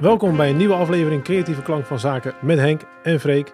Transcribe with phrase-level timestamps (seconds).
[0.00, 3.52] Welkom bij een nieuwe aflevering Creatieve Klank van Zaken met Henk en Freek.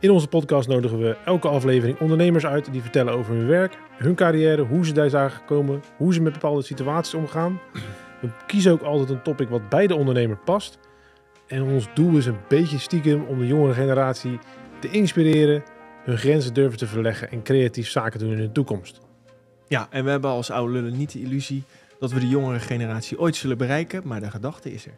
[0.00, 4.14] In onze podcast nodigen we elke aflevering ondernemers uit die vertellen over hun werk, hun
[4.14, 7.60] carrière, hoe ze daar zijn gekomen, hoe ze met bepaalde situaties omgaan.
[8.20, 10.78] We kiezen ook altijd een topic wat bij de ondernemer past.
[11.46, 14.38] En ons doel is een beetje stiekem om de jongere generatie
[14.80, 15.62] te inspireren,
[16.04, 19.00] hun grenzen durven te verleggen en creatief zaken doen in de toekomst.
[19.68, 21.62] Ja, en we hebben als oude lullen niet de illusie
[21.98, 24.96] dat we de jongere generatie ooit zullen bereiken, maar de gedachte is er.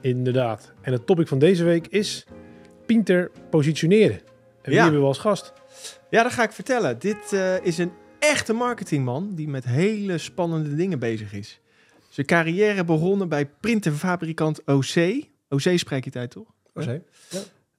[0.00, 0.72] Inderdaad.
[0.80, 2.26] En het topic van deze week is
[2.86, 4.16] Pinter positioneren.
[4.16, 4.24] En
[4.62, 4.82] wie Ja.
[4.82, 5.52] hebben we als gast?
[6.10, 6.98] Ja, dat ga ik vertellen.
[6.98, 11.60] Dit eh, is een echte marketingman die met hele spannende dingen bezig is.
[12.08, 15.24] Zijn carrière begonnen bij printerfabrikant OC.
[15.48, 16.52] OC spreek je uit, toch?
[16.74, 17.02] Oké.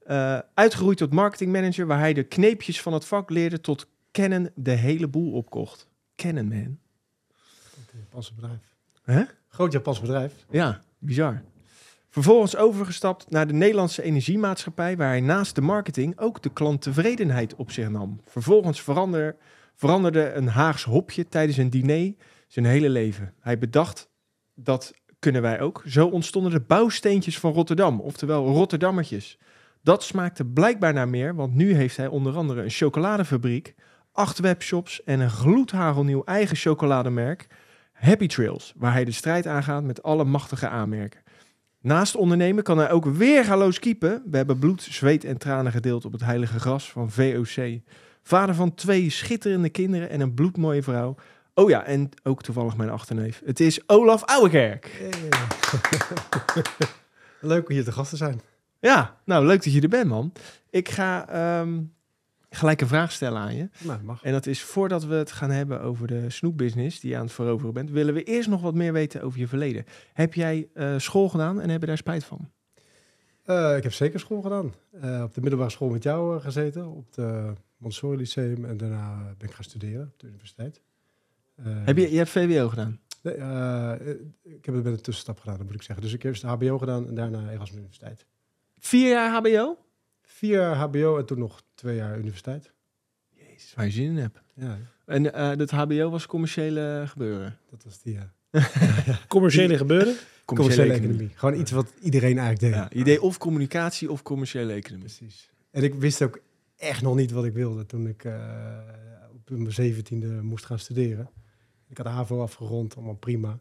[0.06, 4.72] Eh, uitgeroeid tot marketingmanager, waar hij de kneepjes van het vak leerde tot Canon de
[4.72, 5.88] hele boel opkocht.
[6.20, 6.80] Canon, man.
[8.00, 8.60] Japans bedrijf.
[9.04, 9.24] Hè?
[9.48, 10.34] Groot Japans bedrijf.
[10.50, 11.42] Ja, bizar.
[12.10, 17.72] Vervolgens overgestapt naar de Nederlandse Energiemaatschappij, waar hij naast de marketing ook de klanttevredenheid op
[17.72, 18.22] zich nam.
[18.26, 19.36] Vervolgens verander,
[19.76, 22.14] veranderde een Haags hopje tijdens een diner
[22.48, 23.34] zijn hele leven.
[23.40, 24.10] Hij bedacht
[24.54, 25.84] dat kunnen wij ook.
[25.86, 29.38] Zo ontstonden de bouwsteentjes van Rotterdam, oftewel Rotterdammertjes.
[29.82, 33.76] Dat smaakte blijkbaar naar meer, want nu heeft hij onder andere een chocoladefabriek,
[34.20, 37.48] acht webshops en een gloedhagelnieuw eigen chocolademerk,
[37.94, 41.22] Happy Trails, waar hij de strijd aangaat met alle machtige aanmerken.
[41.82, 44.24] Naast ondernemen kan hij ook weergaloos keepen.
[44.26, 47.80] We hebben bloed, zweet en tranen gedeeld op het heilige gras van VOC.
[48.24, 51.16] Vader van twee schitterende kinderen en een bloedmooie vrouw.
[51.54, 53.42] Oh ja, en ook toevallig mijn achterneef.
[53.46, 55.12] Het is Olaf Ouwekerk.
[57.42, 58.42] Leuk om hier te gast te zijn.
[58.80, 60.34] Ja, nou leuk dat je er bent, man.
[60.70, 61.78] Ik ga ehm,
[62.50, 63.70] gelijk een vraag stellen aan je.
[63.80, 64.24] Nou, mag.
[64.24, 67.34] En dat is voordat we het gaan hebben over de snoepbusiness die je aan het
[67.34, 69.86] veroveren bent, willen we eerst nog wat meer weten over je verleden.
[70.14, 72.52] Heb jij eh, school gedaan en heb je daar spijt van?
[73.44, 74.74] Eh, ik heb zeker school gedaan.
[75.02, 76.88] Eh, op de middelbare school met jou gezeten.
[76.88, 78.66] Op het Montessori Lyceum.
[78.66, 80.82] En daarna ben ik gaan studeren op de universiteit.
[81.62, 83.00] Heb je, je hebt VWO gedaan?
[83.22, 83.34] Nee,
[84.44, 86.04] ik heb het met een tussenstap gedaan, dat moet ik zeggen.
[86.04, 88.26] Dus ik heb eerst de HBO gedaan en daarna Erasmus Universiteit.
[88.80, 89.78] Vier jaar HBO?
[90.40, 92.72] Vier jaar HBO en toen nog twee jaar universiteit.
[93.30, 94.40] Jezus, waar je zin in hebt.
[94.56, 97.58] Ja, En eh dat HBO was commerciële gebeuren.
[97.70, 98.18] dat was die
[98.50, 100.16] eh, Commerciële gebeuren?
[100.46, 101.30] commerciële economie.
[101.36, 102.74] Gewoon iets wat iedereen eigenlijk deed.
[102.74, 105.06] Ja, je deed of communicatie of commerciële economie.
[105.06, 105.50] Precies.
[105.72, 106.40] En ik wist ook
[106.78, 108.80] echt nog niet wat ik wilde toen ik eh,
[109.34, 111.30] op mijn zeventiende moest gaan studeren.
[111.88, 113.60] Ik had de HAVO afgerond, allemaal prima.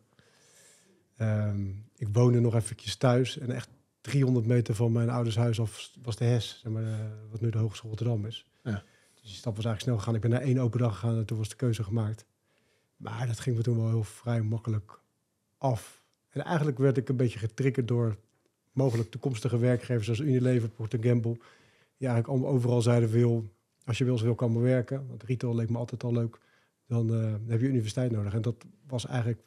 [1.17, 3.69] Ehm, ik woonde nog eventjes thuis en echt
[4.01, 6.99] 300 meter van mijn ouders huis af was de HES, zeg maar, eh,
[7.31, 8.47] wat nu de Hogeschool Rotterdam is.
[8.63, 8.83] Ja.
[9.15, 10.15] Dus die stap was eigenlijk snel gegaan.
[10.15, 12.27] Ik ben naar één open dag gegaan en toen was de keuze gemaakt.
[12.97, 15.01] Maar dat ging me toen wel heel vrij makkelijk
[15.59, 16.03] af.
[16.29, 18.17] En eigenlijk werd ik een beetje getriggerd door
[18.73, 21.37] mogelijk toekomstige werkgevers zoals Unilever, Procter Gamble.
[21.97, 23.45] Die eigenlijk allemaal overal zeiden veel,
[23.85, 25.07] als je wil, wil kan werken.
[25.09, 26.39] Want retail leek me altijd al leuk.
[26.87, 28.35] Dan eh, heb je universiteit nodig.
[28.35, 29.41] En dat was eigenlijk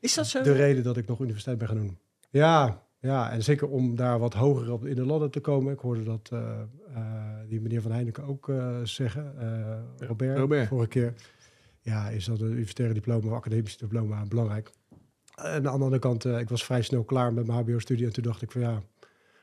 [0.00, 0.42] Is dat zo?
[0.42, 1.98] de reden dat ik nog universiteit ben gaan doen.
[2.30, 5.72] Ja, ja, en zeker om daar wat hoger op in de ladder te komen.
[5.72, 6.60] Ik hoorde dat eh,
[6.94, 9.34] eh, die meneer Van Heineken ook eh, zeggen,
[9.98, 10.68] Robert, Robert.
[10.68, 11.14] vorige keer.
[11.80, 14.70] Ja, is dat een universitaire diploma of academisch diploma belangrijk.
[15.34, 18.06] En aan de andere kant, ik was vrij snel klaar met mijn hbo-studie.
[18.06, 18.82] En toen dacht ik van ja,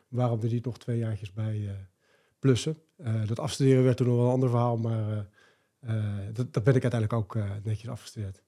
[0.07, 1.87] waarom er niet nog twee jaartjes bij
[2.39, 2.77] plussen.
[3.25, 5.27] Dat afstuderen werd toen nog wel een ander verhaal, maar
[6.33, 8.43] dat, dat ben ik uiteindelijk ook netjes afgestudeerd.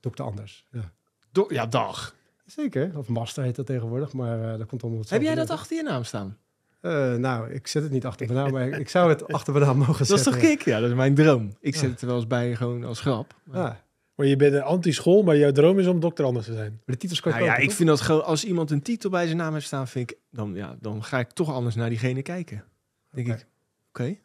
[0.00, 0.92] Dat ik te anders, ja.
[1.32, 2.14] Do- ja, dag.
[2.46, 5.76] Zeker, of master heet dat tegenwoordig, maar eh, dat komt allemaal Heb jij dat achter
[5.76, 6.36] je naam staan?
[6.80, 9.64] Eh, nou, ik zet het niet achter mijn naam, maar ik, zou het achter mijn
[9.66, 10.32] naam mogen Dat is zetten.
[10.32, 10.62] toch kick?
[10.62, 11.56] Ja, dat is mijn droom.
[11.60, 11.90] Ik zet Ja.
[11.90, 13.34] het er wel eens bij, gewoon als grap.
[13.44, 13.82] Maar- Ja,
[14.14, 16.70] Maar je bent een anti-school, maar jouw droom is om dokter anders te zijn.
[16.70, 19.10] maar de titels kan je Nou ja, ik vind dat gewoon, als iemand een titel
[19.10, 21.88] bij zijn naam heeft staan, vind ik, dan, ja, dan ga ik toch anders naar
[21.88, 22.64] diegene kijken.
[23.10, 23.46] Denk ik,
[23.88, 24.16] oké.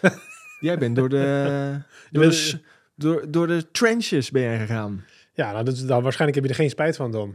[0.60, 1.78] jij bent door de,
[2.10, 2.60] door, de,
[2.94, 5.04] door, door de trenches ben jij gegaan.
[5.32, 7.34] Ja, nou, dat is, dan, waarschijnlijk heb je er geen spijt van dan.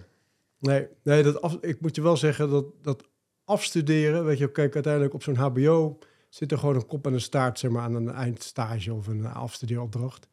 [0.60, 3.04] Nee, nee dat af, ik moet je wel zeggen dat, dat
[3.44, 7.22] afstuderen, weet je, kijk, uiteindelijk op zo'n HBO zit er gewoon een kop en een
[7.22, 10.28] staart zeg maar, aan een eindstage of een afstudeeropdracht.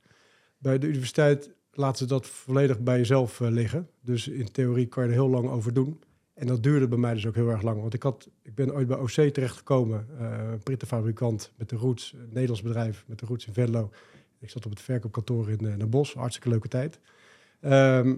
[0.58, 3.88] Bij de universiteit laten ze dat volledig bij jezelf eh, liggen.
[4.00, 6.00] Dus in theorie kan je er heel lang over doen.
[6.34, 7.80] En dat duurde bij mij dus ook heel erg lang.
[7.80, 12.12] Want ik, had, ik ben ooit bij OC terechtgekomen, eh een printerfabrikant met de roots,
[12.12, 13.90] een Nederlands bedrijf met de roots in Venlo.
[14.38, 17.00] Ik zat op het verkoopkantoor in, eh Den Bosch, hartstikke leuke tijd.
[17.60, 18.16] Ehm,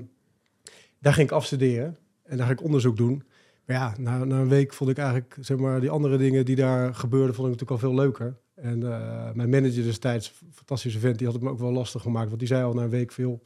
[1.01, 3.23] daar ging ik afstuderen en daar ging ik onderzoek doen.
[3.65, 6.57] Maar ja, na, na een week vond ik eigenlijk, zeg maar, die andere dingen die
[6.57, 8.37] daar gebeurden, vond ik natuurlijk al veel leuker.
[8.55, 12.27] En eh, mijn manager destijds, fantastische vent, die had het me ook wel lastig gemaakt.
[12.27, 13.43] Want die zei al na een week veel,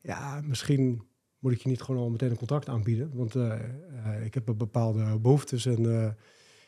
[0.00, 1.02] ja, misschien
[1.38, 3.10] moet ik je niet gewoon al meteen een contract aanbieden.
[3.14, 6.14] Want eh, eh, ik heb bepaalde behoeftes en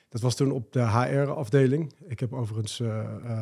[0.09, 1.93] dat was toen op de HR-afdeling.
[2.07, 2.79] Ik heb overigens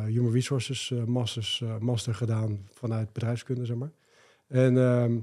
[0.05, 3.91] Human Resources masters, master gedaan vanuit bedrijfskunde, zeg maar.
[4.47, 5.17] En, ehm,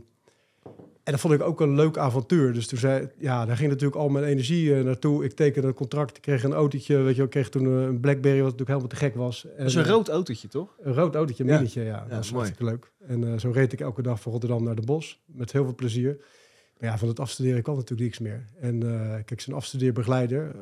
[1.04, 2.52] en dat vond ik ook een leuk avontuur.
[2.52, 5.24] Dus toen zei, ja, daar ging natuurlijk al mijn energie eh, naartoe.
[5.24, 7.82] Ik tekende een contract, ik kreeg een autootje, weet je, wel, ik kreeg toen eh,
[7.82, 9.42] een Blackberry, wat natuurlijk helemaal te gek was.
[9.56, 10.76] Dat is een En, eh, rood autootje, toch?
[10.80, 11.54] een rood autootje, een Ja.
[11.54, 12.04] minnetje, ja.
[12.08, 12.44] Dat was mooi.
[12.44, 12.92] hartstikke leuk.
[13.06, 15.22] En zo reed ik elke dag van Rotterdam naar de bos.
[15.26, 16.16] Met heel veel plezier.
[16.78, 18.44] Maar ja, van het afstuderen kwam natuurlijk niks meer.
[18.60, 20.54] En eh, kijk, zo'n afstudeerbegeleider...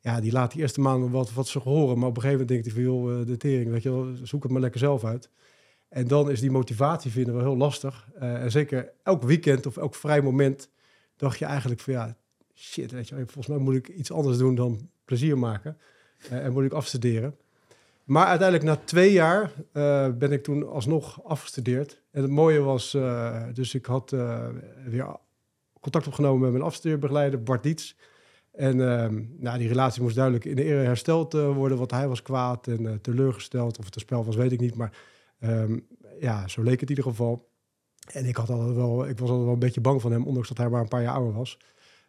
[0.00, 1.98] ja, die laat die eerste maanden wat, wat ze horen.
[1.98, 2.82] Maar op een gegeven moment denkt hij van...
[2.82, 5.30] joh, de tering, weet je wel, zoek het maar lekker zelf uit.
[5.88, 8.08] En dan is die motivatie vinden wel heel lastig.
[8.18, 10.70] Eh, en zeker elk weekend of elk vrij moment...
[11.16, 12.16] dacht je eigenlijk van ja,
[12.54, 15.78] shit, weet je volgens mij moet ik iets anders doen dan plezier maken.
[16.30, 17.36] Eh, en moet ik afstuderen.
[18.04, 22.02] Maar uiteindelijk na twee jaar eh, ben ik toen alsnog afgestudeerd.
[22.10, 22.90] En het mooie was,
[23.52, 24.10] dus ik had
[24.84, 25.16] weer
[25.80, 27.96] contact opgenomen met mijn afstudeerbegeleider Bart Diets.
[28.52, 32.22] En ehm, nou, die relatie moest duidelijk in de ere hersteld worden, want hij was
[32.22, 33.78] kwaad en teleurgesteld.
[33.78, 34.74] Of het een spel was, weet ik niet.
[34.74, 34.92] Maar
[35.38, 35.78] ehm,
[36.20, 37.48] ja, zo leek het in ieder geval.
[38.12, 40.48] En ik, had altijd wel, ik was altijd wel een beetje bang van hem, ondanks
[40.48, 41.58] dat hij maar een paar jaar ouder was.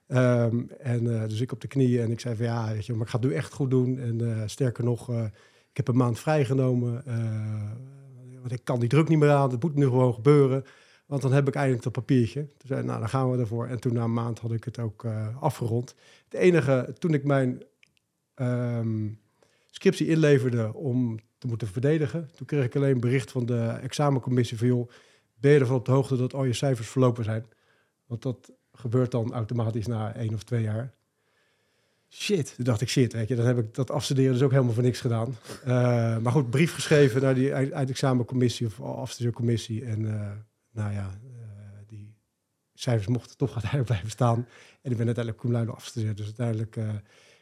[0.07, 2.93] Ehm, en eh, dus ik op de knieën en ik zei van ja, weet je,
[2.93, 3.99] maar ik ga het nu echt goed doen.
[3.99, 5.23] En eh, sterker nog, eh,
[5.69, 7.03] ik heb een maand vrijgenomen.
[8.39, 9.51] want ik kan die druk niet meer aan.
[9.51, 10.63] Het moet nu gewoon gebeuren.
[11.05, 12.41] Want dan heb ik eindelijk dat papiertje.
[12.41, 13.67] Toen zei nou, dan gaan we ervoor.
[13.67, 15.05] En toen na een maand had ik het ook
[15.39, 15.95] afgerond.
[16.29, 17.63] Het enige, toen ik mijn
[18.33, 19.09] ehm,
[19.69, 22.29] scriptie inleverde om te moeten verdedigen...
[22.35, 24.67] toen kreeg ik alleen bericht van de examencommissie van...
[24.67, 24.89] joh,
[25.35, 27.45] ben je ervan op de hoogte dat al je cijfers verlopen zijn?
[28.05, 30.93] Want dat gebeurt dan automatisch na één of twee jaar.
[32.09, 32.55] Shit.
[32.55, 34.83] Toen dacht ik, shit, weet je, dan heb ik dat afstuderen dus ook helemaal voor
[34.83, 35.35] niks gedaan.
[35.63, 39.85] Eh, maar goed, brief geschreven naar die eind- eindexamencommissie of afstudeercommissie.
[39.85, 40.31] En eh,
[40.71, 42.13] nou ja, eh, die
[42.73, 44.47] cijfers mochten toch uiteindelijk blijven staan.
[44.81, 46.17] En ik ben uiteindelijk cum afgestudeerd.
[46.17, 46.77] Dus uiteindelijk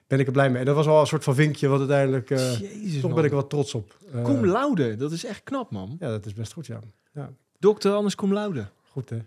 [0.08, 0.60] ben ik er blij mee.
[0.60, 2.30] En dat was wel een soort van vinkje, wat uiteindelijk...
[2.30, 3.98] eh, Jezus, toch ben ik er wel trots op.
[4.14, 5.96] Eh, Cum laude, dat is echt knap, man.
[6.00, 6.80] Ja, dat is best goed, ja.
[7.60, 8.66] Dokter, anders cum laude.
[8.92, 9.16] Goed, hè?
[9.16, 9.26] Zou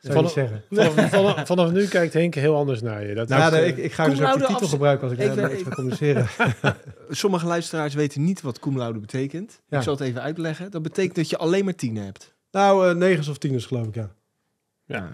[0.00, 0.62] je Van- niet zeggen.
[0.70, 3.14] Vanaf, vanaf, vanaf nu kijkt Henk heel anders naar je.
[3.14, 5.52] Dat Nou, is, nee, eh, ik, ik ga dus ook laude titel gebruiken als ik
[5.52, 6.26] iets ga communiceren.
[7.10, 9.60] Sommige luisteraars weten niet wat cum laude betekent.
[9.68, 9.76] Ja.
[9.76, 10.70] Ik zal het even uitleggen.
[10.70, 12.34] Dat betekent dat je alleen maar tien hebt.
[12.50, 14.10] nou, eh negens of tieners geloof ik, ja.
[14.84, 15.02] ja.
[15.02, 15.10] Het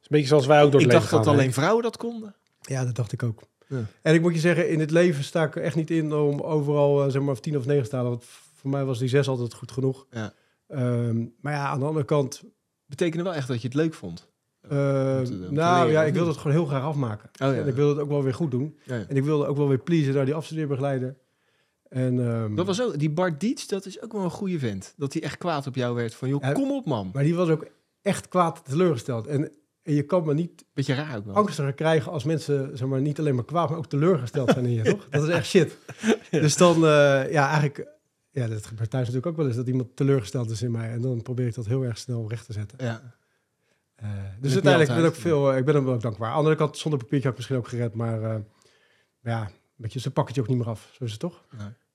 [0.00, 2.34] is een beetje zoals wij ook door Ik dacht dat alleen vrouwen dat konden.
[2.60, 3.42] Ja, dat dacht ik ook.
[3.68, 3.84] Ja.
[4.02, 6.40] En ik moet je zeggen, in het leven sta ik er echt niet in om
[6.40, 8.10] overal eh, zeg maar tien of negen te halen.
[8.10, 8.24] Want
[8.54, 10.06] voor mij was die zes altijd goed genoeg.
[10.10, 10.32] Ja.
[10.68, 12.42] Ehm, maar ja, aan de andere kant,
[12.86, 14.28] Betekende wel echt dat je het leuk vond.
[14.62, 17.30] eh, te nou leren, ja, of ik wilde het gewoon heel graag afmaken.
[17.42, 17.60] Oh ja.
[17.60, 18.78] En ik wilde het ook wel weer goed doen.
[18.86, 21.16] En ik wilde ook wel weer pleasen naar die afstudeerbegeleider.
[21.88, 24.94] En, ehm, Dat was ook, die Bart Dietz, dat is ook wel een goede vent.
[24.96, 26.14] Dat hij echt kwaad op jou werd.
[26.14, 27.10] Van, joh, kom op man.
[27.12, 27.66] Maar die was ook
[28.02, 29.26] echt kwaad teleurgesteld.
[29.26, 29.52] En,
[29.88, 31.34] en je kan me niet Beetje raar ook wel.
[31.34, 34.72] angstiger krijgen als mensen zeg maar, niet alleen maar kwaad, maar ook teleurgesteld zijn in
[34.72, 35.08] je, toch?
[35.10, 35.76] Dat is echt shit.
[36.30, 37.86] Dus dan, eh, ja, eigenlijk,
[38.30, 40.90] ja, dat gebeurt thuis natuurlijk ook wel eens, dat iemand teleurgesteld is in mij.
[40.90, 42.78] En dan probeer ik dat heel erg snel recht te zetten.
[42.84, 43.16] Ja.
[43.98, 44.08] Eh,
[44.40, 46.26] dus uiteindelijk ben ik, veel, eh, ik ben hem wel ook dankbaar.
[46.28, 48.40] Aan de andere kant, zonder papiertje had ik misschien ook gered, maar eh,
[49.22, 50.90] ja, weet je, ze pakken het je ook niet meer af.
[50.92, 51.44] Zo is het toch?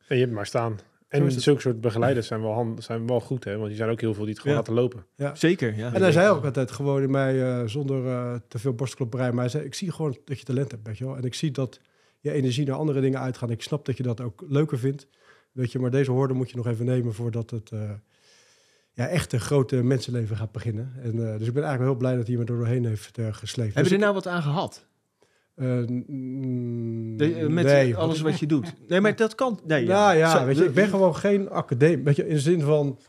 [0.07, 0.79] En je hebt maar staan.
[1.13, 3.55] En zulke soort begeleiders zijn wel, hand, zijn wel goed, hè?
[3.55, 4.61] Want die zijn ook heel veel die het gewoon Ja.
[4.61, 5.05] laten lopen.
[5.33, 5.93] Zeker, ja.
[5.93, 9.39] En hij zei ook altijd gewoon in mij, eh, zonder eh, te veel borstklopperij, maar
[9.41, 11.17] hij zei, ik zie gewoon dat je talent hebt, weet je wel.
[11.17, 11.79] En ik zie dat
[12.19, 13.49] je energie naar andere dingen uitgaat.
[13.49, 15.07] Ik snap dat je dat ook leuker vindt,
[15.51, 15.79] weet je.
[15.79, 17.91] Maar deze hoorde moet je nog even nemen voordat het eh,
[18.93, 20.93] ja, echt een grote mensenleven gaat beginnen.
[21.01, 23.17] En, eh, dus ik ben eigenlijk wel heel blij dat hij me er doorheen heeft
[23.17, 23.73] eh, gesleept.
[23.73, 24.85] Heb je Dus er nou wat aan gehad?
[25.55, 25.65] Eh,
[27.17, 28.73] De- eh, met nee, alles wat je doet.
[28.87, 29.59] Nee, maar dat kan.
[29.65, 32.03] Nee, Nou ja, Zo- weet je, ik ben gewoon geen academie.
[32.03, 32.99] Weet je, in de zin van...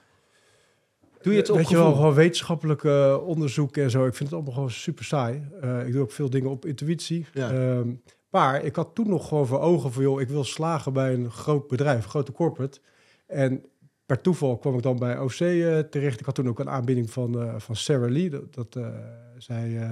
[1.22, 4.06] Doe je het op Weet je wel, gewoon wetenschappelijke onderzoek en zo.
[4.06, 5.48] Ik vind het allemaal gewoon super saai.
[5.60, 7.26] Eh, ik doe ook veel dingen op intuïtie.
[7.32, 7.50] Ja.
[7.50, 7.88] Ehm,
[8.30, 10.02] maar ik had toen nog gewoon voor ogen van...
[10.02, 12.80] joh, ik wil slagen bij een groot bedrijf, een grote corporate.
[13.26, 13.64] En
[14.06, 16.20] per toeval kwam ik dan bij OC eh, terecht.
[16.20, 18.30] Ik had toen ook een aanbieding van, eh, van Sarah Lee.
[18.30, 18.86] Dat, dat eh,
[19.38, 19.90] zij eh,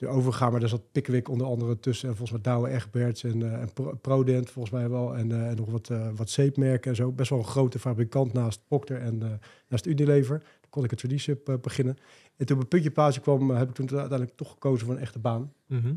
[0.00, 2.08] is nu overgegaan, maar daar zat Pickwick onder andere tussen.
[2.08, 5.16] En volgens mij Douwe Egberts en, eh, en Pro- Prodent volgens mij wel.
[5.16, 7.12] En, eh, en nog wat, eh, wat zeepmerken en zo.
[7.12, 10.38] Best wel een grote fabrikant naast Procter en naast Unilever.
[10.38, 11.96] Toen kon ik het traineeship eh, beginnen.
[12.36, 15.18] En toen mijn puntje plaatje kwam, heb ik toen uiteindelijk toch gekozen voor een echte
[15.18, 15.94] baan Mhm.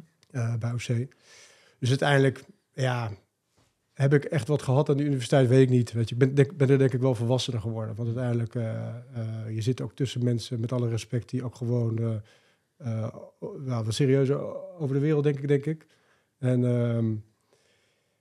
[0.59, 1.07] bij OC.
[1.79, 2.43] Dus uiteindelijk,
[2.73, 3.11] ja,
[3.93, 5.91] heb ik echt wat gehad aan de universiteit, weet ik niet.
[5.91, 7.95] Weet je, ik ben, ben er denk ik wel volwassener geworden.
[7.95, 8.95] Want uiteindelijk, eh,
[9.55, 12.21] je zit ook tussen mensen, met alle respect, die ook gewoon
[12.83, 13.15] eh,
[13.83, 14.39] wat serieuzer
[14.79, 15.87] over de wereld, denk ik, denk ik.
[16.37, 17.09] En ehm,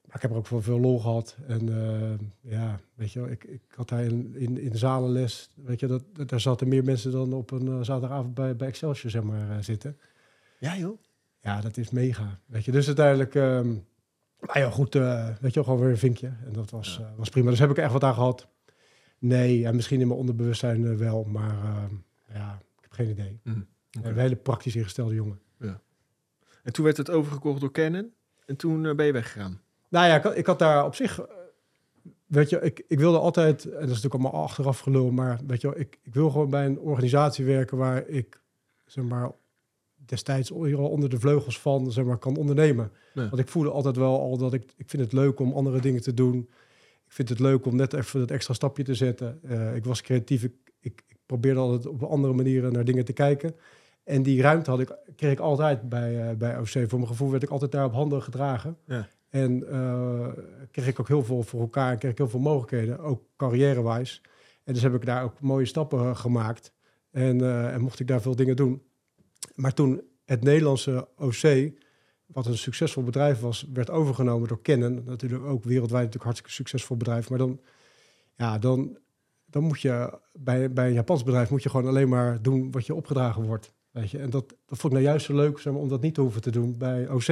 [0.05, 1.37] maar ik heb er ook wel veel lol gehad.
[1.47, 5.50] En eh, ja, weet je wel, ik, ik had daar in, in, in de zalenles,
[5.55, 8.69] weet je, dat, dat- daar zaten meer mensen dan op een eh, zaterdagavond bij, bij
[8.69, 9.99] Excelsior, zeg maar, zitten.
[10.59, 10.99] Ja, joh.
[11.43, 12.38] Ja, dat is mega.
[12.47, 13.35] Weet je, dus uiteindelijk,
[14.40, 16.26] maar ja, goed, weet je wel, gewoon weer een vinkje.
[16.47, 17.12] En dat was, Ja.
[17.17, 17.50] was prima.
[17.50, 18.49] Dus heb ik er echt wat aan gehad.
[19.19, 21.95] Nee, en misschien in mijn onderbewustzijn wel, maar ehm,
[22.33, 23.40] ja, ik heb geen idee.
[23.99, 24.09] Oké.
[24.09, 25.40] Een hele praktisch ingestelde jongen.
[26.62, 28.12] En toen werd het overgekocht door Canon.
[28.47, 29.61] En toen eh, ben je weggegaan.
[29.88, 31.26] Nou ja, ik, had- ik had daar op zich, eh,
[32.26, 35.61] weet je, ik, ik wilde altijd, en dat is natuurlijk allemaal achteraf gelul, maar weet
[35.61, 38.40] je ik, ik wil gewoon bij een organisatie werken waar ik,
[38.87, 39.30] zeg maar,
[40.06, 42.92] destijds onder de vleugels van, zeg maar, kan ondernemen.
[43.14, 43.28] Ja.
[43.28, 46.02] Want ik voelde altijd wel al dat ik, ik vind het leuk om andere dingen
[46.02, 46.38] te doen.
[47.06, 49.38] Ik vind het leuk om net even dat extra stapje te zetten.
[49.42, 53.12] Eh, ik was creatief, ik, ik, ik probeerde altijd op andere manieren naar dingen te
[53.12, 53.54] kijken.
[54.11, 56.69] En die ruimte had ik, kreeg ik altijd bij, eh, bij OC.
[56.69, 58.76] Voor mijn gevoel werd ik altijd daar op handen gedragen.
[58.85, 59.09] Ja.
[59.29, 60.29] En eh,
[60.71, 64.21] kreeg ik ook heel veel voor elkaar en kreeg ik heel veel mogelijkheden, ook carrière-wise.
[64.64, 66.73] En dus heb ik daar ook mooie stappen eh, gemaakt.
[67.11, 68.83] En, en mocht ik daar veel dingen doen.
[69.55, 71.73] Maar toen het Nederlandse OC,
[72.26, 75.02] wat een succesvol bedrijf was, werd overgenomen door Canon.
[75.05, 77.29] Natuurlijk ook wereldwijd natuurlijk hartstikke succesvol bedrijf.
[77.31, 77.61] Maar dan,
[78.37, 78.99] ja, dan,
[79.47, 82.87] dan moet je bij, bij een Japans bedrijf moet je gewoon alleen maar doen wat
[82.87, 83.73] je opgedragen wordt.
[83.90, 84.18] Weet je?
[84.18, 86.20] En dat, dat vond ik nou juist zo leuk zeg maar, om dat niet te
[86.20, 87.28] hoeven te doen bij OC.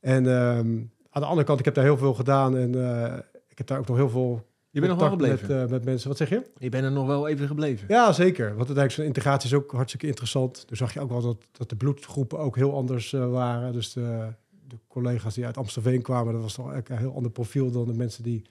[0.00, 0.78] En ehm,
[1.10, 3.78] aan de andere kant, ik heb daar heel veel gedaan en eh, ik heb daar
[3.78, 5.48] ook nog heel veel Je bent nog wel gebleven.
[5.48, 6.08] met, eh, met mensen.
[6.08, 6.50] Wat zeg je?
[6.58, 7.86] je bent er nog wel even gebleven.
[7.88, 8.44] Ja, zeker.
[8.44, 10.66] Want uiteindelijk zo'n integratie is ook hartstikke interessant.
[10.66, 13.72] Toen zag je ook wel dat, dat de bloedgroepen ook heel anders eh, waren.
[13.72, 14.32] Dus de,
[14.68, 17.86] de collega's die uit Amstelveen kwamen, dat was toch eigenlijk een heel ander profiel dan
[17.86, 18.42] de mensen die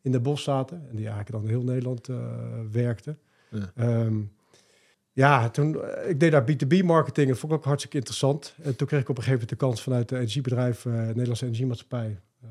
[0.00, 0.76] in de bos zaten.
[0.88, 2.08] En die eigenlijk dan heel Nederland
[2.70, 3.18] werkten.
[3.50, 3.72] Ja.
[3.74, 4.20] Ehm,
[5.14, 7.28] ja, toen, eh, ik deed daar B2B marketing.
[7.28, 8.54] Dat vond ik ook hartstikke interessant.
[8.62, 11.44] En toen kreeg ik op een gegeven moment de kans vanuit het energiebedrijf, eh Nederlandse
[11.44, 12.48] Energiemaatschappij, eh,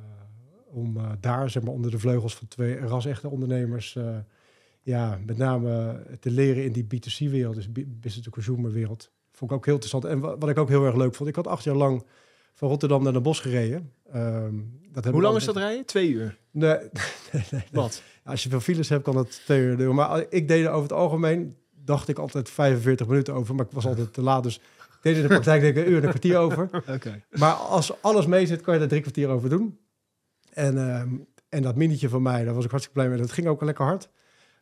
[0.65, 3.97] om daar, zeg maar, onder de vleugels van twee ras-echte ondernemers,
[4.81, 9.11] ja, met name te leren in die B2C-wereld, dus bu- business-to-consumer-wereld.
[9.31, 10.05] Vond ik ook heel interessant.
[10.05, 12.05] En wa- wat ik ook heel erg leuk vond, ik had acht jaar lang
[12.53, 13.91] van Rotterdam naar Den Bosch gereden.
[14.11, 14.55] Ehm,
[14.91, 15.85] dat Hoe lang is dat rijden?
[15.85, 16.37] Twee uur.
[16.51, 16.81] Nee, nee,
[17.31, 17.63] nee, nee.
[17.71, 18.01] Wat?
[18.23, 19.95] Als je veel files hebt, kan dat twee uur duren.
[19.95, 23.55] Maar ik deed er over het algemeen, dacht ik altijd 45 minuten over.
[23.55, 24.59] Maar ik was altijd te laat, dus
[25.01, 26.69] deed er in de praktijk denk ik een uur en een kwartier over.
[27.39, 29.77] Maar als alles mee zit, kan je er drie kwartier over doen.
[30.53, 31.09] En, ehm,
[31.49, 33.21] en dat minietje van mij, daar was ik hartstikke blij mee.
[33.21, 34.09] Dat ging ook lekker hard.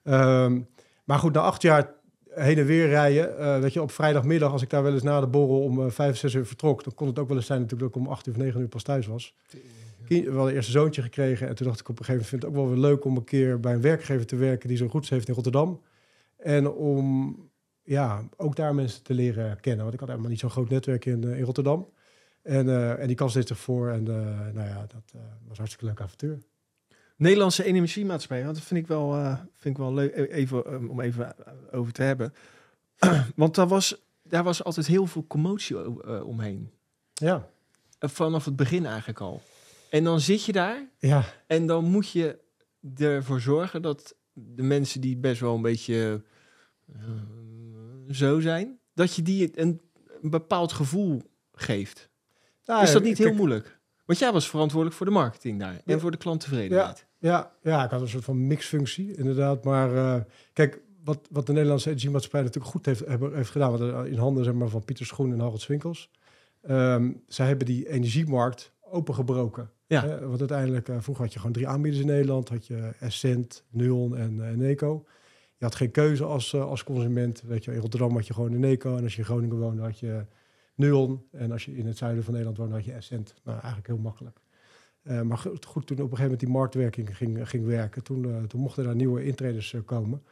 [0.04, 0.60] Ehm,
[1.04, 1.94] maar goed, na acht jaar
[2.34, 5.20] heen en weer rijden, eh, weet je, op vrijdagmiddag, als ik daar wel eens na
[5.20, 7.62] de borrel om eh, vijf, zes uur vertrok, dan kon het ook wel eens zijn
[7.62, 9.36] natuurlijk dat ik om acht uur of negen uur pas thuis was.
[10.08, 12.44] Kind- wel een eerste zoontje gekregen en toen dacht ik op een gegeven moment vind
[12.44, 14.78] ik het ook wel weer leuk om een keer bij een werkgever te werken die
[14.78, 15.82] zo'n goeds heeft in Rotterdam.
[16.42, 17.36] En om
[17.84, 19.82] ja, ook daar mensen te leren kennen.
[19.82, 21.88] Want ik had helemaal niet zo'n groot netwerk in, eh, in Rotterdam.
[22.42, 23.90] En, eh, en die kans deed zich voor.
[23.90, 26.40] En eh, nou ja, dat eh, was een hartstikke leuk avontuur.
[27.16, 31.36] Nederlandse energiemaatschappij, want dat vind ik wel, vind ik wel leuk e- even, om even
[31.72, 32.34] over te hebben.
[33.36, 36.72] want daar was, daar was altijd heel veel commotie omheen.
[37.14, 37.50] Ja,
[38.00, 39.42] vanaf het begin eigenlijk al.
[39.90, 42.40] En dan zit je daar ja, en dan moet je
[42.98, 46.24] ervoor zorgen dat de mensen die best wel een beetje
[46.94, 47.00] eh,
[48.10, 49.82] zo zijn, dat je die een,
[50.22, 51.22] een bepaald gevoel
[51.54, 52.10] geeft.
[52.66, 53.80] Nou, is dat niet heel kijk, moeilijk?
[54.06, 56.00] Want jij was verantwoordelijk voor de marketing daar en Ja.
[56.00, 57.06] voor de klanttevredenheid.
[57.18, 59.64] Ja, ja, ik had een soort van mixfunctie, inderdaad.
[59.64, 60.22] Maar eh,
[60.54, 63.72] kijk, wat, wat de Nederlandse energiemaatschappij natuurlijk goed heeft, hebben, heeft gedaan...
[63.72, 66.10] wat in handen zeg maar, van Pieter Schoen en Harold Swinkels...
[66.62, 69.72] Ehm, zij hebben die energiemarkt opengebroken.
[69.92, 70.20] Ja.
[70.20, 72.50] Want uiteindelijk, eh, vroeger had je gewoon drie aanbieders in Nederland.
[72.50, 75.06] Had je Essent, Nuon en eh, Eneco.
[75.58, 77.42] Je had geen keuze als, eh, als consument.
[77.42, 78.98] Weet je, in Rotterdam had je gewoon Eneco.
[78.98, 80.26] En als je in Groningen woonde, had je
[80.76, 81.24] Nuon.
[81.32, 83.34] En als je in het zuiden van Nederland woonde, had je Essent.
[83.44, 84.40] Nou, eigenlijk heel makkelijk.
[85.24, 88.84] Maar goed, toen op een gegeven moment die marktwerking ging, ging werken, toen, toen mochten
[88.84, 90.24] daar nieuwe intreders komen.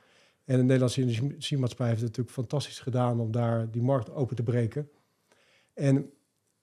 [0.46, 4.44] En de Nederlandse energiemaatschappij heeft het natuurlijk fantastisch gedaan om daar die markt open te
[4.44, 4.90] breken.
[5.74, 6.12] En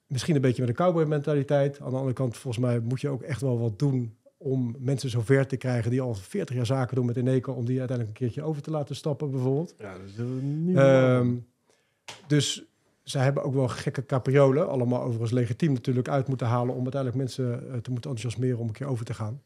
[0.07, 1.79] misschien een beetje met een cowboy mentaliteit.
[1.81, 5.09] Aan de andere kant, volgens mij moet je ook echt wel wat doen om mensen
[5.09, 8.25] zover te krijgen die al 40 jaar zaken doen met Eneco, om die uiteindelijk een
[8.25, 9.73] keertje over te laten stappen bijvoorbeeld.
[9.77, 11.35] Ja, dat is niet Ehm,
[12.27, 12.65] dus
[13.03, 17.21] zij hebben ook wel gekke capriolen, allemaal overigens legitiem natuurlijk, uit moeten halen om uiteindelijk
[17.21, 19.41] mensen eh, te moeten enthousiasmeren om een keer over te gaan.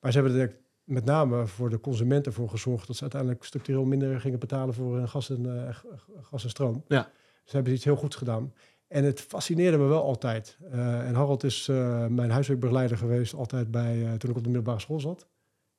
[0.00, 3.84] Maar ze hebben er met name voor de consumenten voor gezorgd dat ze uiteindelijk structureel
[3.84, 5.76] minder gingen betalen voor eh, gas, en, eh,
[6.22, 6.84] gas en stroom.
[6.88, 7.10] Ja.
[7.44, 8.52] Ze hebben iets heel goeds gedaan.
[8.88, 10.58] En het fascineerde me wel altijd.
[10.70, 14.48] Eh, en Harold is eh, mijn huiswerkbegeleider geweest, altijd bij, eh, toen ik op de
[14.48, 15.28] middelbare school zat.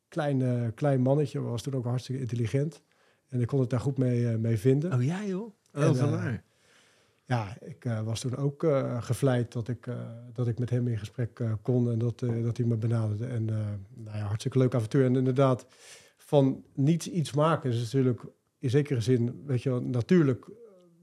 [0.07, 2.81] Klein, klein mannetje, was toen ook hartstikke intelligent.
[3.29, 4.93] En ik kon het daar goed mee, mee vinden.
[4.93, 5.53] Oh ja, joh.
[5.73, 6.43] Oh, En,
[7.25, 8.67] ja, ik was toen ook
[8.99, 9.87] gevleid dat ik,
[10.33, 13.25] dat ik met hem in gesprek kon en dat, dat hij me benaderde.
[13.25, 13.45] En
[13.93, 15.05] nou ja, hartstikke leuk avontuur.
[15.05, 15.65] En inderdaad,
[16.17, 18.21] van niets iets maken is natuurlijk
[18.59, 20.49] in zekere zin, weet je wel, natuurlijk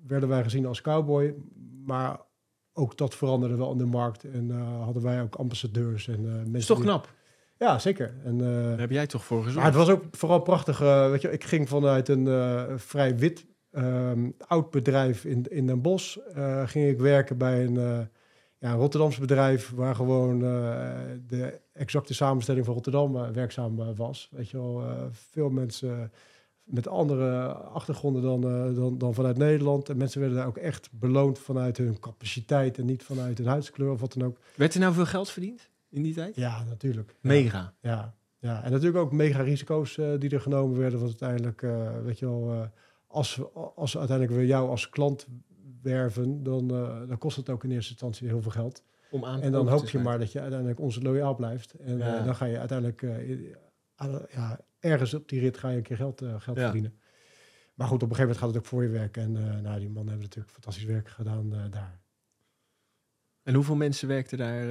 [0.07, 1.35] werden wij gezien als cowboy,
[1.87, 2.21] maar
[2.73, 4.25] ook dat veranderde wel in de markt.
[4.25, 6.55] En eh, hadden wij ook ambassadeurs en eh, mensen.
[6.55, 7.09] is toch die- knap?
[7.59, 8.15] Ja, zeker.
[8.25, 9.67] En, eh, Daar heb jij toch voor maar gezorgd?
[9.69, 10.81] het was ook vooral prachtig.
[10.81, 15.67] eh, weet je, ik ging vanuit een eh, vrij wit ehm, oud bedrijf in, in
[15.67, 16.17] Den Bosch.
[16.17, 17.99] eh, ging ik werken bij een, eh,
[18.59, 20.91] ja, een Rotterdamse bedrijf waar gewoon eh,
[21.27, 24.29] de exacte samenstelling van Rotterdam werkzaam was.
[24.33, 26.13] Weet je wel, eh, veel mensen
[26.65, 29.89] met andere achtergronden dan, eh, dan, dan vanuit Nederland.
[29.89, 33.91] En mensen werden daar ook echt beloond vanuit hun capaciteit en niet vanuit hun huidskleur
[33.91, 34.39] of wat dan ook.
[34.57, 36.37] Werd er nou veel geld verdiend in die tijd?
[36.37, 37.17] Ja, natuurlijk.
[37.21, 37.75] Mega.
[37.81, 40.99] Ja, ja, en natuurlijk ook mega risico's eh, die er genomen werden.
[41.01, 42.71] Want uiteindelijk, eh, weet je wel,
[43.07, 45.27] als, we, als we uiteindelijk weer jou als klant
[45.83, 46.69] werven, dan,
[47.09, 48.83] dan kost het ook in eerste instantie heel veel geld.
[49.11, 51.73] Om aan En dan hoop je maar dat je uiteindelijk ons loyaal blijft.
[51.73, 52.23] En Ja.
[52.23, 53.05] dan ga je uiteindelijk
[54.33, 56.63] ja, ergens op die rit ga je een keer geld, eh, geld Ja.
[56.63, 56.99] verdienen.
[57.75, 59.23] Maar goed, op een gegeven moment gaat het ook voor je werken.
[59.23, 62.01] En eh, nou, die mannen hebben natuurlijk fantastisch werk gedaan eh, daar.
[63.43, 64.67] En hoeveel mensen werkten daar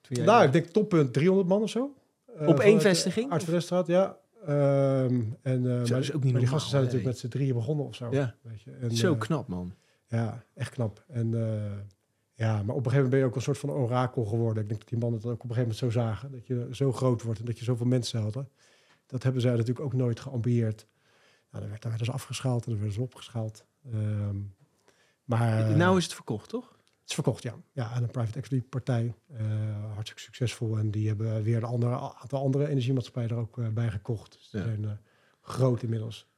[0.00, 0.24] toen jij...
[0.24, 1.94] Nou, ik denk toppunt 300 man of zo.
[2.26, 3.30] Op één vestiging?
[3.30, 4.18] Aardverdestraat, ja.
[4.46, 7.54] Ehm, en, dat maar, is ook niet maar die gasten zijn natuurlijk met z'n drieën
[7.54, 8.08] begonnen of zo.
[8.10, 8.34] Ja.
[8.42, 8.70] Weet je.
[8.70, 9.74] En, Zo knap, man.
[10.06, 11.04] Ja, echt knap.
[11.08, 11.30] En
[12.34, 14.62] ja, maar op een gegeven moment ben je ook een soort van orakel geworden.
[14.62, 16.32] Ik denk dat die mannen het ook op een gegeven moment zo zagen.
[16.32, 18.48] Dat je zo groot wordt en dat je zoveel mensen hadden.
[19.06, 20.86] Dat hebben zij natuurlijk ook nooit geambieerd.
[21.50, 23.64] Nou, dan werd, dan werden ze afgeschaald en dan werden ze opgeschaald.
[23.92, 24.36] Ehm,
[25.24, 26.74] maar eh, nou is het verkocht, toch?
[27.00, 27.54] het is verkocht, ja.
[27.72, 29.14] Ja, aan een private equity partij.
[29.32, 29.44] Eh,
[29.92, 30.78] hartstikke succesvol.
[30.78, 34.32] En die hebben weer een andere, aantal andere energiemaatschappijen er ook eh, bij gekocht.
[34.32, 34.66] Dus die Ja.
[34.66, 34.90] zijn eh,
[35.40, 36.28] groot inmiddels.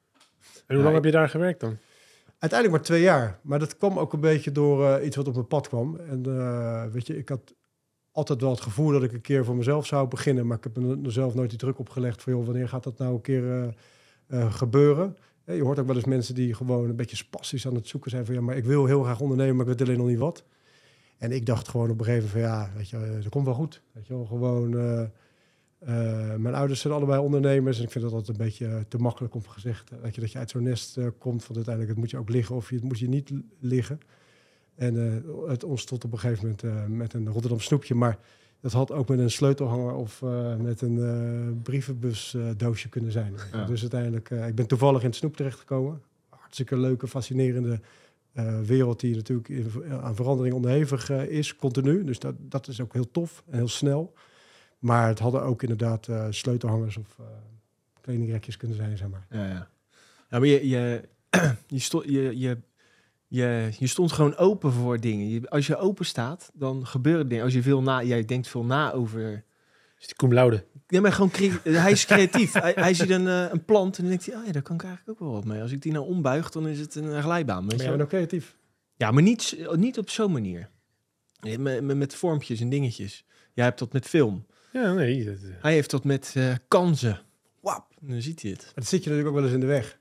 [0.67, 1.79] En hoe lang heb je daar gewerkt dan?
[2.39, 3.41] Uiteindelijk maar twee jaar.
[3.43, 5.97] Maar dat kwam ook een beetje door eh, iets wat op mijn pad kwam.
[5.97, 7.55] En eh, weet je, ik had
[8.19, 10.47] altijd wel het gevoel dat ik een keer voor mezelf zou beginnen.
[10.47, 12.33] Maar ik heb me- mezelf nooit die druk opgelegd van...
[12.33, 13.69] joh, wanneer gaat dat nou een keer eh,
[14.27, 15.17] eh, gebeuren?
[15.45, 18.11] Eh, je hoort ook wel eens mensen die gewoon een beetje spastisch aan het zoeken
[18.11, 18.27] zijn...
[18.27, 20.45] van ja, maar ik wil heel graag ondernemen, maar ik weet alleen nog niet wat.
[21.19, 23.55] En ik dacht gewoon op een gegeven moment van ja, weet je, dat komt wel
[23.55, 23.83] goed.
[23.93, 24.71] Weet je gewoon...
[26.43, 29.49] mijn ouders zijn allebei ondernemers en ik vind dat altijd een beetje te makkelijk om
[29.49, 29.91] gezegd.
[30.03, 32.57] Weet je, dat je uit zo'n nest komt, want uiteindelijk het moet je ook liggen
[32.57, 34.01] of je, het moet je niet liggen.
[34.79, 38.19] En eh, het ontstond op een gegeven moment eh, met een Rotterdam snoepje, maar
[38.61, 43.35] dat had ook met een sleutelhanger of eh, met een brievenbusdoosje doosje kunnen zijn.
[43.53, 43.65] Ja.
[43.65, 46.03] Dus uiteindelijk, ik ben toevallig in het snoep terechtgekomen.
[46.29, 47.81] Hartstikke leuke, fascinerende
[48.65, 52.05] wereld die natuurlijk in- aan verandering onderhevig is, continu.
[52.05, 54.13] Dus dat, dat is ook heel tof en heel snel.
[54.79, 57.21] Maar het hadden ook inderdaad sleutelhangers of
[58.01, 59.27] kledingrekjes kunnen zijn, zeg maar.
[59.31, 59.69] Ja, ja.
[60.31, 61.03] ja maar je, je,
[62.05, 62.59] je, je,
[63.29, 65.29] je, je, stond gewoon open voor dingen.
[65.29, 67.45] Je, als je open staat, dan gebeuren dingen.
[67.45, 68.03] Als je veel na...
[68.03, 69.45] Jij denkt veel na over...
[69.99, 70.65] Is die cum laude?
[70.87, 71.31] Ja, maar gewoon
[71.63, 72.53] hij is creatief.
[72.53, 74.37] hij, hij ziet een, eh, een plant en dan denkt hij...
[74.37, 75.63] Oh ja, daar kan ik eigenlijk ook wel wat mee.
[75.63, 77.63] Als ik die nou ombuig, dan is het een glijbaan.
[77.69, 78.01] Weet je jij wel?
[78.01, 78.57] ook creatief?
[78.97, 80.71] Ja, maar niet, s- niet op zo'n manier.
[81.41, 83.25] Met, met, met vormpjes en dingetjes.
[83.53, 84.47] Jij hebt dat met film.
[84.73, 85.25] Ja, nee.
[85.25, 87.21] dat, eh, Hij heeft dat met eh, kansen.
[87.61, 88.63] Wap, dan ziet hij het.
[88.65, 89.98] Maar dat zit je natuurlijk ook wel eens in de weg.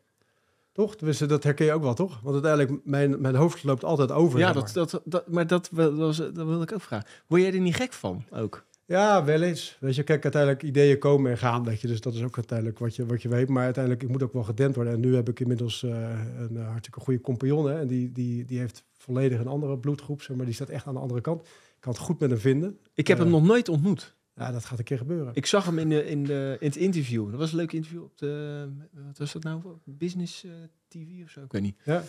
[0.77, 0.95] Toch?
[0.95, 2.19] Tenminste, dat herken je ook wel, toch?
[2.23, 4.39] Want uiteindelijk, mijn, mijn hoofd loopt altijd over.
[4.39, 4.73] Ja, dat, maar.
[4.73, 7.07] dat, dat, maar dat, was, dat wil ik ook vragen.
[7.27, 8.65] Word jij er niet gek van ook?
[8.85, 9.77] Ja, wel eens.
[9.79, 11.87] Weet je, kijk, uiteindelijk ideeën komen en gaan, weet je.
[11.87, 13.49] Dus dat is ook uiteindelijk wat je, wat je weet.
[13.49, 14.93] Maar uiteindelijk, ik moet ook wel gedempt worden.
[14.93, 15.91] En nu heb ik inmiddels eh,
[16.39, 17.69] een eh, hartstikke goede compagnon.
[17.69, 17.79] Hè?
[17.79, 20.45] En die, die, die heeft volledig een andere bloedgroep, zeg maar.
[20.45, 21.41] Die staat echt aan de andere kant.
[21.41, 21.47] Ik
[21.79, 22.77] kan het goed met hem vinden.
[22.93, 23.23] Ik heb Eh.
[23.23, 24.15] hem nog nooit ontmoet.
[24.37, 25.31] Ja, dat gaat een keer gebeuren.
[25.33, 27.29] Ik zag hem in, de, in, de, in het interview.
[27.29, 28.67] Dat was een leuk interview op de...
[29.05, 29.61] Wat was dat nou?
[29.83, 30.51] Business eh,
[30.87, 31.39] TV of zo?
[31.41, 31.75] Ik weet niet.
[31.83, 32.03] Ja,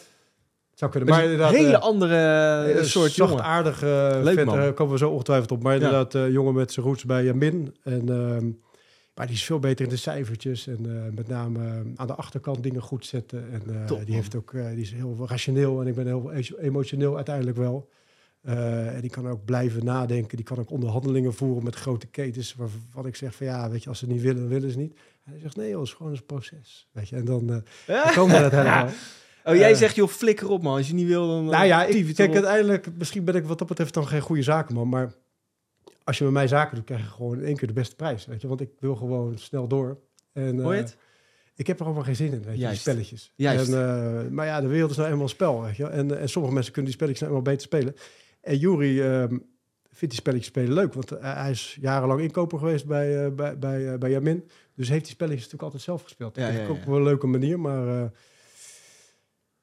[0.74, 1.08] zou kunnen.
[1.08, 1.56] Maar Maar een inderdaad...
[1.56, 2.16] hele eh, andere
[2.72, 3.32] Eh, soort jongen.
[3.32, 5.62] zachtaardige Leuk, vent, daar komen we zo ongetwijfeld op.
[5.62, 7.76] Maar inderdaad, jongen met zijn roots bij Jamin.
[7.82, 8.50] En, ehm,
[9.14, 10.66] maar die is veel beter in de cijfertjes.
[10.66, 13.50] En met name aan de achterkant dingen goed zetten.
[13.52, 15.80] En Top, die, heeft ook, die is heel rationeel.
[15.80, 17.88] En ik ben heel emotioneel uiteindelijk wel.
[18.40, 20.36] Eh, en die kan ook blijven nadenken.
[20.36, 22.54] Die kan ook onderhandelingen voeren met grote ketens.
[22.54, 24.92] Waarvan ik zeg van ja, weet je, als ze niet willen, dan willen ze niet.
[25.24, 26.88] En hij zegt nee, joh, het is gewoon een proces.
[26.92, 27.46] Weet je, en dan,
[27.86, 28.88] dan komen we het helemaal.
[29.44, 29.76] Oh, jij Eh.
[29.76, 30.76] zegt, joh, flikker op man.
[30.76, 31.44] Als je niet wil, dan...
[31.44, 34.88] Nou ja, ik, kijk, uiteindelijk, misschien ben ik wat dat betreft dan geen goede zakenman,
[34.88, 35.12] maar
[36.04, 38.26] als je met mij zaken doet, krijg je gewoon in één keer de beste prijs,
[38.26, 39.98] weet je, want ik wil gewoon snel door.
[40.32, 40.96] En, Hoor je het?
[41.54, 43.32] Ik heb er allemaal geen zin in, weet je, die spelletjes.
[43.36, 43.72] Juist.
[43.72, 45.86] En, maar ja, de wereld is nou eenmaal een spel, weet je.
[45.86, 47.94] En, en sommige mensen kunnen die spelletjes nou eenmaal beter spelen.
[48.48, 49.38] En Jury ehm,
[49.90, 53.58] vindt die spelletjes spelen leuk, want eh, hij is jarenlang inkoper geweest bij, eh, bij,
[53.58, 54.48] bij, eh, bij Jamin.
[54.74, 56.36] Dus heeft die spelletjes natuurlijk altijd zelf gespeeld.
[56.36, 58.12] Ja, ook op een leuke manier, maar...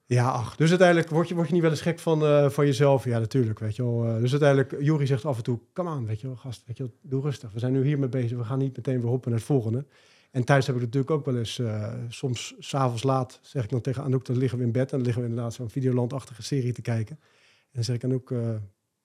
[0.08, 0.56] Ja, ach.
[0.56, 3.06] Dus uiteindelijk word je, word je niet wel eens gek van, van jezelf.
[3.06, 4.19] Ja, natuurlijk, weet je wel.
[4.19, 6.84] Dus uiteindelijk, Jury zegt af en toe, kom aan, weet je wel, gast, weet je
[6.84, 7.52] wel, doe rustig.
[7.52, 9.86] We zijn nu hiermee bezig, we gaan niet meteen weer hoppen naar het volgende.
[10.32, 13.82] En thuis heb ik natuurlijk ook wel eens, eh, soms s'avonds laat, zeg ik dan
[13.82, 16.74] tegen Anouk, dan liggen we in bed en dan liggen we inderdaad zo'n Videoland-achtige serie
[16.74, 17.15] te kijken.
[17.19, 18.32] En dan zeg ik Anouk,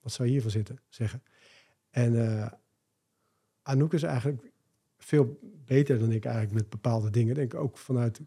[0.00, 1.22] wat zou je hiervan zitten, zeggen.
[1.90, 2.52] En eh,
[3.62, 4.52] Anouk is eigenlijk
[4.98, 7.34] veel beter dan ik eigenlijk met bepaalde dingen.
[7.34, 8.20] Denk ook vanuit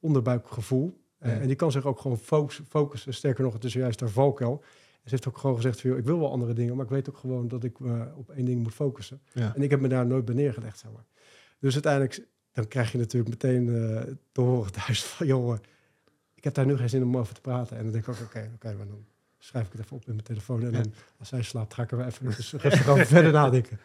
[0.00, 1.00] onderbuikgevoel.
[1.18, 1.40] Eh.
[1.40, 3.14] En die kan zich ook gewoon focus- focussen.
[3.14, 4.62] Sterker nog, het is juist haar valkuil.
[5.02, 7.16] Ze heeft ook gewoon gezegd, joh, ik wil wel andere dingen, maar ik weet ook
[7.16, 9.20] gewoon dat ik me op één ding moet focussen.
[9.32, 9.54] Ja.
[9.54, 11.04] En ik heb me daar nooit bij neergelegd, zeg maar.
[11.58, 15.56] Dus uiteindelijk, dan krijg je natuurlijk meteen eh, te horen thuis van, joh,
[16.34, 17.76] ik heb daar nu geen zin om over te praten.
[17.76, 19.04] En dan denk ik ook, oké, oké, maar dan
[19.44, 20.60] schrijf ik het even op in mijn telefoon.
[20.64, 20.80] En Ja.
[20.80, 23.78] dan, als zij slaapt, ga ik er even rustig over verder nadenken.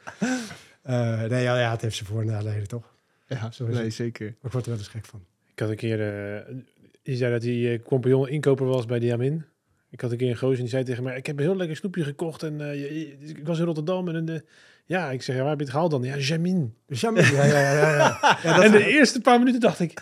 [0.81, 2.93] Eh, nee, ja, ja, het heeft ze voor en nadelen, toch?
[3.27, 3.93] Ja, Zo is nee, het.
[3.93, 4.25] zeker.
[4.25, 5.23] Maar ik word er wel eens gek van.
[5.53, 5.99] Ik had een keer...
[6.01, 6.55] eh
[7.01, 9.45] je zei dat hij eh, compagnon inkoper was bij Diamin.
[9.89, 11.17] Ik had een keer een gozer en die zei tegen mij...
[11.17, 14.07] Ik heb een heel lekker snoepje gekocht en eh, je- je- ik was in Rotterdam
[14.09, 14.43] en...
[14.85, 16.03] ja, ik zeg, ja, waar heb je het gehaald dan?
[16.03, 16.73] Ja, Jamin.
[16.87, 17.45] Dus ja, ja,
[18.43, 20.01] ja, en de eerste paar minuten dacht ik...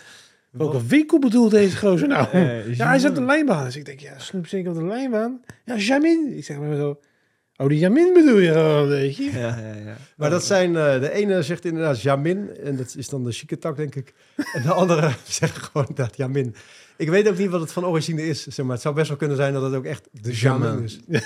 [0.56, 2.38] Welke winkel bedoelt deze gozer nou?
[2.72, 3.64] Ja, hij zat op de lijnbaan.
[3.64, 5.40] Dus ik denk, ja, snoep zeker op de lijnbaan.
[5.64, 6.36] Ja, Jamin.
[6.36, 7.00] Ik zeg maar zo...
[7.56, 9.24] Oh, die Jamin bedoel je gewoon, weet je?
[9.24, 9.96] Ja, ja, ja.
[10.16, 13.58] Maar dat zijn, eh, de ene zegt inderdaad Jamin, en dat is dan de chique
[13.58, 14.14] tak, denk ik.
[14.54, 16.54] En de andere zegt gewoon inderdaad Jamin.
[16.96, 18.74] Ik weet ook niet wat het van origine is, zeg maar.
[18.74, 20.84] Het zou best wel kunnen zijn dat het ook echt de Jamin Jamin.
[20.84, 20.98] is.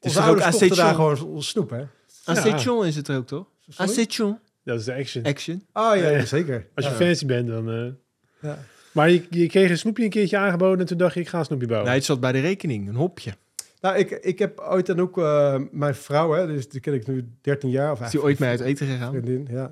[0.00, 1.16] Onze ouders kochten daar Acetion?
[1.16, 1.84] gewoon snoep, hè?
[2.24, 3.46] Acetion is het er ook, toch?
[3.76, 4.38] Acetion.
[4.64, 5.24] Dat is de action.
[5.24, 5.66] Action.
[5.72, 6.66] Oh ja, ja, zeker.
[6.74, 6.96] Als je ja.
[6.96, 7.70] fancy bent, dan...
[7.70, 7.86] eh.
[8.42, 8.58] Ja.
[8.92, 11.38] Maar je, je kreeg een snoepje een keertje aangeboden en toen dacht je, ik ga
[11.38, 11.88] een snoepje bouwen.
[11.88, 12.88] Nee, het zat bij de rekening.
[12.88, 13.32] Een hopje.
[13.80, 17.06] Nou, ik, ik heb ooit dan ook eh, mijn vrouw, hè, dus die ken ik
[17.06, 17.92] nu 13 jaar.
[17.92, 19.10] Of Is die ooit mee uit eten gegaan?
[19.12, 19.64] Vriendin, ja.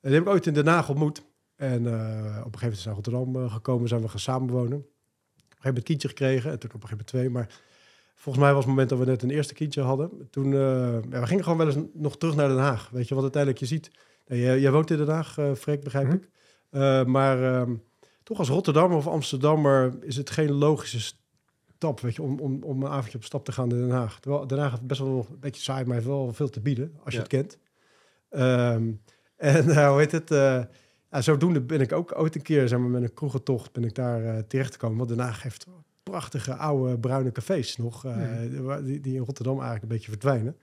[0.00, 1.22] En die heb ik ooit in Den Haag ontmoet.
[1.56, 1.92] En eh,
[2.44, 4.78] op een gegeven moment is ze naar Rotterdam eh, gekomen, zijn we gaan samenwonen.
[4.78, 7.30] Op een gegeven moment een kindje gekregen en toen op een gegeven moment twee.
[7.30, 7.60] Maar
[8.14, 10.10] volgens mij was het moment dat we net een eerste kindje hadden.
[10.30, 10.58] Toen, eh,
[11.10, 12.88] ja, we gingen gewoon wel eens nog terug naar Den Haag.
[12.92, 13.90] Weet je, wat uiteindelijk je ziet.
[14.24, 16.14] Jij, jij woont in Den Haag, eh Freek, begrijp Mhm.
[16.16, 16.28] ik.
[16.70, 17.74] Eh, maar ehm,
[18.26, 21.14] toch als Rotterdammer of Amsterdammer is het geen logische
[21.74, 24.20] stap, weet je, om, om, om een avondje op stap te gaan in Den Haag.
[24.20, 26.92] Terwijl Den Haag heeft best wel een beetje saai, maar heeft wel veel te bieden,
[27.04, 27.26] als je Ja.
[27.26, 27.58] het kent.
[28.30, 28.92] Ehm,
[29.54, 30.30] en eh, hoe heet het?
[30.30, 30.62] eh,
[31.10, 33.94] ja, zodoende ben ik ook ooit een keer, zeg maar, met een kroegentocht ben ik
[33.94, 34.96] daar eh terechtgekomen.
[34.96, 35.66] Want Den Haag heeft
[36.02, 38.02] prachtige oude bruine cafés nog,
[38.62, 40.56] waar- die, die in Rotterdam eigenlijk een beetje verdwijnen.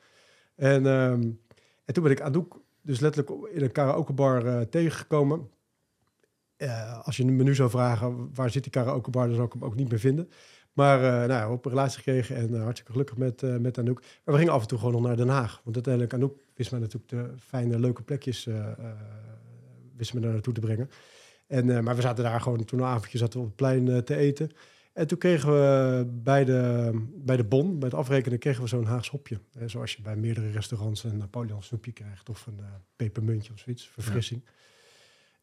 [0.55, 1.21] En, ehm,
[1.85, 5.49] en toen ben ik Anouk dus letterlijk in een karaokebar tegengekomen.
[6.57, 9.63] Eh, als je me nu zou vragen, waar zit die karaokebar, dan zou ik hem
[9.63, 10.29] ook niet meer vinden.
[10.73, 13.77] Maar eh nou, ja, op een relatie gekregen en eh, hartstikke gelukkig met, eh met
[13.77, 14.01] Anouk.
[14.01, 15.61] Maar we gingen af en toe gewoon nog naar Den Haag.
[15.63, 18.47] Want uiteindelijk, Anouk wist mij natuurlijk de fijne, leuke plekjes
[19.95, 20.89] wist me daar naartoe te brengen.
[21.47, 24.15] En, maar we zaten daar gewoon, toen een avondje zaten we op het plein te
[24.15, 24.51] eten.
[24.93, 28.85] En toen kregen we bij de, bij de bon, bij het afrekenen, kregen we zo'n
[28.85, 29.39] Haags hopje.
[29.65, 32.59] Zoals je bij meerdere restaurants een Napoleon snoepje krijgt of een
[32.95, 34.43] pepermuntje of zoiets, verfrissing.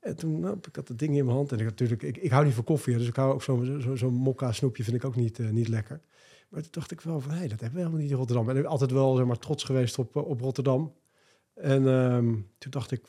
[0.01, 1.53] En toen nou, ik had het ding in mijn hand.
[1.53, 3.97] En ik natuurlijk, ik, ik hou niet van koffie, dus ik hou ook zo'n zo,
[3.97, 6.01] zo'n mokka snoepje vind ik ook niet, eh, niet lekker.
[6.49, 8.49] Maar toen dacht ik wel van, hé, dat hebben we helemaal niet in Rotterdam.
[8.49, 10.95] En ik ben altijd wel zeg maar, trots geweest op, eh, op Rotterdam.
[11.55, 13.03] En ehm, toen dacht ik,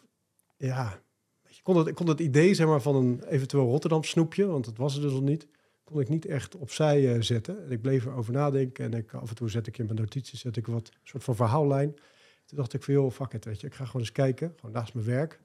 [0.58, 1.02] ja,
[1.48, 4.66] ik kon het, ik kon het idee zeg maar, van een eventueel Rotterdam snoepje, want
[4.66, 5.48] dat was er dus al niet,
[5.84, 7.66] kon ik niet echt opzij eh, zetten.
[7.66, 10.40] En ik bleef erover nadenken en ik, af en toe zet ik in mijn notities
[10.40, 11.94] zet ik wat soort van verhaallijn.
[12.46, 14.76] Toen dacht ik van, joh, fuck it, weet je, ik ga gewoon eens kijken, gewoon
[14.76, 15.42] naast mijn werk.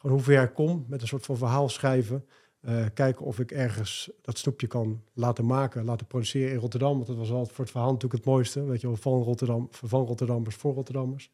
[0.00, 2.24] Gewoon hoe ver ik kom met een soort van verhaal schrijven.
[2.60, 6.94] Eh, kijken of ik ergens dat snoepje kan laten maken, laten produceren in Rotterdam.
[6.94, 8.64] Want dat was altijd voor het verhaal natuurlijk het mooiste.
[8.64, 11.30] Weet je wel, van Rotterdam, van Rotterdammers voor Rotterdammers.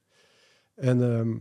[0.74, 1.36] En ehm,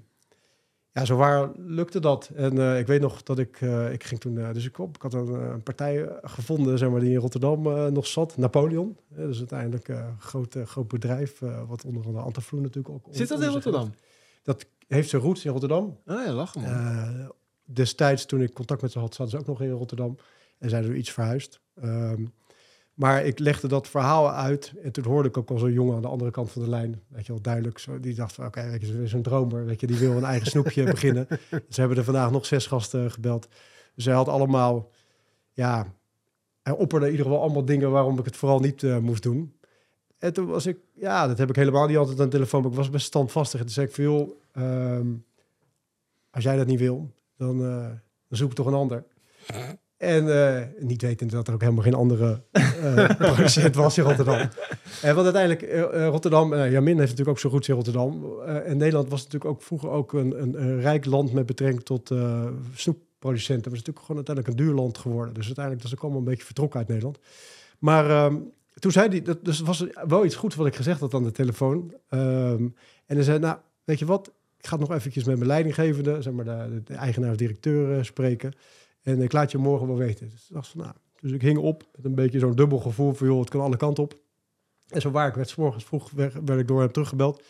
[0.91, 2.29] ja, zo waar lukte dat.
[2.35, 5.01] En eh, ik weet nog dat ik, eh, ik ging toen, dus ik, op, ik
[5.01, 8.37] had een, een partij gevonden, zeg maar, die in Rotterdam nog zat.
[8.37, 8.97] Napoleon.
[9.07, 13.07] Dat is uiteindelijk een groot, groot bedrijf, wat onder andere Antafloen natuurlijk ook.
[13.09, 13.85] Zit dat in Rotterdam?
[13.85, 14.03] heeft.
[14.43, 15.99] Dat heeft zijn roots in Rotterdam.
[16.05, 16.71] Oh ja, lachen man.
[16.71, 17.29] Eh,
[17.63, 20.17] destijds, toen ik contact met ze had, zaten ze ook nog in Rotterdam.
[20.57, 21.59] En zijn er iets verhuisd.
[21.75, 22.25] Ehm,
[22.93, 24.73] maar ik legde dat verhaal uit.
[24.83, 27.01] En toen hoorde ik ook al zo'n jongen aan de andere kant van de lijn.
[27.07, 27.77] Weet je wel, duidelijk.
[27.77, 29.65] Zo, die dacht van, oké, weet je, zo'n dromer.
[29.65, 31.27] Weet je, die wil een eigen snoepje beginnen.
[31.69, 33.47] Ze hebben er vandaag nog zes gasten gebeld.
[33.95, 34.91] Hij had allemaal,
[35.51, 35.93] ja...
[36.61, 39.54] Hij opperde in ieder geval allemaal dingen waarom ik het vooral niet eh, moest doen.
[40.25, 42.61] En toen was ik, ja, dat heb ik helemaal niet altijd aan de telefoon.
[42.61, 43.59] Maar ik was best standvastig.
[43.59, 45.07] En toen zei ik joh, ehm,
[46.31, 47.87] als jij dat niet wil, dan, eh,
[48.27, 49.03] dan zoek ik toch een ander.
[49.97, 54.49] En eh, niet wetend dat er ook helemaal geen andere eh producent was in Rotterdam.
[55.01, 58.39] En want uiteindelijk, Rotterdam, uh, Jamin heeft natuurlijk ook zo goed in Rotterdam.
[58.41, 62.11] En Nederland was natuurlijk ook vroeger ook een, een, een rijk land met betrekking tot
[62.75, 63.71] snoepproducenten.
[63.71, 65.33] Het was natuurlijk gewoon uiteindelijk een duur land geworden.
[65.33, 67.19] Dus uiteindelijk was ook allemaal een beetje vertrokken uit Nederland.
[67.79, 68.35] Maar ehm,
[68.79, 71.31] toen zei hij, dat dus was wel iets goeds wat ik gezegd had aan de
[71.31, 71.93] telefoon.
[72.09, 72.63] Ehm,
[73.05, 76.33] en hij zei, nou, weet je wat, ik ga nog eventjes met mijn leidinggevende, zeg
[76.33, 78.53] maar de, eigenaar of directeur eh, spreken.
[79.01, 80.29] En ik laat je morgen wel weten.
[80.29, 83.27] Dus, dacht van, nou, dus ik hing op met een beetje zo'n dubbel gevoel van,
[83.27, 84.19] joh, het kan alle kanten op.
[84.87, 87.43] En zo waar ik werd, 's morgens vroeg werd, ik door hem teruggebeld.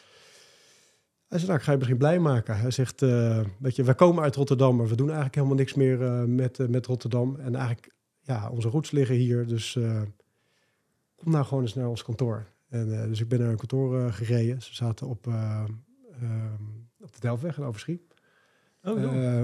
[1.27, 2.57] Hij zei, nou, ik ga je misschien blij maken.
[2.57, 5.73] Hij zegt, eh, weet je, wij komen uit Rotterdam, maar we doen eigenlijk helemaal niks
[5.73, 7.35] meer eh, met, met Rotterdam.
[7.35, 9.77] En eigenlijk, ja, onze roots liggen hier, dus
[11.25, 12.45] kom nou gewoon eens naar ons kantoor.
[12.69, 14.61] En, eh, dus ik ben naar een kantoor eh, gereden.
[14.61, 15.63] Ze zaten op, eh,
[16.21, 16.63] ehm,
[17.01, 18.07] op de Delftweg in Overschie.
[18.83, 19.01] Oh,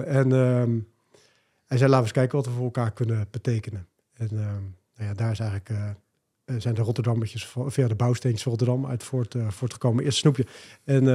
[0.08, 0.80] en ehm,
[1.66, 3.88] hij zei, laten we eens kijken wat we voor elkaar kunnen betekenen.
[4.14, 4.62] En ehm,
[4.96, 5.70] nou ja, daar is eigenlijk,
[6.58, 10.04] zijn de Rotterdammetjes via de bouwsteentjes van Rotterdam uit voort, voortgekomen.
[10.04, 10.46] Eerst snoepje.
[10.84, 11.06] En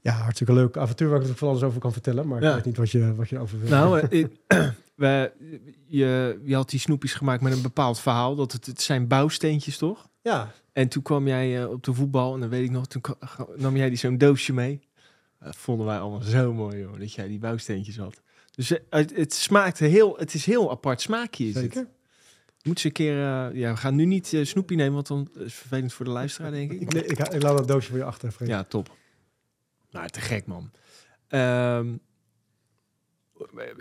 [0.00, 2.28] ja, hartstikke leuk avontuur waar ik er van alles over kan vertellen.
[2.28, 2.48] Maar Ja.
[2.48, 3.68] ik weet niet wat je, wat je over wil.
[3.68, 4.36] Nou, ik-
[4.96, 5.32] we,
[5.86, 8.34] je, je had die snoepjes gemaakt met een bepaald verhaal.
[8.34, 10.08] Dat het, het zijn bouwsteentjes, toch?
[10.22, 13.02] ja, En toen kwam jij eh, op de voetbal en dan weet ik nog, toen
[13.56, 14.80] nam jij die zo'n doosje mee.
[15.40, 18.22] Dat vonden wij allemaal zo mooi, joh, dat jij die bouwsteentjes had.
[18.56, 21.48] Dus eh, het, het smaakte heel, het is heel apart smaakje.
[21.48, 21.62] Is het.
[21.62, 21.88] zeker.
[22.62, 25.28] Moet ze een keer, eh, ja, we gaan nu niet eh, snoepje nemen, want dan
[25.34, 26.80] is het vervelend voor de luisteraar, denk ik.
[26.80, 28.34] Ik, nee, ik, ik laat dat doosje voor je achter.
[28.44, 28.96] Ja, top.
[29.90, 30.70] Nou, te gek, man.
[31.28, 31.96] Ehm,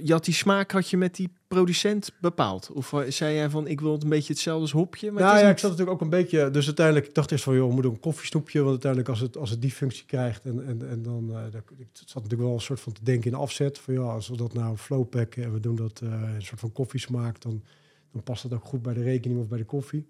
[0.04, 2.72] je had die smaak had je met die producent bepaald?
[2.72, 5.12] Of eh, zei jij van, ik wil het een beetje hetzelfde als hopje?
[5.12, 6.52] Maar nou het is ja, ik zat natuurlijk ook een beetje...
[6.52, 8.60] Dus uiteindelijk ik dacht eerst van, joh, we moeten een koffiesnoepje.
[8.60, 10.44] Want uiteindelijk als het, als het die functie krijgt...
[10.46, 11.30] En, en, en dan...
[11.32, 13.80] eh, dat- ik zat natuurlijk wel een soort van te denken in afzet.
[13.80, 16.72] Van ja, als we dat nou flowpacken en we doen dat eh, een soort van
[16.72, 17.41] koffiesmaak...
[17.41, 17.63] Dan,
[18.12, 20.08] dan past dat ook goed bij de rekening of bij de koffie.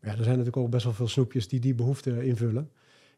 [0.00, 2.70] Maar ja, er zijn natuurlijk ook best wel veel snoepjes die die behoefte invullen.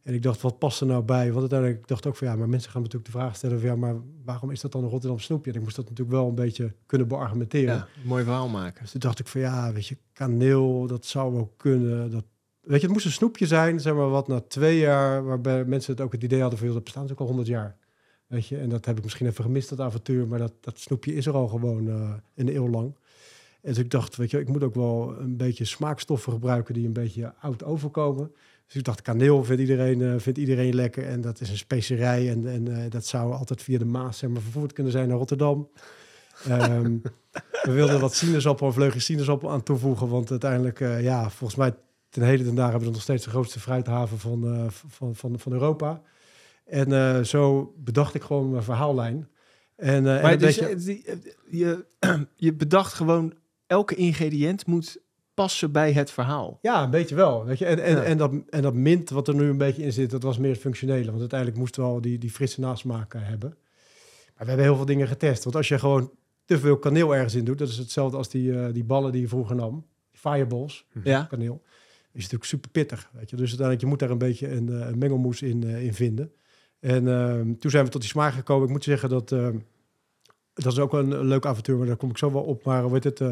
[0.04, 1.26] En ik dacht, wat past er nou bij?
[1.26, 3.68] Want uiteindelijk ik dacht ook van ja, maar mensen gaan natuurlijk de vraag stellen van
[3.68, 5.50] ja, maar waarom is dat dan een Rotterdam snoepje?
[5.50, 7.74] En ik moest dat natuurlijk wel een beetje kunnen beargumenteren.
[7.74, 8.82] ja, mooi verhaal maken.
[8.82, 12.10] Dus toen dacht ik van ja, weet je, kaneel, dat zou wel kunnen.
[12.10, 12.24] Dat,
[12.60, 15.92] weet je, het moest een snoepje zijn, zeg maar wat na twee jaar, waarbij mensen
[15.92, 17.76] het ook het idee hadden van joh, dat bestaat natuurlijk al honderd jaar.
[18.26, 21.14] Weet je, en dat heb ik misschien even gemist, dat avontuur, maar dat, dat snoepje
[21.14, 22.94] is er al gewoon eh, een eeuw lang.
[23.64, 26.86] En dus ik dacht, weet je, ik moet ook wel een beetje smaakstoffen gebruiken die
[26.86, 28.32] een beetje oud overkomen.
[28.66, 31.06] Dus ik dacht, kaneel vindt iedereen, eh, vindt iedereen lekker.
[31.06, 32.30] En dat is een specerij.
[32.30, 35.16] En, en eh, dat zou altijd via de Maas zeg maar, vervoerd kunnen zijn naar
[35.16, 35.68] Rotterdam.
[36.48, 36.96] Ehm,
[37.62, 40.08] we wilden wat sinaasappel, een vleugje sinaasappel aan toevoegen.
[40.08, 41.74] Want uiteindelijk, eh, ja, volgens mij
[42.08, 45.52] ten heden ten dagen hebben we nog steeds de grootste fruithaven van, van, van, van
[45.52, 46.02] Europa.
[46.64, 49.28] En zo bedacht ik gewoon mijn verhaallijn.
[49.76, 51.84] En, en Maar dus, beetje- je,
[52.46, 53.34] je bedacht gewoon,
[53.66, 54.98] elke ingrediënt moet
[55.34, 56.58] passen bij het verhaal.
[56.62, 57.44] Ja, een beetje wel.
[57.44, 57.64] Weet je?
[57.64, 58.02] En, en, Ja.
[58.02, 60.50] en, dat, en dat mint wat er nu een beetje in zit, dat was meer
[60.50, 61.06] het functionele.
[61.06, 63.50] Want uiteindelijk moesten we wel die, die frisse nasmaak hebben.
[64.36, 65.44] Maar we hebben heel veel dingen getest.
[65.44, 66.10] Want als je gewoon
[66.44, 69.20] te veel kaneel ergens in doet, dat is hetzelfde als die, eh, die ballen die
[69.20, 69.86] je vroeger nam.
[70.10, 71.22] Die fireballs, Ja.
[71.24, 71.62] kaneel.
[72.12, 73.10] Is natuurlijk super pittig.
[73.12, 73.36] Weet je?
[73.36, 76.32] Dus uiteindelijk, je moet daar een beetje een, eh, een mengelmoes in, eh, in vinden.
[76.80, 78.64] En ehm, toen zijn we tot die smaak gekomen.
[78.66, 79.32] Ik moet zeggen dat...
[79.32, 79.58] ehm,
[80.54, 82.64] dat is ook een, leuk avontuur, maar daar kom ik zo wel op.
[82.64, 83.28] Maar weet het, eh,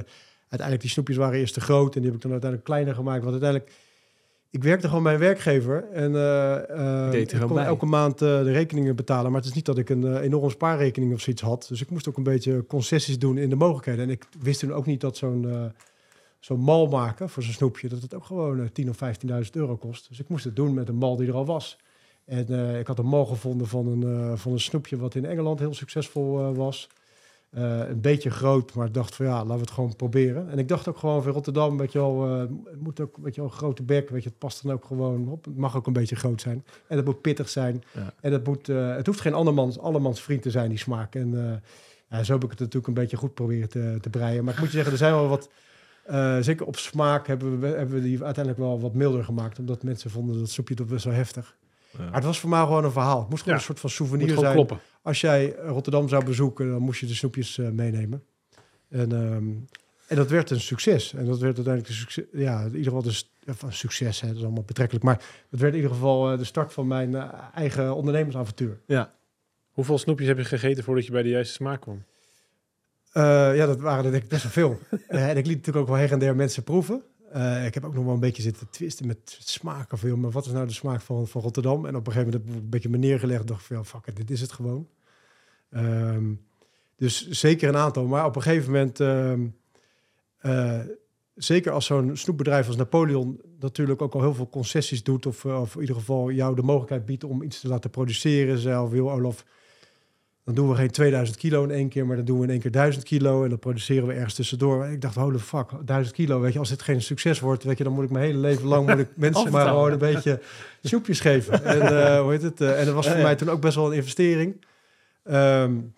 [0.53, 3.25] uiteindelijk die snoepjes waren eerst te groot en die heb ik dan uiteindelijk kleiner gemaakt.
[3.25, 3.73] Want uiteindelijk,
[4.51, 7.65] ik werkte gewoon bij een werkgever en eh, eh, Deed er ik kon bij.
[7.65, 9.31] elke maand eh, de rekeningen betalen.
[9.31, 11.67] Maar het is niet dat ik een eh, enorm spaarrekening of zoiets had.
[11.69, 14.05] Dus ik moest ook een beetje concessies doen in de mogelijkheden.
[14.05, 15.65] En ik wist toen ook niet dat zo'n eh,
[16.41, 18.99] zo'n mal maken voor zo'n snoepje, dat het ook gewoon eh, 10.000 of
[19.45, 20.09] 15.000 euro kost.
[20.09, 21.79] Dus ik moest het doen met een mal die er al was.
[22.25, 25.25] En eh, ik had een mal gevonden van een, eh, van een snoepje wat in
[25.25, 26.89] Engeland heel succesvol eh, was.
[27.53, 30.51] Eh, een beetje groot, maar ik dacht van ja, laten we het gewoon proberen.
[30.51, 32.39] En ik dacht ook gewoon van Rotterdam, weet je wel, eh,
[32.71, 34.85] het moet ook weet je wel, een grote bek, weet je, het past dan ook
[34.85, 35.45] gewoon op.
[35.45, 36.65] Het mag ook een beetje groot zijn.
[36.87, 37.83] En het moet pittig zijn.
[37.95, 38.15] Ja.
[38.21, 41.15] En het, moet, eh, het hoeft geen andermans, andermans vriend te zijn, die smaak.
[41.15, 41.57] En eh,
[42.19, 44.45] ja, zo heb ik het natuurlijk een beetje goed proberen te, te breien.
[44.45, 45.49] Maar ik moet je zeggen, er zijn wel wat,
[46.05, 49.59] eh, zeker op smaak hebben we, hebben we die uiteindelijk wel wat milder gemaakt.
[49.59, 51.57] Omdat mensen vonden dat soepje toch best wel heftig.
[51.99, 53.21] Maar het was voor mij gewoon een verhaal.
[53.21, 54.55] Het moest gewoon een soort van souvenir zijn.
[54.55, 54.81] kloppen.
[55.03, 58.25] Als jij Rotterdam zou bezoeken, dan moest je de snoepjes eh, meenemen.
[58.89, 59.51] En, ehm,
[60.07, 61.13] en dat werd een succes.
[61.13, 62.25] En dat werd uiteindelijk een succes.
[62.33, 64.21] Ja, in ieder geval dus een succes.
[64.21, 65.05] Hè, dat is allemaal betrekkelijk.
[65.05, 68.81] Maar het werd in ieder geval eh, de start van mijn eh, eigen ondernemersavontuur.
[68.87, 69.13] Ja.
[69.73, 72.05] Hoeveel snoepjes heb je gegeten voordat je bij de juiste smaak kwam?
[73.13, 74.79] Eh, ja, dat waren er denk ik best wel veel.
[75.09, 77.03] Eh, en ik liet natuurlijk ook wel her en der mensen proeven.
[77.33, 79.99] Eh, ik heb ook nog wel een beetje zitten twisten met smaken.
[80.09, 81.87] Joh, maar wat is nou de smaak van, van Rotterdam?
[81.87, 83.47] En op een gegeven moment heb ik een beetje me neergelegd.
[83.47, 84.89] dacht van, fuck it, dit is het gewoon.
[85.71, 86.35] Ehm,
[86.97, 88.07] dus zeker een aantal.
[88.07, 89.01] Maar op een gegeven moment...
[89.01, 89.47] ehm,
[90.39, 90.81] eh,
[91.35, 93.41] zeker als zo'n snoepbedrijf als Napoleon...
[93.61, 95.27] natuurlijk ook al heel veel concessies doet...
[95.27, 98.59] of, eh, of in ieder geval jou de mogelijkheid biedt om iets te laten produceren.
[98.59, 99.45] Zelf wil Olaf
[100.45, 102.61] Dan doen we geen 2000 kilo in één keer, maar dan doen we in één
[102.61, 103.43] keer 1000 kilo.
[103.43, 104.87] En dan produceren we ergens tussendoor.
[104.87, 106.41] Ik dacht, holy fuck, 1000 kilo.
[106.41, 108.67] Weet je, als dit geen succes wordt, weet je, dan moet ik mijn hele leven
[108.67, 110.41] lang moet ik mensen maar gewoon een beetje
[110.83, 111.65] snoepjes geven.
[111.65, 112.61] En, uh, hoe heet het?
[112.61, 114.65] Uh, en dat was voor mij toen ook best wel een investering.
[115.25, 115.95] Um,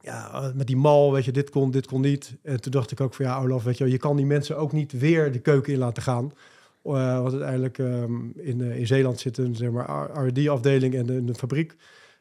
[0.00, 2.36] ja, met die mal, weet je, dit kon, dit kon niet.
[2.42, 4.72] En toen dacht ik ook van ja, Olaf, weet je, je kan die mensen ook
[4.72, 6.32] niet weer de keuken in laten gaan.
[6.84, 11.76] Uh, want uiteindelijk um, in, in Zeeland zit een zeg maar, R&D-afdeling en een fabriek.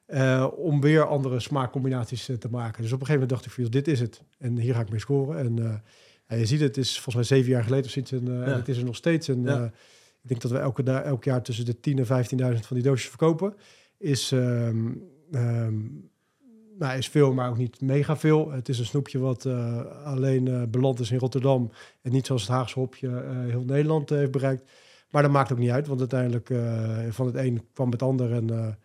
[0.07, 2.81] Uh, om weer andere smaakcombinaties te maken.
[2.81, 4.23] Dus op een gegeven moment dacht ik van, dit is het.
[4.37, 5.37] En hier ga ik mee scoren.
[5.37, 5.81] En
[6.27, 8.11] ja, je ziet het, is volgens mij zeven jaar geleden of zoiets.
[8.11, 8.55] En, ja.
[8.55, 9.27] het is er nog steeds.
[9.27, 9.65] En ja.
[10.21, 13.09] ik denk dat we elke, elk jaar tussen de 10.000 en 15.000 van die doosjes
[13.09, 13.53] verkopen.
[13.97, 14.31] Is...
[14.31, 16.11] Um, um,
[16.77, 18.51] nou, is veel, maar ook niet mega veel.
[18.51, 21.71] Het is een snoepje wat uh, alleen uh, beland is in Rotterdam.
[22.01, 24.71] En niet zoals het Haagse hopje uh, heel Nederland heeft bereikt.
[25.09, 26.53] Maar dat maakt ook niet uit, want uiteindelijk
[27.13, 28.33] van het een kwam het ander.
[28.33, 28.77] En,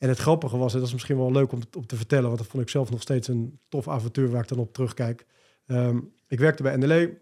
[0.00, 2.38] en het grappige was, en dat is misschien wel leuk om, om te vertellen, want
[2.38, 5.26] dat vond ik zelf nog steeds een tof avontuur waar ik dan op terugkijk.
[5.66, 7.18] Um, ik werkte bij NLE,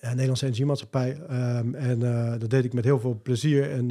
[0.00, 1.20] Nederlandse Energiemaatschappij.
[1.20, 1.98] Um, en
[2.38, 3.70] dat deed ik met heel veel plezier.
[3.70, 3.88] En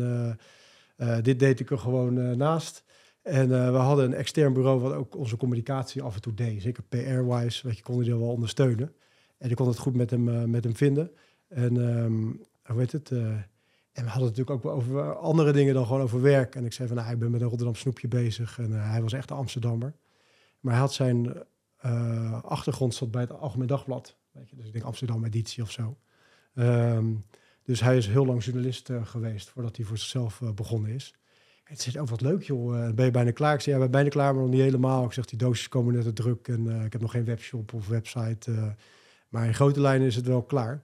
[1.21, 2.83] dit deed ik er gewoon naast.
[3.21, 6.61] En we hadden een extern bureau wat ook onze communicatie af en toe deed.
[6.61, 8.93] Zeker PR-wise, weet je, konden die wel ondersteunen.
[9.37, 11.11] En ik kon het goed met hem, met hem vinden.
[11.47, 13.11] En um, hoe heet het?
[13.91, 16.55] En we hadden het natuurlijk ook over andere dingen dan gewoon over werk.
[16.55, 18.59] En ik zei van, nou, ik ben met een Rotterdam snoepje bezig.
[18.59, 19.93] En hij was echt een Amsterdammer.
[20.59, 21.43] Maar hij had zijn
[22.41, 24.17] achtergrond zat bij het Algemeen Dagblad.
[24.31, 25.97] Weet je, dus ik denk Amsterdam editie of zo.
[26.53, 27.23] Um,
[27.63, 31.15] dus hij is heel lang journalist geweest voordat hij voor zichzelf begonnen is.
[31.63, 32.93] Het zit ook wat leuk, joh.
[32.93, 33.53] Ben je bijna klaar?
[33.53, 35.05] Ik zei, ja, ben bijna klaar, maar nog niet helemaal.
[35.05, 37.87] Ik zeg, die doosjes komen net te druk en ik heb nog geen webshop of
[37.87, 38.75] website.
[39.29, 40.83] Maar in grote lijnen is het wel klaar.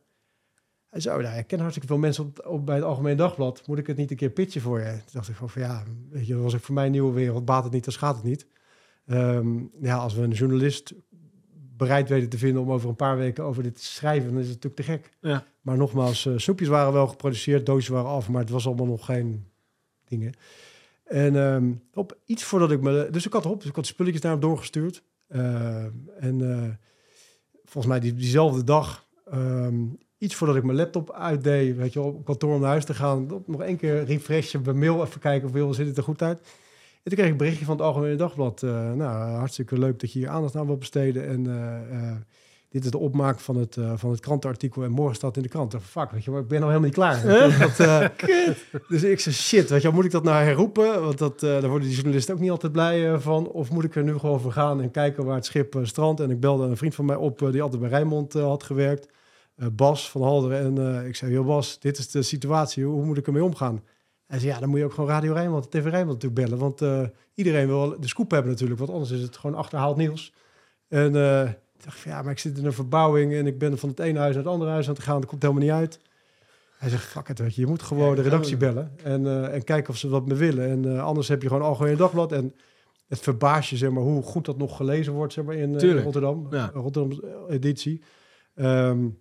[0.90, 3.68] Hij zei, oh, nou, ik ken hartstikke veel mensen op, op, bij het Algemeen Dagblad.
[3.68, 4.92] Moet ik het niet een keer pitchen voor je?
[4.92, 7.46] Toen dacht ik van, van ja, weet je, was ik voor mij een nieuwe wereld.
[7.46, 8.48] Baat het niet, dan gaat het niet.
[9.06, 10.94] Um, ja, als we een journalist
[11.78, 14.50] bereid weten te vinden om over een paar weken over dit te schrijven, dan is
[14.50, 15.32] het natuurlijk te gek.
[15.32, 15.46] Ja.
[15.62, 19.46] Maar nogmaals, snoepjes waren wel geproduceerd, doosjes waren af, maar het was allemaal nog geen
[20.06, 20.34] dingen.
[21.04, 23.08] En um, op iets voordat ik me...
[23.12, 25.04] Dus ik had op, dus ik had spulletjes daarop doorgestuurd.
[25.30, 25.84] Uh,
[26.20, 26.70] en uh,
[27.64, 32.26] volgens mij die, diezelfde dag, um, iets voordat ik mijn laptop uitdeed, weet je, op
[32.26, 35.54] kantoor om naar huis te gaan, nog één keer refreshen bij mail, even kijken of
[35.54, 36.38] wil, ziet het er goed uit.
[36.38, 38.62] En toen kreeg ik een berichtje van het Algemene Dagblad.
[38.62, 41.28] Uh, nou, hartstikke leuk dat je hier aandacht aan wilt besteden.
[41.28, 41.44] En
[42.70, 45.76] dit is de opmaak van het, van het krantenartikel en morgen staat in de krant.
[45.82, 47.22] Fuck, weet je, maar ik ben al helemaal niet klaar.
[47.60, 47.78] dat,
[48.90, 51.02] dus ik zei, shit, weet je, moet ik dat nou herroepen?
[51.02, 53.48] Want dat, daar worden die journalisten ook niet altijd blij van.
[53.48, 56.20] Of moet ik er nu gewoon voor gaan en kijken waar het schip strandt?
[56.20, 59.08] En ik belde een vriend van mij op die altijd bij Rijnmond had gewerkt.
[59.72, 60.78] Bas van Halderen.
[60.80, 62.86] En ik zei, joh Bas, dit is de situatie.
[62.86, 63.84] Hoe moet ik ermee omgaan?
[64.26, 66.58] Hij zei, ja, dan moet je ook gewoon Radio Rijnmond, TV Rijnmond natuurlijk bellen.
[66.58, 68.80] Want iedereen wil de scoop hebben natuurlijk.
[68.80, 70.34] Want anders is het gewoon achterhaald nieuws.
[70.88, 71.16] En
[71.78, 74.20] ik dacht ja, maar ik zit in een verbouwing en ik ben van het ene
[74.20, 75.20] huis naar het andere huis aan het gaan.
[75.20, 76.00] Dat komt helemaal niet uit.
[76.78, 79.64] Hij zegt, fuck het, weet je, je moet gewoon de redactie bellen en, uh, en
[79.64, 80.70] kijken of ze wat me willen.
[80.70, 82.56] En anders heb je gewoon algemeen dagblad en
[83.08, 85.98] het verbaast je, zeg maar, hoe goed dat nog gelezen wordt, zeg maar, in, in
[85.98, 86.72] Rotterdam, ja.
[86.74, 88.02] Rotterdam editie.
[88.56, 89.20] Um,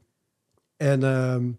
[0.76, 1.58] en um,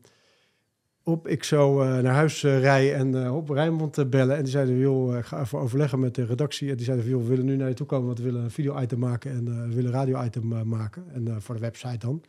[1.07, 4.35] op ik zo uh, naar huis uh, en uh, op Rijnmond bellen.
[4.35, 6.69] En die zeiden, joh, ik ga even overleggen met de redactie.
[6.69, 8.51] En die zeiden, joh, we willen nu naar je toe komen, want we willen een
[8.51, 11.05] video-item maken en we willen een radio-item maken.
[11.13, 12.23] En voor de website dan.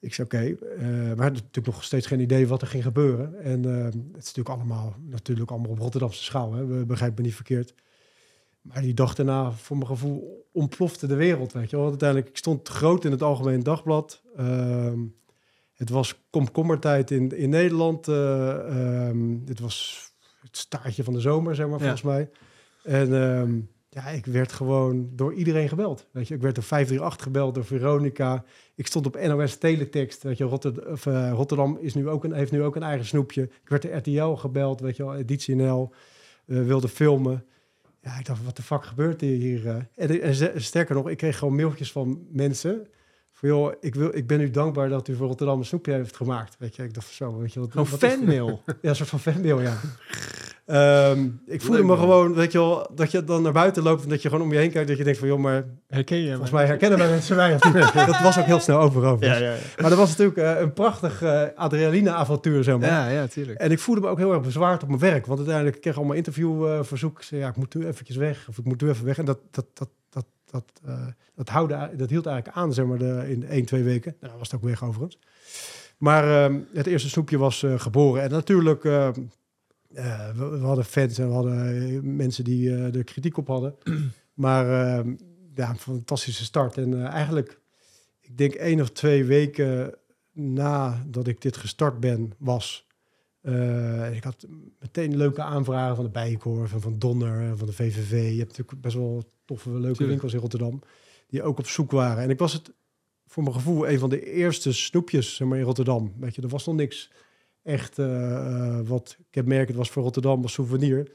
[0.00, 0.36] Ik zei, oké.
[0.36, 0.76] Okay.
[0.80, 3.40] maar hadden natuurlijk nog steeds geen idee wat er ging gebeuren.
[3.42, 6.52] En het is natuurlijk allemaal, natuurlijk allemaal op Rotterdamse schaal.
[6.52, 6.66] Hè?
[6.66, 7.74] We begrijpen me niet verkeerd.
[8.62, 11.88] Maar die dag daarna, voor mijn gevoel, ontplofte de wereld, weet je wel.
[11.88, 14.22] Uiteindelijk, ik stond groot in het Algemeen Dagblad.
[15.78, 18.06] Ehm, het was komkommertijd in, in Nederland.
[18.06, 20.06] Um, dit was
[20.40, 22.30] het staartje van de zomer, zeg maar, volgens mij.
[22.82, 26.06] En um, ja, ik werd gewoon door iedereen gebeld.
[26.10, 28.44] Weet je, ik werd door 538 gebeld, door Veronica.
[28.74, 30.22] Ik stond op NOS Teletext.
[30.22, 33.06] Weet je, Rotterdam, of, uh, Rotterdam is nu ook een, heeft nu ook een eigen
[33.06, 33.42] snoepje.
[33.42, 35.92] Ik werd de RTL gebeld, weet je wel, Editie NL.
[36.46, 37.44] Uh, wilde filmen.
[38.00, 39.64] Ja, ik dacht, wat de fuck gebeurt hier?
[39.64, 39.76] Uh?
[39.94, 42.86] En, en, sterker nog, ik kreeg gewoon mailtjes van mensen
[43.38, 46.16] van joh, ik, wil, ik ben u dankbaar dat u voor Rotterdam een snoepje heeft
[46.16, 46.56] gemaakt.
[46.58, 47.74] Weet je, ik dacht zo, weet je wat.
[47.74, 48.62] Een fanmail.
[48.82, 49.80] ja, een soort van fanmail, ja.
[51.10, 54.08] um, ik voelde me gewoon, weet je wel, dat je dan naar buiten loopt en
[54.08, 56.30] dat je gewoon om je heen kijkt, dat je denkt van joh, maar herken je?
[56.30, 57.50] Volgens mij herkennen wij mensen mij.
[58.06, 59.02] dat was ook heel snel over.
[59.02, 59.56] Ja, ja, ja.
[59.80, 62.88] Maar dat was natuurlijk uh, een prachtig uh, adrenaline-avontuur, zeg maar.
[62.88, 63.58] Ja, ja, tuurlijk.
[63.58, 65.96] En ik voelde me ook heel erg bezwaard op mijn werk, want uiteindelijk ik kreeg
[65.96, 67.24] allemaal interviewverzoeken.
[67.30, 69.18] Uh, ja, ik moet nu eventjes weg, of ik moet nu even weg.
[69.18, 69.88] En dat, dat, dat,
[70.50, 74.16] dat uh, dat, dat hield eigenlijk aan, zeg maar, de, in één, twee weken.
[74.20, 75.18] Nou, was het ook weg overigens.
[75.98, 78.22] Maar uh, het eerste snoepje was uh, geboren.
[78.22, 79.12] En natuurlijk, we,
[80.34, 83.74] we, hadden fans en we hadden mensen die er kritiek op hadden.
[84.38, 85.14] Maar ehm,
[85.58, 86.76] ja, een fantastische start.
[86.76, 87.60] En eh, eigenlijk,
[88.20, 89.94] ik denk één of twee weken
[90.32, 92.86] nadat ik dit gestart ben, was...
[93.40, 94.46] eh, ik had
[94.80, 98.10] meteen leuke aanvragen van de Bijenkorf en van Donner, van de VVV.
[98.10, 100.08] Je hebt natuurlijk best wel toffe, leuke Tuurlijk.
[100.08, 100.82] winkels in Rotterdam.
[101.26, 102.22] Die ook op zoek waren.
[102.22, 102.72] En ik was het
[103.26, 106.12] voor mijn gevoel een van de eerste snoepjes zeg maar, in Rotterdam.
[106.18, 107.10] Weet je, er was nog niks
[107.62, 111.12] echt eh, wat ik heb merken, het was voor Rotterdam als souvenir.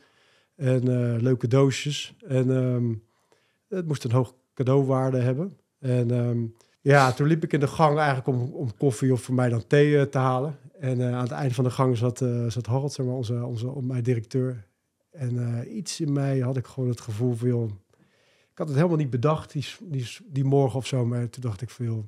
[0.56, 2.16] En eh, leuke doosjes.
[2.28, 2.94] En ehm,
[3.68, 5.58] het moest een hoog cadeauwaarde hebben.
[5.80, 6.46] En ehm,
[6.82, 9.68] ja, toen liep ik in de gang eigenlijk om, om koffie of voor mij dan
[9.68, 10.58] thee te halen.
[10.80, 13.82] En aan het eind van de gang zat, eh zat Harold, zeg maar, onze, onze,
[13.82, 14.68] mijn directeur.
[15.12, 17.70] En iets in mij had ik gewoon het gevoel van, joh,
[18.54, 21.06] ik had het helemaal niet bedacht, die, die, die morgen of zo.
[21.06, 22.08] Maar toen dacht ik joh,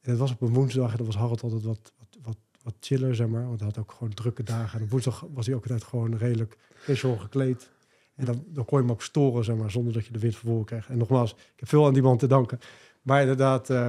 [0.00, 2.74] en het was op een woensdag en dan was Harold altijd wat, wat, wat, wat
[2.80, 3.46] chiller, zeg maar.
[3.46, 4.78] Want hij had ook gewoon drukke dagen.
[4.78, 7.70] En op woensdag was hij ook altijd gewoon redelijk casual gekleed.
[8.14, 10.36] En dan, dan kon je hem ook storen, zeg maar, zonder dat je de wind
[10.36, 10.88] van voren kreeg.
[10.88, 12.58] En nogmaals, ik heb veel aan die man te danken.
[13.02, 13.88] Maar inderdaad, eh,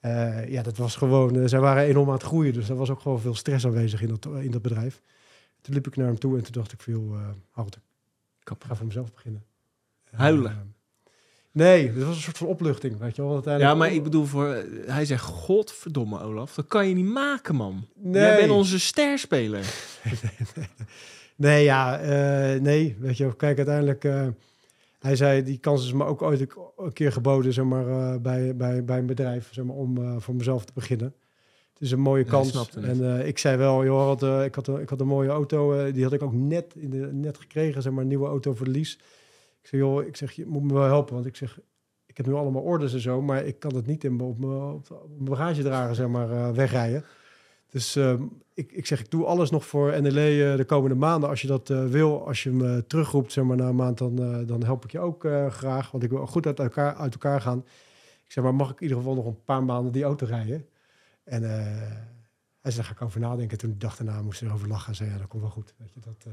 [0.00, 1.36] eh, ja, dat was gewoon...
[1.36, 4.02] eh, zij waren enorm aan het groeien, dus er was ook gewoon veel stress aanwezig
[4.02, 5.00] in dat, in dat bedrijf.
[5.60, 7.78] Toen liep ik naar hem toe en toen dacht ik veel, uh, Harold,
[8.40, 9.44] ik ga voor mezelf beginnen.
[10.10, 10.73] Huilen?
[11.54, 13.58] Nee, het was een soort van opluchting, weet je wel.
[13.58, 17.54] Ja, maar ik bedoel, voor, eh, hij zegt, godverdomme Olaf, dat kan je niet maken,
[17.54, 17.86] man.
[17.94, 18.22] Nee.
[18.22, 19.64] Jij bent onze sterspeler.
[21.36, 24.26] Nee, ja, eh, nee, weet je, wel, kijk, uiteindelijk, eh,
[24.98, 26.40] hij zei, die kans is me ook ooit
[26.76, 30.64] een keer geboden, zeg maar, bij, bij, bij een bedrijf, zeg maar, om voor mezelf
[30.64, 31.14] te beginnen.
[31.72, 32.52] Het is een mooie kans.
[32.84, 35.92] En ik zei wel, joh, had, eh, ik, had, een- ik had een mooie auto,
[35.92, 38.66] die had ik ook net, in de, net gekregen, zeg maar, een nieuwe auto voor
[38.66, 38.96] de lease.
[39.64, 41.58] Ik zeg, joh, ik zeg, je moet me wel helpen, want ik zeg,
[42.06, 44.82] ik heb nu allemaal orders en zo, maar ik kan het niet in, op mijn
[45.18, 47.04] bagage dragen, zeg maar, eh, wegrijden.
[47.70, 48.22] Dus ehm,
[48.54, 51.28] ik, ik zeg, ik doe alles nog voor NLE eh, de komende maanden.
[51.28, 54.44] Als je dat eh, wil, als je me terugroept, zeg maar, na een maand, dan,
[54.46, 55.90] dan help ik je ook graag.
[55.90, 57.58] Want ik wil goed uit elkaar, uit elkaar gaan.
[58.24, 60.66] Ik zeg, maar mag ik in ieder geval nog een paar maanden die auto rijden?
[61.24, 63.58] En hij zei, daar ga ik over nadenken.
[63.58, 64.88] Toen de dag daarna moest ik erover lachen.
[64.88, 65.74] En zei, ja, dat komt wel goed.
[65.78, 66.26] Weet je, dat,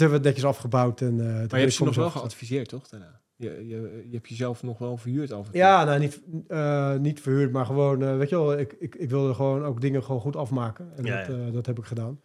[0.00, 1.00] toen hebben we het netjes afgebouwd.
[1.00, 2.88] En, eh, toen Maar je ik hebt ze voor nog wel geadviseerd, toch?
[2.88, 3.20] Daarna?
[3.36, 5.60] Je, je, je hebt jezelf nog wel verhuurd af en toe.
[5.60, 9.10] Ja, nou, niet, eh, niet verhuurd, maar gewoon, eh, weet je wel, ik, ik, ik
[9.10, 10.92] wilde gewoon ook dingen gewoon goed afmaken.
[10.96, 11.46] En Ja, dat, ja.
[11.46, 12.20] eh, dat heb ik gedaan.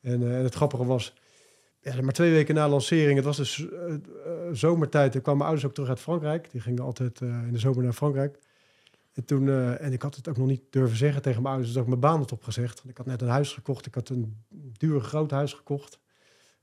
[0.00, 1.14] En, eh, en het grappige was,
[1.80, 3.66] ja, maar twee weken na lancering, het was dus
[4.52, 6.50] zomertijd, toen kwamen mijn ouders ook terug uit Frankrijk.
[6.50, 8.38] Die gingen altijd eh, in de zomer naar Frankrijk.
[9.12, 11.66] En toen, eh, en ik had het ook nog niet durven zeggen tegen mijn ouders,
[11.66, 12.76] dus dat ik mijn baan had opgezegd.
[12.76, 14.36] Want ik had net een huis gekocht, ik had een
[14.72, 15.98] duur groot huis gekocht.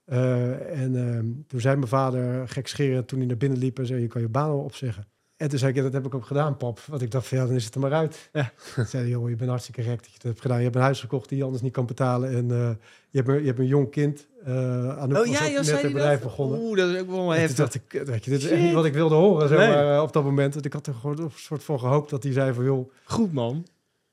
[0.06, 4.01] Eh, en ehm, toen zei mijn vader gekscherend toen hij naar binnen liep en zei,
[4.01, 5.08] je kan je baan opzeggen.
[5.38, 6.80] En toen zei ik, ja, dat heb ik ook gedaan, pap.
[6.80, 8.30] Want ik dacht, van, ja, dan is het er maar uit.
[8.34, 8.51] Ja.
[8.76, 10.58] Toen zei hij, joh, je bent hartstikke gek dat je het hebt gedaan.
[10.58, 12.30] Je hebt een huis gekocht die je anders niet kan betalen.
[12.30, 12.70] En eh,
[13.10, 14.28] je, hebt een, je hebt een jong kind.
[14.43, 16.28] eh aan Oh ja, net zei een bedrijf dat?
[16.30, 16.60] begonnen.
[16.60, 17.56] Oeh, dat is ook wel heftig.
[17.58, 20.14] dacht ik, weet je, dit is echt niet wat ik wilde horen, zeg maar, op
[20.14, 20.53] dat moment.
[20.53, 23.34] Want ik had er gewoon een soort van gehoopt dat hij zei van, joh, Goed,
[23.34, 23.66] man.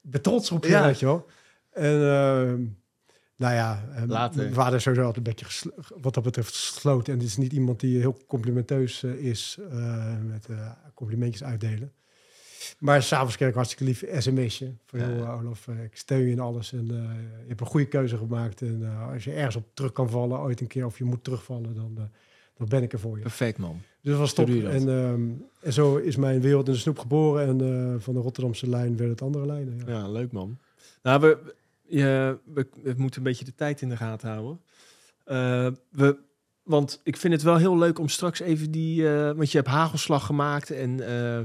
[0.03, 0.85] ik ben trots op je, Ja.
[0.85, 1.27] weet je wel.
[1.71, 2.61] En ehm,
[3.37, 3.85] nou ja,
[4.35, 5.71] mijn vader is sowieso altijd een beetje
[6.01, 7.13] wat dat betreft gesloten.
[7.13, 11.93] En het is niet iemand die heel complimenteus eh, is eh, met eh, complimentjes uitdelen.
[12.79, 14.73] Maar s'avonds kreeg ik hartstikke lief sms'je.
[14.87, 15.33] Van, Ja.
[15.33, 16.73] Olaf, ik steun je in alles.
[16.73, 18.63] En je hebt een goede keuze gemaakt.
[18.63, 21.75] En als je ergens op terug kan vallen, ooit een keer, of je moet terugvallen,
[21.75, 22.11] dan,
[22.57, 23.23] dan ben ik er voor je.
[23.23, 23.81] Perfect, man.
[24.01, 24.49] Dus dat was top.
[24.49, 25.23] En, ehm,
[25.61, 27.47] en zo is mijn wereld in de snoep geboren.
[27.47, 29.83] En van de Rotterdamse lijn werd het andere lijnen.
[29.87, 29.93] Ja.
[29.93, 30.59] Ja, leuk, man.
[31.03, 31.55] Nou, we,
[31.97, 34.61] je, we, moeten een beetje de tijd in de gaten houden.
[35.25, 36.19] Eh, we,
[36.63, 39.09] want ik vind het wel heel leuk om straks even die...
[39.09, 41.07] eh, want je hebt hagelslag gemaakt en...
[41.09, 41.41] eh,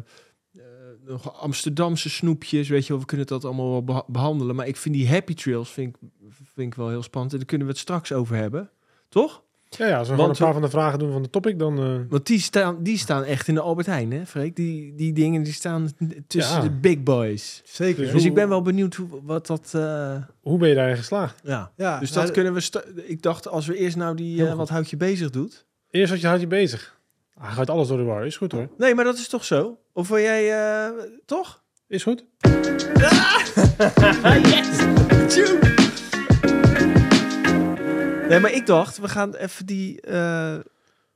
[1.06, 4.56] nog Amsterdamse snoepjes, weet je wel, we kunnen dat allemaal wel beha- behandelen.
[4.56, 7.32] Maar ik vind die happy trails vind ik, vind ik wel heel spannend.
[7.34, 8.70] En daar kunnen we het straks over hebben.
[9.10, 9.44] Toch?
[9.70, 11.60] Ja, ja als we gewoon Want een paar van de vragen doen van de topic,
[11.60, 11.78] dan...
[11.80, 14.56] eh, Want die staan, die staan echt in de Albert Heijn, hè, Freek?
[14.56, 15.90] Die, die dingen die staan
[16.28, 16.62] tussen Ja.
[16.62, 17.62] de big boys.
[17.66, 18.04] Zeker.
[18.04, 19.72] Dus Dus ik ben wel benieuwd hoe, wat dat...
[19.76, 21.40] eh, hoe ben je daarin geslaagd?
[21.44, 21.72] ja.
[21.76, 22.84] Ja, Dus nou, dat kunnen we...
[23.06, 24.48] Ik dacht, als we eerst nou die...
[24.48, 25.66] Eh, wat houd je bezig doet.
[25.90, 26.96] Eerst wat je houdt je bezig.
[27.38, 28.26] Ah, gaat alles door de war.
[28.26, 28.68] Is goed hoor.
[28.78, 29.78] Nee, maar dat is toch zo?
[29.94, 30.52] Of wil jij...
[30.86, 30.90] eh,
[31.26, 31.64] toch?
[31.88, 32.26] Is goed.
[34.52, 34.70] yes!
[35.28, 35.76] Tjoe!
[38.30, 40.02] Nee, maar ik dacht, we gaan even die...
[40.02, 40.60] eh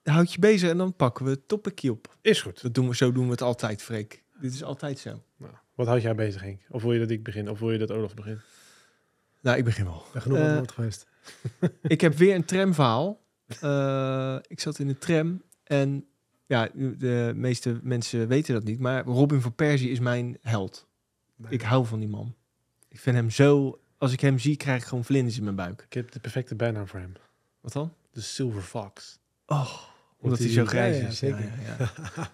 [0.03, 2.15] houd je bezig en dan pakken we het topicje op.
[2.21, 2.61] Is goed.
[2.61, 4.23] Dat doen we, zo doen we het altijd, Freek.
[4.41, 5.21] Dit is altijd zo.
[5.37, 6.61] Nou, wat houd jij bezig, Henk?
[6.69, 7.49] Of wil je dat ik begin?
[7.49, 8.39] Of wil je dat Olaf begint?
[9.41, 10.03] Nou, ik begin wel.
[10.05, 11.05] Ik ben genoeg aan Eh, het geweest.
[11.81, 13.21] ik heb weer een tramverhaal.
[13.61, 16.05] Eh, ik zat in de tram en
[16.45, 20.87] ja, de meeste mensen weten dat niet, maar Robin van Persie is mijn held.
[21.49, 22.35] Ik hou van die man.
[22.87, 25.81] Ik vind hem zo, als ik hem zie, krijg ik gewoon vlinders in mijn buik.
[25.81, 27.13] Ik heb de perfecte bijnaam voor hem.
[27.59, 27.93] Wat dan?
[28.11, 29.19] De Silver Fox.
[29.45, 29.73] Oh,
[30.19, 31.19] omdat hij zo grijs ja, is.
[31.19, 31.91] Ja.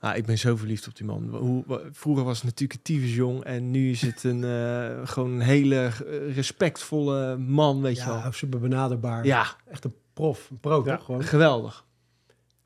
[0.00, 1.28] Ah, ik ben zo verliefd op die man.
[1.36, 5.40] Hoe, vroeger was het natuurlijk een tyfusjong en nu is het een, eh, gewoon een
[5.40, 8.16] hele eh, respectvolle man, weet je wel.
[8.16, 9.24] Ja, super benaderbaar.
[9.24, 11.04] Ja, Echt een prof, een pro toch?
[11.04, 11.24] Gewoon.
[11.24, 11.86] geweldig.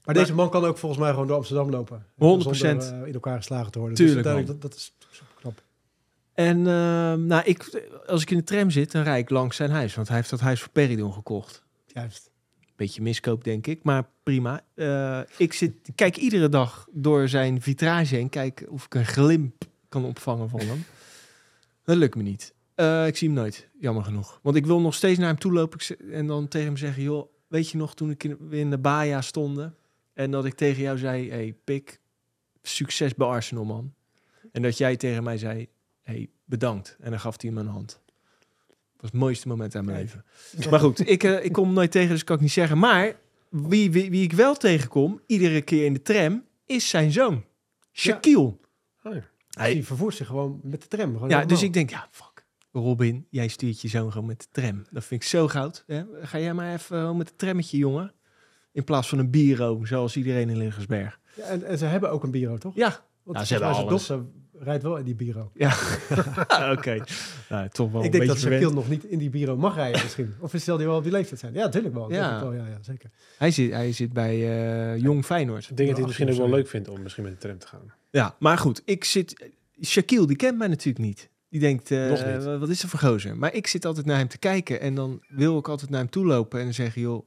[0.05, 2.07] Maar deze man kan ook volgens mij gewoon door Amsterdam lopen.
[2.15, 2.17] 100%.
[2.17, 3.97] Zonder eh, in elkaar geslagen te worden.
[3.97, 4.95] Tuurlijk, dus dat, dat is.
[6.35, 9.71] En ehm, nou, ik, als ik in de tram zit, dan rijd ik langs zijn
[9.71, 9.95] huis.
[9.95, 11.65] Want hij heeft dat huis voor Peridon gekocht.
[11.87, 12.31] Juist.
[12.77, 13.83] Beetje miskoop, denk ik.
[13.83, 14.65] Maar prima.
[14.75, 18.29] Eh, ik zit, kijk iedere dag door zijn vitrage heen.
[18.29, 20.85] Kijk of ik een glimp kan opvangen van hem.
[21.85, 22.55] Dat lukt me niet.
[22.75, 24.39] Eh, ik zie hem nooit, jammer genoeg.
[24.43, 25.79] Want ik wil nog steeds naar hem toe lopen
[26.11, 27.03] en dan tegen hem zeggen...
[27.03, 29.77] joh, weet je nog toen ik in, we in de Baja stonden...
[30.13, 31.31] en dat ik tegen jou zei...
[31.31, 32.01] hey, pik,
[32.63, 33.95] succes bij Arsenal, man.
[34.53, 35.69] En dat jij tegen mij zei...
[36.05, 36.97] hey, bedankt.
[37.01, 37.89] En dan gaf hij hem een hand.
[38.69, 40.25] Dat was het mooiste moment uit mijn leven.
[40.71, 42.79] Maar goed, ik, eh, ik kom hem nooit tegen, dus kan ik niet zeggen.
[42.79, 43.17] Maar
[43.49, 47.45] wie, wie, wie ik wel tegenkom, iedere keer in de tram, is zijn zoon.
[47.93, 48.57] Shaquille.
[49.03, 49.23] Oh ja.
[49.51, 51.13] Hij- Die vervoert zich gewoon met de tram.
[51.13, 52.33] Gewoon ja, dus ik denk, ja, fuck.
[52.73, 54.85] Robin, jij stuurt je zoon gewoon met de tram.
[54.91, 55.85] Dat vind ik zo goud.
[55.87, 56.03] Hè?
[56.23, 58.13] Ga jij maar even met het trammetje, jongen.
[58.73, 61.21] In plaats van een biro, zoals iedereen in Lingersberg.
[61.37, 62.75] Ja, en, en ze hebben ook een bureau, toch?
[62.75, 62.89] Ja,
[63.23, 64.25] Want Nou, ze hebben zijn dochter
[64.59, 65.49] rijdt wel in die bureau.
[65.65, 65.73] ja.
[66.77, 67.05] oké.
[67.49, 68.39] Nou, toch wel ik een denk dat.
[68.39, 70.35] Shaquille nog niet in die bureau mag rijden misschien.
[70.41, 71.55] Of zal die wel op die leeftijd zijn?
[71.55, 72.13] Ja, natuurlijk wel.
[72.13, 72.41] Ja.
[72.41, 73.11] Wel, ja, ja zeker.
[73.39, 75.71] Hij zit, hij zit bij eh, Jong Feyenoord.
[75.71, 77.59] Ik denk dat hij het misschien ook wel leuk vindt om misschien met de tram
[77.59, 77.93] te gaan.
[78.11, 79.51] Ja, maar goed, ik zit.
[79.83, 81.29] Shaquille, die kent mij natuurlijk niet.
[81.49, 83.37] Die denkt, eh, wat is er voor gozer?
[83.37, 86.11] Maar ik zit altijd naar hem te kijken en dan wil ik altijd naar hem
[86.11, 87.27] toe lopen en dan zeggen, joh,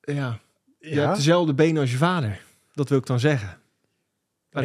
[0.00, 0.40] ja,
[0.78, 2.40] je hebt dezelfde benen als je vader.
[2.72, 3.58] Dat wil ik dan zeggen.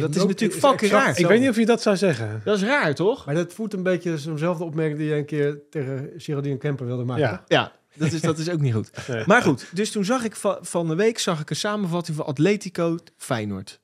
[0.00, 1.18] dat is natuurlijk fucking exact raar.
[1.18, 2.40] Ik weet niet of je dat zou zeggen.
[2.44, 3.26] Dat is raar, toch?
[3.26, 7.04] Maar dat voert een beetje zo'nzelfde opmerking die je een keer tegen Geraldine Kemper wilde
[7.04, 7.22] maken.
[7.24, 7.44] Ja.
[7.46, 8.90] Ja, dat is, dat is ook niet goed.
[9.08, 9.22] Nee.
[9.26, 12.26] Maar goed, dus toen zag ik va- van de week zag ik een samenvatting van
[12.26, 13.80] Atletico Feyenoord.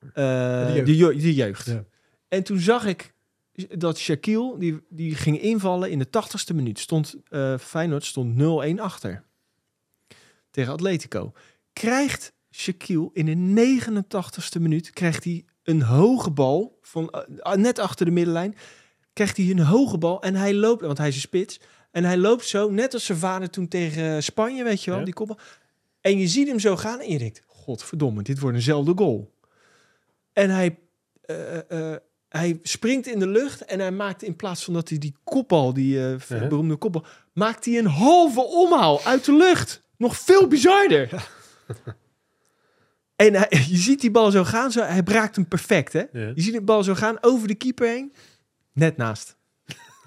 [0.00, 0.12] Eh,
[0.66, 0.86] De jeugd.
[0.86, 1.66] de, je- de jeugd.
[1.66, 1.84] Ja.
[2.28, 3.12] En toen zag ik
[3.68, 6.78] dat Shaquille, die, die ging invallen in de 80ste minuut.
[6.78, 9.22] Stond, eh, Feyenoord stond 0-1 achter.
[10.50, 11.32] Tegen Atletico.
[11.72, 16.78] Krijgt Shaquille in de 89ste minuut krijgt hij een hoge bal.
[16.82, 18.54] Van, eh, net achter de middenlijn.
[19.12, 21.60] Krijgt hij een hoge bal en hij loopt, want hij is een spits.
[21.90, 25.04] En hij loopt zo, net als zijn vader toen tegen Spanje, weet je wel, Ja.
[25.04, 25.38] die koppel.
[26.00, 29.32] En je ziet hem zo gaan en je denkt, godverdomme, dit wordt eenzelfde goal.
[30.32, 30.78] En hij,
[31.20, 31.96] eh, eh,
[32.28, 35.72] hij springt in de lucht en hij maakt in plaats van dat hij die kopbal,
[35.74, 36.46] die eh, Ja.
[36.48, 39.82] beroemde kopbal, maakt hij een halve omhaal uit de lucht.
[39.96, 41.08] Nog veel bizarder.
[43.16, 45.98] En hij- je ziet die bal zo gaan, zo, hij braakt hem perfect, hè?
[46.12, 46.32] Ja.
[46.34, 48.12] Je ziet de bal zo gaan over de keeper heen.
[48.72, 49.36] Net naast.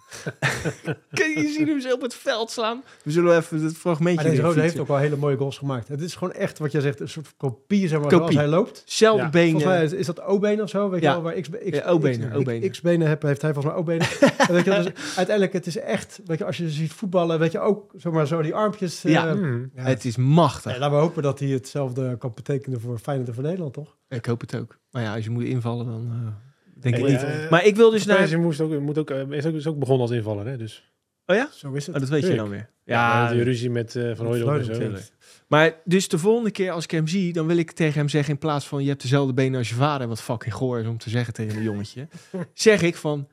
[1.12, 2.84] Kijk, je ziet hem zo op het veld slaan.
[3.04, 5.88] We zullen even het fragmentje Maar deze Rode heeft ook wel hele mooie goals gemaakt.
[5.88, 8.26] Het is gewoon echt wat jij zegt, een soort kopie, zeg maar, Kopie.
[8.26, 8.84] als hij loopt.
[8.86, 9.52] Zelfde Ja, benen.
[9.52, 11.08] Volgens mij is, is dat O-benen of zo, weet Ja.
[11.16, 12.70] je wel, waar X, X, Ja, O-benen.
[12.72, 14.08] X-benen heb, heeft hij volgens mij O-benen.
[14.48, 14.86] En weet je, dus
[15.16, 18.42] uiteindelijk, het is echt, weet je, als je ziet voetballen, weet je ook, zomaar zo
[18.42, 19.04] die armpjes.
[19.04, 19.32] eh, Ja.
[19.34, 19.72] Hmm.
[19.76, 19.82] ja.
[19.84, 20.72] Het is machtig.
[20.74, 23.96] Ja, laten we hopen dat hij hetzelfde kan betekenen voor Feyenoord en voor Nederland, toch?
[24.10, 24.78] Ik hoop het ook.
[24.92, 26.34] Maar ja, als je moet invallen, dan eh,
[26.80, 27.50] denk ik niet.
[27.50, 28.18] maar ik wil dus naar...
[28.18, 30.58] Persie moest ook, moet ook, eh, is, ook, is ook begonnen als invaller, hè?
[30.58, 30.92] Dus.
[31.26, 31.50] Oh ja?
[31.52, 31.96] Zo is het.
[31.96, 32.70] Oh, dat weet je dan weer.
[32.84, 35.14] Ja, Ja, die ruzie met eh, Van Hooydonk en zo.
[35.48, 38.34] Maar dus de volgende keer als ik hem zie, dan wil ik tegen hem zeggen
[38.34, 40.98] in plaats van je hebt dezelfde benen als je vader, wat fucking goor is om
[40.98, 42.08] te zeggen tegen een jongetje,
[42.54, 43.28] zeg ik van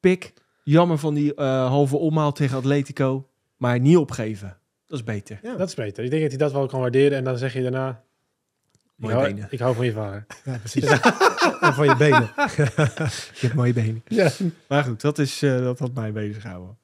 [0.00, 0.32] pik,
[0.64, 4.58] jammer van die eh, halve omhaal tegen Atletico, maar niet opgeven.
[4.86, 5.38] Dat is beter.
[5.42, 6.04] Ja, Dat is beter.
[6.04, 8.04] Ik denk dat hij dat wel kan waarderen en dan zeg je daarna...
[9.00, 9.48] Ik Mooie hou, benen.
[9.50, 10.26] ik hou van je vader.
[10.44, 10.84] ja precies.
[11.60, 12.30] en van je benen.
[13.34, 14.02] Je hebt mooie benen.
[14.06, 14.30] Ja.
[14.66, 16.76] Maar goed, dat, is, eh, dat had mij bezig gehouden.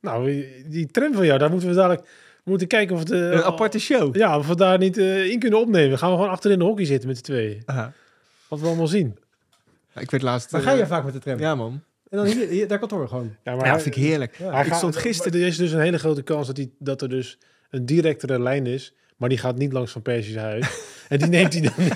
[0.00, 2.08] Nou, die- tram van jou, daar moeten we dadelijk...
[2.44, 4.16] Moeten kijken of, de, Een aparte show.
[4.16, 5.98] Ja, of we daar niet eh, in kunnen opnemen.
[5.98, 7.62] Gaan we gewoon achter in de hockey zitten met z'n tweeën.
[7.64, 7.92] Aha.
[8.48, 9.18] Wat we allemaal zien.
[9.94, 10.50] Ja, Ik weet laatst...
[10.52, 11.38] Maar eh, ga je vaak met de tram?
[11.38, 11.82] Ja man.
[12.08, 13.36] En dan hier, hier daar kantoor gewoon.
[13.44, 14.36] Ja, maar Ja, vind ik heerlijk.
[14.38, 14.60] Ja.
[14.60, 17.02] Ik gaat- stond gisteren- maar Er is dus een hele grote kans dat, die, dat
[17.02, 17.38] er dus
[17.70, 18.94] een directere lijn is.
[19.20, 20.66] Maar die gaat niet langs Van Persie's huis.
[21.08, 21.72] en die neemt hij dan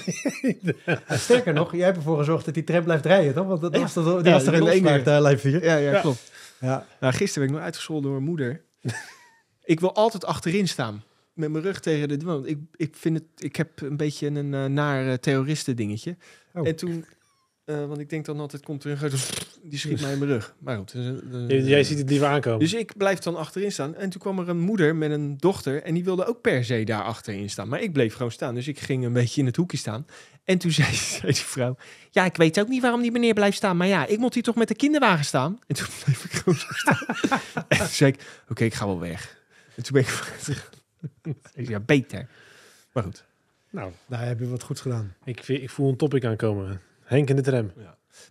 [0.43, 0.75] niet.
[1.09, 3.47] Sterker nog, jij hebt ervoor gezorgd dat die tram blijft rijden, toch?
[3.47, 5.64] Want dat was, dat, die Ja, was er in ene daar lijn 4.
[5.64, 6.01] Ja, ja, Ja.
[6.01, 6.33] klopt.
[6.61, 6.87] Ja.
[7.01, 8.61] Nou, gisteren werd ik nog uitgescholden door mijn moeder.
[9.75, 11.05] ik wil altijd achterin staan.
[11.33, 12.16] Met mijn rug tegen de...
[12.16, 13.27] Want ik, ik vind het...
[13.37, 16.16] Ik heb een beetje een eh, naar eh, terroristen dingetje.
[16.55, 16.66] Oh.
[16.68, 17.05] En toen...
[17.64, 19.16] eh, want ik denk dan altijd, komt er een grote...
[19.67, 20.55] Die schiet mij in mijn rug.
[20.59, 20.93] Maar goed.
[20.93, 22.59] dus, eh, Jij ziet het liever aankomen.
[22.59, 23.95] Dus ik blijf dan achterin staan.
[23.95, 25.83] En toen kwam er een moeder met een dochter.
[25.83, 27.69] En die wilde ook per se daar achterin staan.
[27.69, 28.55] Maar ik bleef gewoon staan.
[28.55, 30.07] Dus ik ging een beetje in het hoekje staan.
[30.45, 31.77] En toen zei, zei die vrouw...
[32.11, 33.77] Ja, ik weet ook niet waarom die meneer blijft staan.
[33.77, 35.59] Maar ja, ik moet hier toch met de kinderwagen staan?
[35.67, 36.99] En toen bleef ik gewoon zo staan.
[37.69, 38.43] en toen zei ik...
[38.49, 39.43] Oké, ik ga wel weg.
[39.75, 40.09] En toen ben ik...
[40.43, 42.29] Zei ze, ja, beter.
[42.93, 43.25] Maar goed.
[43.71, 45.15] Nou, Nou, heb je wat goeds gedaan.
[45.25, 46.81] ik, ik voel een topic aankomen.
[47.05, 47.73] Henk in de tram.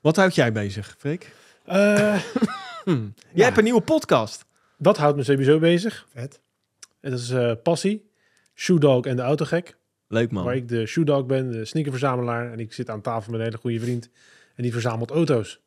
[0.02, 1.32] Wat houdt jij bezig, Freek?
[1.66, 1.76] Eh.
[2.86, 3.44] Jij Ja.
[3.46, 4.46] hebt een nieuwe podcast.
[4.78, 6.06] dat houdt me sowieso bezig.
[6.10, 6.42] Vet.
[7.02, 8.10] En dat is eh, Passie,
[8.56, 9.78] Shoe Dog en de Autogek.
[10.08, 10.44] Leuk man.
[10.44, 12.52] Waar ik de Shoe Dog ben, de sneakerverzamelaar.
[12.52, 14.10] En ik zit aan tafel met een hele goede vriend.
[14.56, 15.60] En die verzamelt auto's.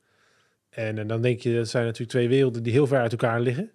[0.71, 3.41] En, eh, dan denk je, dat zijn natuurlijk twee werelden die heel ver uit elkaar
[3.41, 3.71] liggen.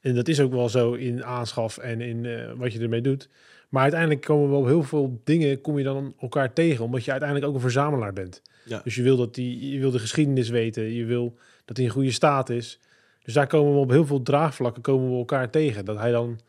[0.00, 3.28] En dat is ook wel zo in aanschaf en in eh, wat je ermee doet.
[3.74, 6.84] Maar uiteindelijk komen we op heel veel dingen kom je dan elkaar tegen.
[6.84, 8.42] Omdat je uiteindelijk ook een verzamelaar bent.
[8.64, 8.80] Ja.
[8.84, 10.92] Dus je wil, dat die, je wil de geschiedenis weten.
[10.92, 12.80] Je wil dat hij in goede staat is.
[13.22, 15.84] Dus daar komen we op heel veel draagvlakken komen we elkaar tegen.
[15.84, 16.40] Dat hij dan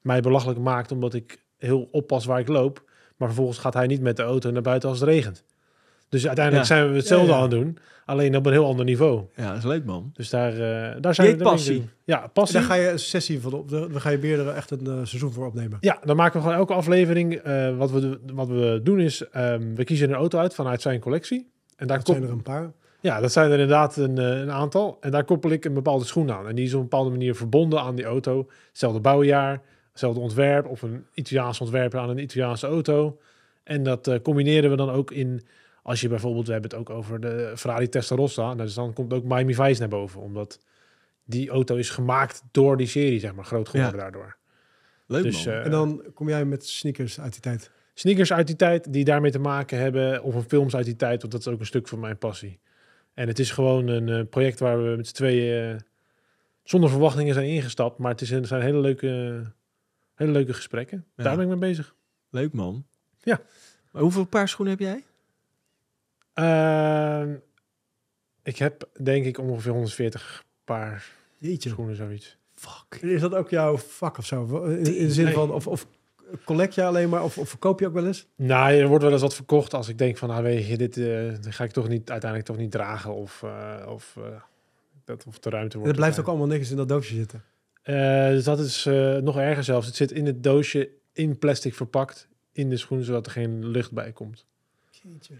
[0.00, 2.84] mij belachelijk maakt omdat ik heel oppas waar ik loop.
[3.16, 5.44] Maar vervolgens gaat hij niet met de auto naar buiten als het regent.
[6.12, 7.78] Dus uiteindelijk zijn we hetzelfde aan het doen.
[8.04, 9.22] Alleen op een heel ander niveau.
[9.36, 10.10] Ja, dat is leuk man.
[10.12, 11.44] Dus daar, eh, daar zijn we...
[11.44, 11.88] passie.
[12.04, 12.58] Ja, En passie.
[12.58, 13.70] daar ga je een sessie van op.
[13.70, 15.78] Daar ga je meer er echt een eh, seizoen voor opnemen.
[15.80, 17.34] Ja, dan maken we gewoon elke aflevering.
[17.34, 21.00] eh, wat, we, wat we doen is, ehm, we kiezen een auto uit vanuit zijn
[21.00, 21.50] collectie.
[21.76, 22.72] En daar Dat zijn er een paar.
[23.00, 24.96] Ja, dat zijn er inderdaad een, een aantal.
[25.00, 26.48] En daar koppel ik een bepaalde schoen aan.
[26.48, 28.48] En die is op een bepaalde manier verbonden aan die auto.
[28.68, 33.18] Hetzelfde bouwjaar, hetzelfde ontwerp of een Italiaans ontwerp aan een Italiaanse auto.
[33.64, 35.42] En dat combineren we dan ook in,
[35.82, 38.54] als je bijvoorbeeld, we hebben het ook over de Ferrari Testarossa.
[38.54, 40.60] Dus dan komt ook Miami Vice naar boven, omdat
[41.24, 44.36] die auto is gemaakt door die serie, zeg maar, groot geworden daardoor.
[45.06, 45.54] Leuk Dus, man.
[45.54, 47.70] eh, En dan kom jij met sneakers uit die tijd.
[47.94, 51.20] sneakers uit die tijd die daarmee te maken hebben, of een films uit die tijd,
[51.20, 52.60] want dat is ook een stuk van mijn passie.
[53.14, 55.80] En het is gewoon een eh, project waar we met z'n tweeën eh,
[56.62, 59.42] zonder verwachtingen zijn ingestapt, maar het is een, zijn hele leuke,
[60.14, 61.04] hele leuke gesprekken.
[61.16, 61.22] Ja.
[61.24, 61.94] Daar ben ik mee bezig.
[62.30, 62.86] Leuk man.
[63.22, 63.40] Ja.
[63.90, 65.04] Maar hoeveel paar schoenen heb jij?
[66.34, 67.34] Ehm,
[68.42, 71.06] ik heb denk ik ongeveer 140 paar
[71.38, 71.68] Jeetje.
[71.68, 72.36] schoenen, zoiets.
[72.54, 73.02] Fuck.
[73.02, 74.64] Is dat ook jouw vak of zo?
[74.64, 75.34] In, de zin Nee.
[75.34, 75.86] van, of, of
[76.44, 78.26] collect je alleen maar, of, of verkoop je ook wel eens?
[78.36, 80.94] Nou, er wordt wel eens wat verkocht als ik denk van, nou weet je, dit
[81.44, 84.24] dat ga ik toch niet uiteindelijk toch niet dragen of, eh, of, eh,
[85.04, 85.90] dat, of de ruimte wordt.
[85.90, 87.44] het blijft ook allemaal netjes in dat doosje zitten.
[88.34, 88.84] Dus dat is
[89.22, 89.86] nog erger zelfs.
[89.86, 93.92] Het zit in het doosje in plastic verpakt in de schoen, zodat er geen lucht
[93.92, 94.46] bij komt.
[95.02, 95.34] Jeetje.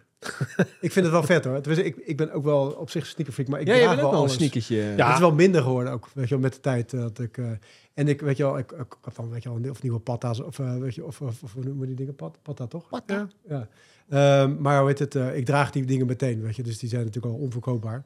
[0.81, 1.61] ik vind het wel vet hoor.
[1.61, 4.11] Tenminste, ik, ik ben ook wel op zich sneakerfreak, maar ik ja, je draag wel
[4.11, 4.77] wel een sneakertje.
[4.77, 5.05] Ja.
[5.07, 6.93] Het is wel minder geworden ook, weet je wel, met de tijd.
[6.93, 7.51] eh, dat ik, eh,
[7.95, 9.99] en ik, weet je wel, ik, ik, ik had dan, weet je wel, of nieuwe
[9.99, 12.15] patta's, of, eh, weet je, of, of, of hoe noemen we die dingen?
[12.15, 12.89] Pat, patta, toch?
[13.07, 13.29] Ja.
[13.49, 13.69] Ja.
[14.09, 16.89] Ehm, maar hoe heet het, eh, ik draag die dingen meteen, weet je, dus die
[16.89, 18.05] zijn natuurlijk al onverkoopbaar.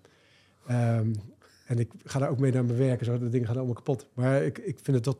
[0.66, 1.12] Ehm,
[1.66, 3.74] en ik ga daar ook mee naar mijn werk en zo, de dingen gaan allemaal
[3.74, 4.06] kapot.
[4.14, 5.18] Maar ik, ik vind het dat,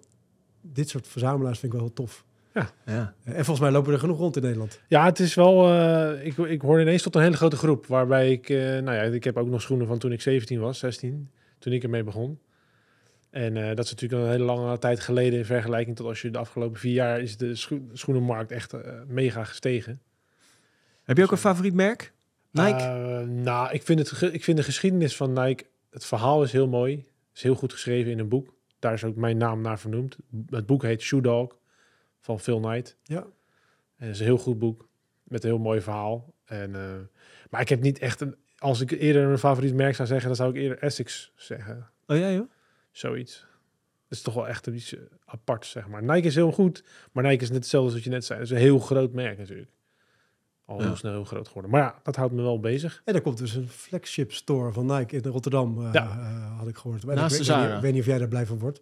[0.61, 2.25] dit soort verzamelaars vind ik wel heel tof.
[2.57, 2.73] Ja.
[2.85, 4.81] Eh, en volgens mij lopen er genoeg rond in Nederland.
[4.89, 5.69] Ja, het is wel.
[5.69, 7.87] eh, ik, ik hoorde ineens tot een hele grote groep.
[7.87, 8.49] Waarbij ik.
[8.49, 11.31] eh, nou ja, ik heb ook nog schoenen van toen ik 17 was, 16.
[11.59, 12.39] Toen ik ermee begon.
[13.31, 16.31] En eh, dat is natuurlijk een hele lange tijd geleden in vergelijking tot als je
[16.31, 18.75] de afgelopen vier jaar is de scho- schoenenmarkt echt
[19.07, 20.01] mega gestegen.
[21.05, 22.13] Heb je ook een favoriet merk?
[22.51, 22.85] Nike?
[23.27, 27.05] Nou, ik vind, het, ik vind de geschiedenis van Nike, het verhaal is heel mooi.
[27.35, 28.55] is heel goed geschreven in een boek.
[28.79, 30.17] Daar is ook mijn naam naar vernoemd.
[30.51, 31.57] Het boek heet Shoe Dog
[32.27, 32.97] van Phil Knight.
[33.03, 33.21] Ja.
[33.97, 34.89] En het is een heel goed boek
[35.23, 36.35] met een heel mooi verhaal.
[36.45, 36.91] En, eh,
[37.51, 38.37] maar ik heb niet echt een...
[38.59, 41.91] Als ik eerder een favoriet merk zou zeggen, dan zou ik eerder Essex zeggen.
[42.07, 42.51] oh ja, joh.
[42.91, 43.41] Zoiets.
[44.09, 46.03] Dat is toch wel echt iets apart, zeg maar.
[46.03, 48.39] Nike is heel goed, maar Nike is net hetzelfde als wat je net zei.
[48.39, 49.71] Het is een heel groot merk natuurlijk.
[50.65, 50.87] Al Ja.
[50.87, 51.71] heel snel heel groot geworden.
[51.71, 53.03] Maar ja, dat houdt me wel bezig.
[53.05, 56.05] En er komt dus een flagship store van Nike in Rotterdam, eh, Ja.
[56.11, 57.05] eh, had ik gehoord.
[57.05, 57.67] Naast ik, de Zara.
[57.67, 58.81] niet- ik weet niet of jij daar blij van wordt.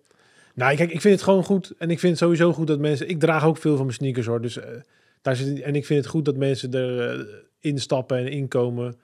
[0.54, 1.72] Nou, kijk, ik vind het gewoon goed.
[1.78, 3.08] En ik vind het sowieso goed dat mensen...
[3.08, 4.40] Ik draag ook veel van mijn sneakers, hoor.
[4.40, 4.70] Dus, eh,
[5.22, 7.26] daar zit, en ik vind het goed dat mensen erin
[7.60, 8.94] instappen en inkomen.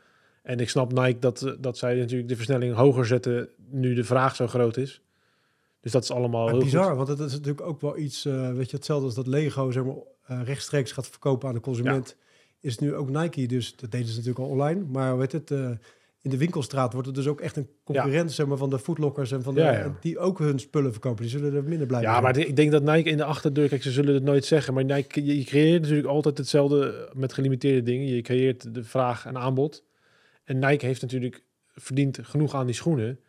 [0.42, 3.48] En ik snap Nike dat, eh, dat zij natuurlijk de versnelling hoger zetten...
[3.70, 5.00] nu de vraag zo groot is.
[5.80, 6.96] Dus dat is allemaal heel bizar, goed.
[6.96, 9.84] want het is natuurlijk ook wel iets, eh, weet je, hetzelfde als dat Lego zeg
[9.84, 9.94] maar,
[10.26, 12.16] eh, rechtstreeks gaat verkopen aan de consument.
[12.60, 14.84] Is nu ook Nike, dus dat deden ze natuurlijk al online.
[14.84, 15.70] Maar weet het, eh,
[16.22, 19.32] in de winkelstraat wordt het dus ook echt een concurrent zeg maar, van de foodlockers
[19.32, 19.96] en van de, Ja, ja.
[20.00, 21.22] die ook hun spullen verkopen.
[21.22, 23.68] Die zullen er minder blij Ja, maar ik denk dat Nike in de achterdeur...
[23.68, 24.74] Kijk, ze zullen het nooit zeggen.
[24.74, 28.06] Maar Nike, je, je creëert natuurlijk altijd hetzelfde met gelimiteerde dingen.
[28.06, 29.84] Je creëert de vraag en aanbod.
[30.44, 31.44] En Nike heeft natuurlijk
[31.74, 33.20] verdient genoeg aan die schoenen.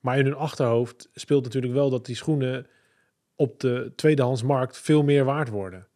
[0.00, 2.66] Maar in hun achterhoofd speelt natuurlijk wel dat die schoenen
[3.34, 5.86] op de tweedehandsmarkt veel meer waard worden.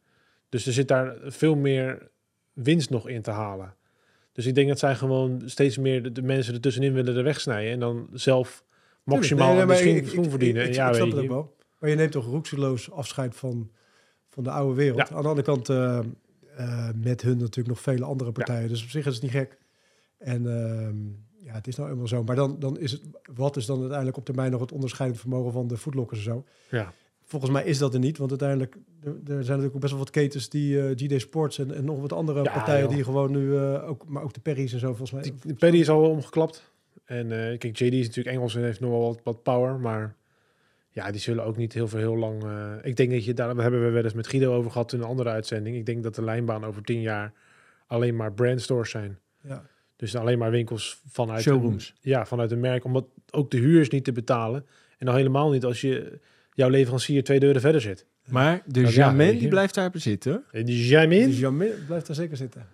[0.48, 2.10] Dus er zit daar veel meer
[2.52, 3.74] winst nog in te halen.
[4.32, 7.72] Dus ik denk dat zij gewoon steeds meer de, de mensen ertussenin willen er wegsnijden.
[7.72, 8.64] En dan zelf
[9.02, 10.62] maximaal Nee, schoen ik- verdienen.
[10.62, 11.28] Ik, ik, ja, ik snap weet het je.
[11.30, 11.56] ook wel.
[11.78, 13.70] Maar je neemt toch roekseloos afscheid van,
[14.28, 15.08] van de oude wereld.
[15.08, 15.14] Ja.
[15.16, 15.98] Aan de andere kant, eh,
[16.56, 18.68] eh, met hun natuurlijk nog vele andere partijen.
[18.68, 19.58] Dus op zich is het niet gek.
[20.18, 20.96] En ehm,
[21.46, 22.22] ja, het is nou eenmaal zo.
[22.24, 23.02] Maar dan, dan is het,
[23.34, 26.44] wat is dan uiteindelijk op termijn nog het onderscheidend vermogen van de voetlokkers en zo?
[26.70, 26.92] Ja.
[27.32, 28.18] Volgens mij is dat er niet.
[28.18, 31.58] Want uiteindelijk, er, er zijn natuurlijk ook best wel wat ketens die eh GD Sports
[31.58, 32.94] en, en nog wat andere Ja, partijen joh.
[32.94, 35.22] die gewoon nu, eh, ook, maar ook de Perry's en zo volgens mij.
[35.22, 36.72] Die, die Paddy is al wel omgeklapt.
[37.04, 39.78] En eh, kijk, JD is natuurlijk Engels en heeft nog wel wat, wat power.
[39.78, 40.16] Maar
[40.90, 42.44] ja, die zullen ook niet heel veel heel lang...
[42.44, 44.98] eh, ik denk dat je, daar hebben we wel eens met Guido over gehad in
[45.00, 45.76] een andere uitzending.
[45.76, 47.32] Ik denk dat de lijnbaan over tien jaar
[47.86, 49.18] alleen maar brandstores zijn.
[49.42, 49.62] Ja.
[49.96, 51.88] Dus alleen maar winkels vanuit Showrooms.
[51.88, 52.84] Een, ja, vanuit een merk.
[52.84, 54.66] Omdat ook de huur is niet te betalen.
[54.98, 56.18] En dan helemaal niet als je
[56.62, 58.06] jouw leverancier twee deuren verder zit.
[58.28, 60.44] Maar de Ja, Jamin, die blijft daar zitten.
[60.52, 61.26] En die Jamin.
[61.28, 62.66] Dus Jamin blijft daar zeker zitten.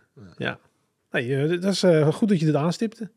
[1.11, 3.11] Nee, eh, dat is eh, goed dat je dit aanstipte.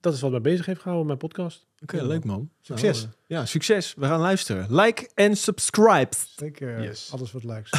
[0.00, 1.66] Dat is wat mij bezig heeft gehouden met mijn podcast.
[1.82, 2.50] Oké, Ja, leuk man.
[2.60, 2.98] Succes.
[2.98, 3.94] Nou, eh, ja, succes.
[3.96, 4.66] We gaan luisteren.
[4.74, 6.08] Like en subscribe.
[6.36, 7.08] Zeker Yes.
[7.12, 7.70] alles wat likes.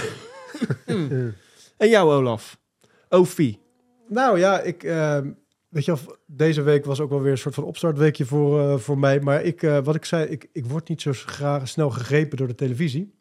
[1.78, 2.59] En jou, Olaf.
[3.09, 3.59] Ofi.
[4.07, 4.84] nou ja, ik...
[4.84, 5.32] ehm,
[5.68, 8.97] Weet je, deze week was ook wel weer een soort van opstartweekje voor, eh, voor
[8.97, 9.20] mij.
[9.20, 12.47] Maar ik, eh, wat ik zei, ik, ik word niet zo graag snel gegrepen door
[12.47, 13.15] de televisie.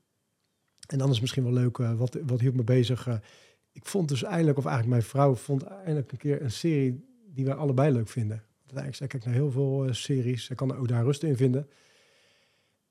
[0.87, 3.09] En dan is misschien wel leuk, eh, wat, wat hield me bezig?
[3.73, 7.45] ik vond dus eindelijk, of eigenlijk mijn vrouw vond eindelijk een keer een serie die
[7.45, 8.43] wij allebei leuk vinden.
[8.57, 10.45] Uiteindelijk, zij kijkt naar heel veel series.
[10.45, 11.69] Zij kan er ook daar rust in vinden.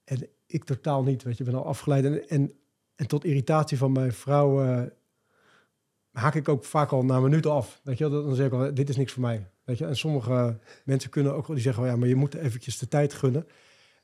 [0.04, 1.44] En ik totaal niet, weet je.
[1.44, 2.06] Ik ben al afgeleid.
[2.06, 2.54] En, en,
[2.96, 4.90] en tot irritatie van mijn vrouw
[6.16, 7.80] haak ik ook vaak al na een minuut af.
[7.84, 9.48] Weet je, dan zeg ik al, dit is niks voor mij.
[9.64, 12.34] Weet je, en sommige mensen kunnen ook wel, die zeggen, wel, ja, maar je moet
[12.34, 13.48] eventjes de tijd gunnen.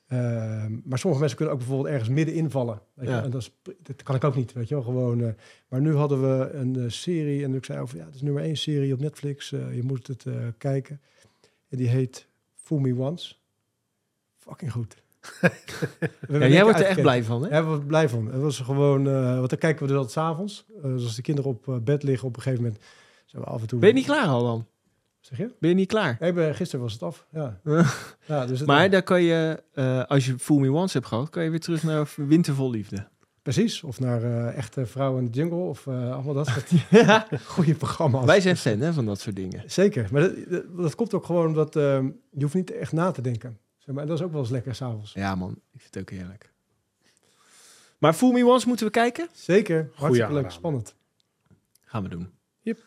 [0.07, 2.81] Ehm, maar sommige mensen kunnen ook bijvoorbeeld ergens midden invallen.
[2.93, 3.13] Weet je?
[3.13, 3.23] Ja.
[3.23, 3.51] En dat, is,
[3.81, 4.83] dat kan ik ook niet, weet je wel.
[4.83, 5.33] Gewoon, eh,
[5.67, 8.43] maar nu hadden we een eh, serie en ik zei over, ja, het is nummer
[8.43, 9.51] één serie op Netflix.
[9.51, 10.25] eh, je moet het
[10.57, 11.01] kijken.
[11.69, 13.35] En die heet Fool Me Once.
[14.37, 15.01] Fucking goed.
[16.29, 17.49] Ja, jij wordt er echt blij van, hè?
[17.57, 18.25] Ja, we blij van.
[18.31, 20.65] Het was gewoon, eh want dan kijken we dus altijd s'avonds.
[20.77, 22.81] Uh, dus als de kinderen op eh, bed liggen, op een gegeven moment
[23.25, 23.79] zijn we af en toe.
[23.79, 24.65] Ben je niet klaar al dan?
[25.19, 25.51] Zeg je?
[25.59, 26.17] Ben je niet klaar?
[26.19, 27.25] Nee, ik ben- gisteren was het af.
[27.31, 27.59] Ja.
[28.25, 31.29] ja dus het- Maar daar kan je, eh, als je Fool Me Once hebt gehad,
[31.29, 33.07] kan je weer terug naar Wintervol Liefde.
[33.41, 33.83] precies.
[33.83, 36.69] Of naar eh, echte vrouwen in de jungle of eh, allemaal dat soort
[37.05, 37.27] ja.
[37.45, 38.25] goede programma's.
[38.25, 39.63] Wij zijn fan hè, van dat soort dingen.
[39.65, 40.07] Zeker.
[40.11, 43.21] Maar dat, dat, dat komt ook gewoon omdat ehm, je hoeft niet echt na te
[43.21, 43.57] denken.
[43.85, 45.13] Zeg maar, dat is ook wel eens lekker s'avonds.
[45.13, 46.51] Ja man, ik vind het ook heerlijk.
[47.97, 49.27] Maar Fool Me Once moeten we kijken?
[49.33, 49.89] Zeker.
[49.93, 50.51] Hartstikke leuk.
[50.51, 50.95] Spannend.
[51.85, 52.31] Gaan we doen.
[52.61, 52.79] Yep.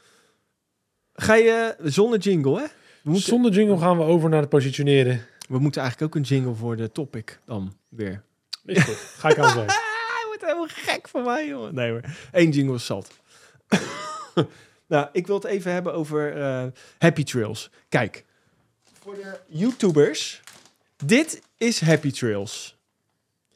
[1.13, 2.67] Ga je zonder jingle, hè?
[3.03, 5.27] We moeten, Zonder jingle gaan we over naar het positioneren.
[5.49, 8.23] we moeten eigenlijk ook een jingle voor de topic dan weer.
[8.65, 8.95] Is goed.
[8.95, 9.69] Ga ik aan zijn.
[10.15, 11.75] Hij wordt helemaal gek van mij, jongen.
[11.75, 12.01] Nee hoor,
[12.33, 13.11] één jingle is zat.
[14.87, 16.67] nou, ik wil het even hebben over eh,
[16.99, 17.71] Happy Trails.
[17.89, 18.25] Kijk,
[19.01, 20.43] voor de YouTubers,
[21.07, 22.77] dit is Happy Trails.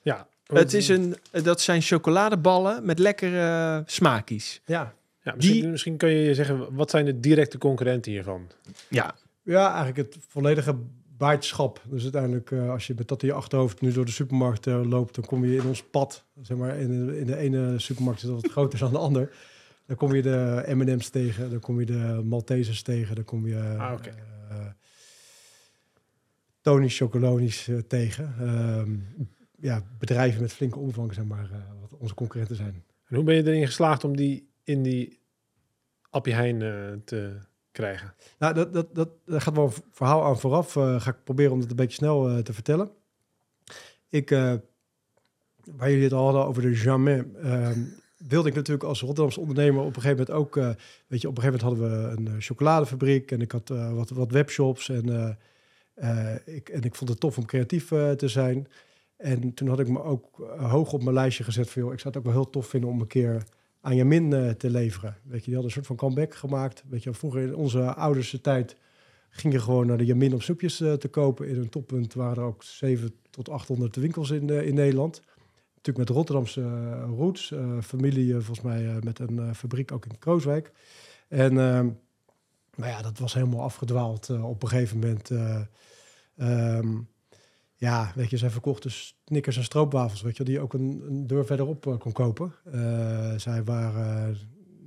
[0.03, 0.27] Ja.
[0.47, 4.61] Het is een, dat zijn chocoladeballen met lekkere smakies.
[4.65, 4.95] Ja.
[5.23, 8.47] Ja, misschien, die- misschien kun je zeggen, wat zijn de directe concurrenten hiervan?
[8.89, 10.77] Ja, Ja, eigenlijk het volledige
[11.17, 11.83] baardschap.
[11.87, 14.81] Dus uiteindelijk, eh, als je met dat in je achterhoofd nu door de supermarkt eh,
[14.89, 16.25] loopt, dan kom je in ons pad.
[16.43, 19.31] Zeg maar, in, de- in de ene supermarkt is dat wat groter dan de ander.
[19.87, 23.75] Dan kom je de M&M's tegen, dan kom je de Maltesers tegen, dan kom je
[23.79, 24.09] Ah, oké.
[24.09, 24.15] eh,
[26.69, 28.35] Tony Chocolonies eh, tegen.
[28.41, 28.97] Ehm,
[29.61, 32.85] ja, bedrijven met flinke omvang, zeg maar, eh, wat onze concurrenten zijn.
[33.07, 35.21] En hoe ben je erin geslaagd om die in die
[36.11, 36.71] Appie Heijn eh,
[37.05, 37.37] te
[37.73, 38.15] krijgen?
[38.39, 40.73] Nou, dat, dat, dat, daar gaat wel een verhaal aan vooraf.
[40.73, 42.91] ga ik proberen om het een beetje snel te vertellen.
[44.09, 44.31] Ik,
[45.65, 47.81] waar jullie het al hadden over de Jamais, ehm,
[48.17, 50.55] wilde ik natuurlijk als Rotterdamse ondernemer op een gegeven moment ook,
[51.07, 54.31] weet je, op een gegeven moment hadden we een chocoladefabriek en ik had wat, wat
[54.31, 55.37] webshops en,
[56.45, 58.67] ik, en ik vond het tof om creatief eh, te zijn.
[59.17, 62.09] En toen had ik me ook eh, hoog op mijn lijstje gezet van, ik zou
[62.09, 63.43] het ook wel heel tof vinden om een keer
[63.81, 65.17] aan Jamin eh, te leveren.
[65.23, 66.85] Weet je, die hadden een soort van comeback gemaakt.
[66.89, 68.77] Weet je, vroeger in onze ouders tijd
[69.31, 71.49] ging je gewoon naar de Jamin om snoepjes eh, te kopen.
[71.49, 75.23] In een toppunt waren er ook 7 tot 800 winkels in, eh, in Nederland.
[75.75, 77.53] Natuurlijk met Rotterdamse eh, roots.
[77.53, 80.73] eh, familie eh, volgens mij eh, met een eh, fabriek ook in Krooswijk.
[81.29, 81.89] En ehm,
[82.75, 85.31] nou ja, dat was helemaal afgedwaald eh, op een gegeven moment.
[86.39, 86.99] Eh, ehm,
[87.77, 91.27] ja, weet je, zij verkochten snickers en stroopwafels, weet je, die je ook een, een
[91.27, 92.55] deur verderop eh, kon kopen.
[92.73, 94.39] Eh, zij waren,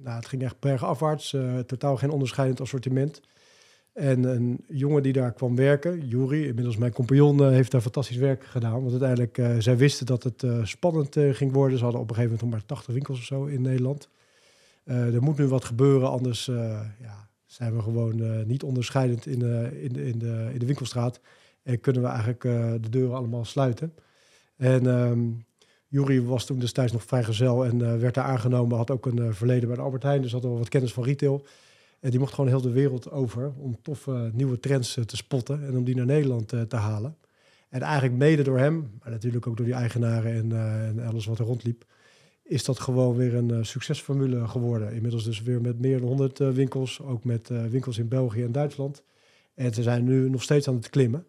[0.03, 3.21] nou, het ging echt bergafwaarts, eh, totaal geen onderscheidend assortiment.
[3.93, 8.17] En een jongen die daar kwam werken, Juri, inmiddels mijn compagnon, eh, heeft daar fantastisch
[8.17, 8.79] werk gedaan.
[8.79, 11.77] Want uiteindelijk, eh, zij wisten dat het eh, spannend eh, ging worden.
[11.77, 14.09] Ze hadden op een gegeven moment nog maar 80 winkels of zo in Nederland.
[14.83, 19.25] Eh, er moet nu wat gebeuren, anders eh, ja, zijn we gewoon eh, niet onderscheidend
[19.25, 21.19] in, de in, de, in, de, in de winkelstraat.
[21.63, 23.93] En kunnen we eigenlijk eh, de deuren allemaal sluiten.
[24.57, 25.19] En ehm
[25.87, 28.77] Jury was toen destijds nog vrijgezel en eh, werd daar aangenomen.
[28.77, 31.03] Had ook een eh, verleden bij de Albert Heijn, dus had wel wat kennis van
[31.03, 31.45] retail.
[32.01, 35.67] En die mocht gewoon heel de wereld over om toffe nieuwe trends eh, te spotten
[35.67, 37.15] en om die naar Nederland eh, te halen.
[37.69, 41.25] En eigenlijk mede door hem, maar natuurlijk ook door die eigenaren en, eh, en alles
[41.25, 41.85] wat er rondliep,
[42.51, 44.93] is dat gewoon weer een eh, succesformule geworden.
[44.93, 48.43] Inmiddels dus weer met meer dan 100 eh, winkels, ook met eh, winkels in België
[48.43, 49.03] en Duitsland.
[49.53, 51.25] En ze zijn nu nog steeds aan het klimmen.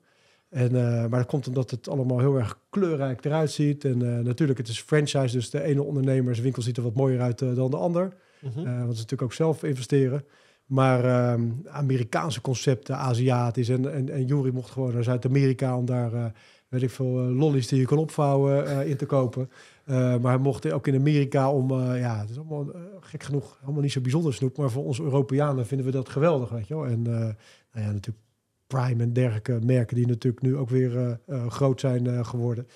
[0.49, 0.73] En,
[1.09, 3.85] maar dat komt omdat het allemaal heel erg kleurrijk eruit ziet.
[3.85, 7.71] En natuurlijk, het is franchise, dus de ene ondernemerswinkel ziet er wat mooier uit dan
[7.71, 8.13] de ander.
[8.41, 8.55] Mhm.
[8.55, 10.25] Want ze natuurlijk ook zelf investeren.
[10.67, 13.69] Maar ehm, Amerikaanse concepten, Aziatisch.
[13.69, 16.33] En, en, en Jury mocht gewoon naar Zuid-Amerika om daar,
[16.69, 19.51] weet ik veel, lollies die je kan opvouwen in te kopen.
[19.85, 23.23] Eh, maar hij mocht ook in Amerika om, eh, ja, het is allemaal eh, gek
[23.23, 24.57] genoeg, allemaal niet zo bijzonder snoep.
[24.57, 26.87] Maar voor ons Europeanen vinden we dat geweldig, weet je wel.
[26.87, 27.35] En nou
[27.73, 28.25] ja, natuurlijk
[28.67, 31.19] Prime en dergelijke merken die natuurlijk nu ook weer
[31.49, 32.67] groot zijn geworden.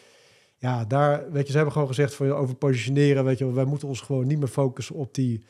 [0.57, 3.89] Ja, daar, weet je, ze hebben gewoon gezegd van over positioneren, weet je wij moeten
[3.89, 5.45] ons gewoon niet meer focussen op die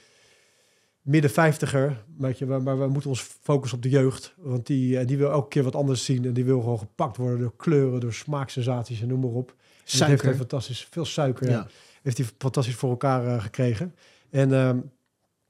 [1.01, 2.05] midden vijftiger,
[2.35, 5.63] je, maar, we moeten ons focussen op de jeugd, want die, die wil elke keer
[5.63, 9.21] wat anders zien en die wil gewoon gepakt worden door kleuren, door smaaksensaties en noem
[9.21, 9.55] maar op.
[9.87, 10.27] Heeft Suiker.
[10.27, 11.67] hij fantastisch, veel suiker, ja.
[12.03, 13.95] Heeft hij fantastisch voor elkaar eh, gekregen.
[14.31, 14.79] En ehm,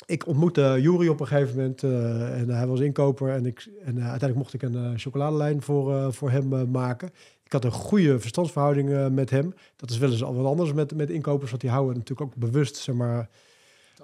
[0.07, 3.97] ik ontmoette Jury op een gegeven moment eh, en hij was inkoper en, ik, en
[3.99, 7.11] eh, uiteindelijk mocht ik een eh, chocoladelijn voor, eh, voor hem eh, maken.
[7.45, 9.55] Ik had een goede verstandsverhouding eh, met hem.
[9.77, 12.37] Dat is wel eens al wat anders met, met inkopers, want die houden natuurlijk ook
[12.37, 13.29] bewust, zeg maar,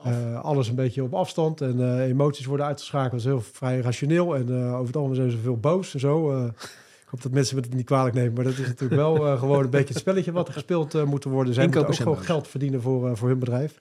[0.03, 1.61] eh, alles een beetje op afstand.
[1.61, 3.11] En eh, emoties worden uitgeschakeld.
[3.11, 4.37] Dat is heel vrij rationeel.
[4.37, 6.51] En eh, over het algemeen zijn ze veel boos en zo.
[7.13, 8.33] Hoop dat mensen het niet kwalijk nemen.
[8.33, 11.05] Maar dat is natuurlijk wel eh, gewoon een beetje het spelletje wat er gespeeld eh,
[11.05, 11.55] moet worden.
[11.55, 13.81] Zij moeten ook gewoon geld verdienen voor, eh, voor hun bedrijf.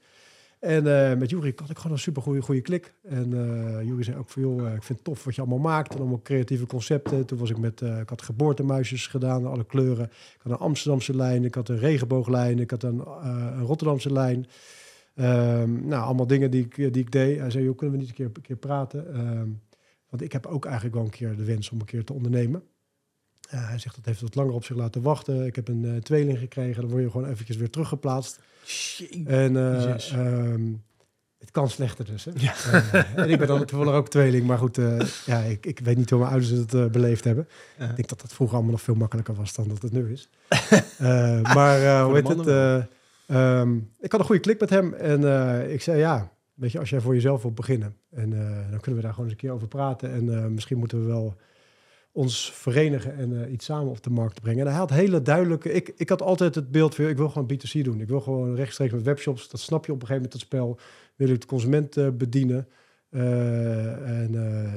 [0.60, 0.84] En
[1.20, 2.94] met Jury had ik gewoon een super goede, goede klik.
[3.04, 5.94] En eh Jury zei ook van, joh, ik vind het tof wat je allemaal maakt.
[5.94, 7.26] En allemaal creatieve concepten.
[7.26, 10.06] Toen was ik met, ik had geboortemuisjes gedaan, alle kleuren.
[10.06, 14.48] Ik had een Amsterdamse lijn, ik had een regenbooglijn, ik had een, een Rotterdamse lijn.
[15.16, 17.40] Ehm, nou, allemaal dingen die ik, die ik deed.
[17.40, 19.14] Hij zei, joh, kunnen we niet een keer, een keer praten?
[19.14, 19.50] Ehm,
[20.10, 22.64] want ik heb ook eigenlijk wel een keer de wens om een keer te ondernemen.
[23.52, 25.46] Eh, hij zegt, dat heeft wat langer op zich laten wachten.
[25.46, 26.82] Ik heb een eh, tweeling gekregen.
[26.82, 28.40] Dan word je gewoon eventjes weer teruggeplaatst.
[29.26, 30.74] En eh, ehm,
[31.38, 32.26] het kan slechter dus.
[32.26, 32.32] Hè?
[33.16, 34.46] En ik ben dan toevallig ook tweeling.
[34.46, 34.80] Maar goed,
[35.26, 37.48] ja, ik, ik weet niet hoe mijn ouders het beleefd hebben.
[37.80, 40.30] Ik denk dat dat vroeger allemaal nog veel makkelijker was dan dat het nu is.
[41.56, 42.48] Maar hoe heet het?
[42.48, 42.76] eh,
[43.60, 44.94] ehm, ik had een goede klik met hem.
[44.94, 45.24] En
[45.72, 47.96] ik zei, ja, weet je, als jij voor jezelf wilt beginnen.
[48.12, 48.30] En
[48.70, 50.12] dan kunnen we daar gewoon eens een keer over praten.
[50.12, 51.36] En misschien moeten we wel
[52.12, 54.66] ons verenigen en eh, iets samen op de markt brengen.
[54.66, 55.72] En hij had hele duidelijke...
[55.72, 58.02] Ik, ik had altijd het beeld van, ik wil gewoon B2C doen.
[58.02, 59.50] Ik wil gewoon rechtstreeks met webshops.
[59.50, 60.80] Dat snap je op een gegeven moment, dat spel.
[61.16, 62.68] Wil ik de consument eh, bedienen.
[63.10, 64.34] Eh, en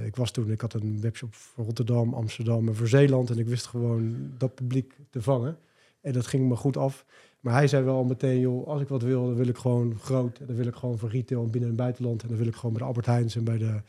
[0.07, 3.31] ik was toen, ik had een webshop voor Rotterdam, Amsterdam en voor Zeeland.
[3.31, 5.59] En ik wist gewoon dat publiek te vangen.
[6.01, 7.05] En dat ging me goed af.
[7.41, 10.39] Maar hij zei wel meteen, joh, als ik wat wil, dan wil ik gewoon groot.
[10.47, 12.23] Dan wil ik gewoon voor retail en binnen- en buitenland.
[12.23, 13.81] En dan wil ik gewoon bij de Albert Heijns en bij de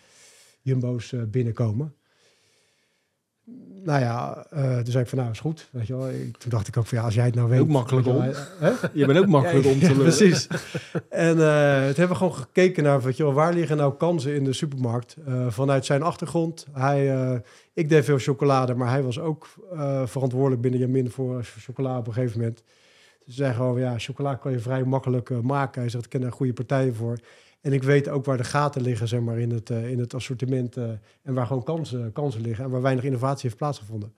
[0.62, 1.94] Jumbo's binnenkomen.
[3.84, 5.70] Nou ja, eh, toen zei ik van, nou is goed.
[5.72, 6.08] Weet je wel.
[6.38, 7.60] Toen dacht ik ook van, ja, als jij het nou weet.
[7.60, 8.22] Ook makkelijk om.
[8.22, 8.72] hè?
[8.94, 10.04] Je bent ook makkelijk Ja, om te ja, lullen.
[10.16, 10.48] precies.
[11.10, 14.36] en eh, het hebben we gewoon gekeken naar, weet je wel, waar liggen nou kansen
[14.36, 15.16] in de supermarkt?
[15.26, 16.66] Eh, vanuit zijn achtergrond.
[16.72, 17.40] Hij, eh,
[17.74, 22.08] ik deed veel chocolade, maar hij was ook eh, verantwoordelijk binnen Jamin voor chocola op
[22.08, 22.64] een gegeven moment.
[23.26, 25.82] Ze zei gewoon, ja, chocola kan je vrij makkelijk eh, maken.
[25.82, 27.18] Hij zegt, ik ken daar goede partijen voor.
[27.66, 30.14] En ik weet ook waar de gaten liggen, zeg maar, in het, eh, in het
[30.14, 30.78] assortiment.
[30.78, 30.90] eh,
[31.22, 34.16] en waar gewoon kansen, kansen liggen en waar weinig innovatie heeft plaatsgevonden.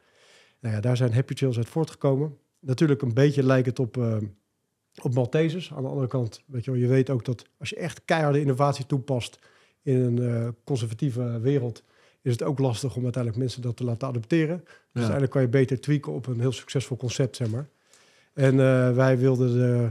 [0.60, 2.38] Nou ja, daar zijn Happy Trails uit voortgekomen.
[2.60, 4.18] Natuurlijk een beetje lijkt het op, eh,
[5.02, 5.74] op Maltesers.
[5.74, 8.40] Aan de andere kant, weet je wel, je weet ook dat als je echt keiharde
[8.40, 9.40] innovatie toepast
[9.82, 11.84] in een conservatieve wereld,
[12.22, 14.58] is het ook lastig om uiteindelijk mensen dat te laten adopteren.
[14.58, 17.70] Dus uiteindelijk kan je beter tweaken op een heel succesvol concept, zeg maar.
[18.34, 18.56] En
[18.96, 19.90] wij wilden de,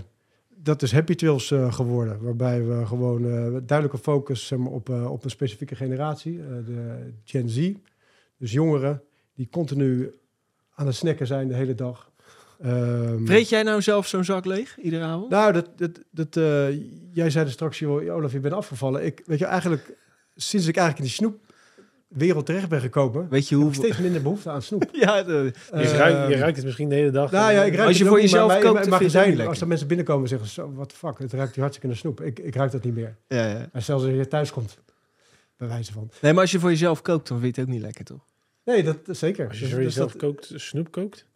[0.63, 4.89] dat is Happy Trails eh, geworden, waarbij we gewoon eh, duidelijke focus zeg maar, op,
[4.89, 6.37] eh, op een specifieke generatie,
[6.67, 7.73] de Gen Z.
[8.39, 9.03] Dus jongeren
[9.35, 10.15] die continu
[10.75, 12.11] aan het snacken zijn de hele dag.
[12.61, 15.31] Ehm, Vreet jij nou zelf zo'n zak leeg, iedere avond?
[15.31, 16.35] nou, dat, dat, dat,
[17.13, 19.05] jij zei er straks, joh, Olaf, je bent afgevallen.
[19.05, 19.97] Ik, weet je, eigenlijk,
[20.35, 21.41] sinds ik eigenlijk in die
[22.09, 23.73] snoepwereld terecht ben gekomen, Weet je heb hoe...
[23.73, 24.89] ik steeds minder behoefte aan snoep.
[25.05, 27.31] Ja, de- Je, Ehm, ruikt, je ruikt het misschien de hele dag.
[27.31, 29.41] Nou ja, ik ruik Als je het voor jezelf maar- maar je ook niet magazijn,
[29.47, 32.21] als er mensen binnenkomen en zeggen, wat fuck, het ruikt hier hartstikke naar snoep.
[32.21, 33.17] Ik, ik ruik dat niet meer.
[33.29, 33.69] ja, ja.
[33.73, 34.79] En zelfs als je thuis komt,
[35.57, 36.11] bij wijze van.
[36.21, 38.25] Nee, maar als je voor jezelf kookt, dan vind je het ook niet lekker, toch?
[38.65, 39.49] Nee, dat zeker.
[39.49, 41.27] Als je voor dus jezelf dat- kookt, snoep kookt.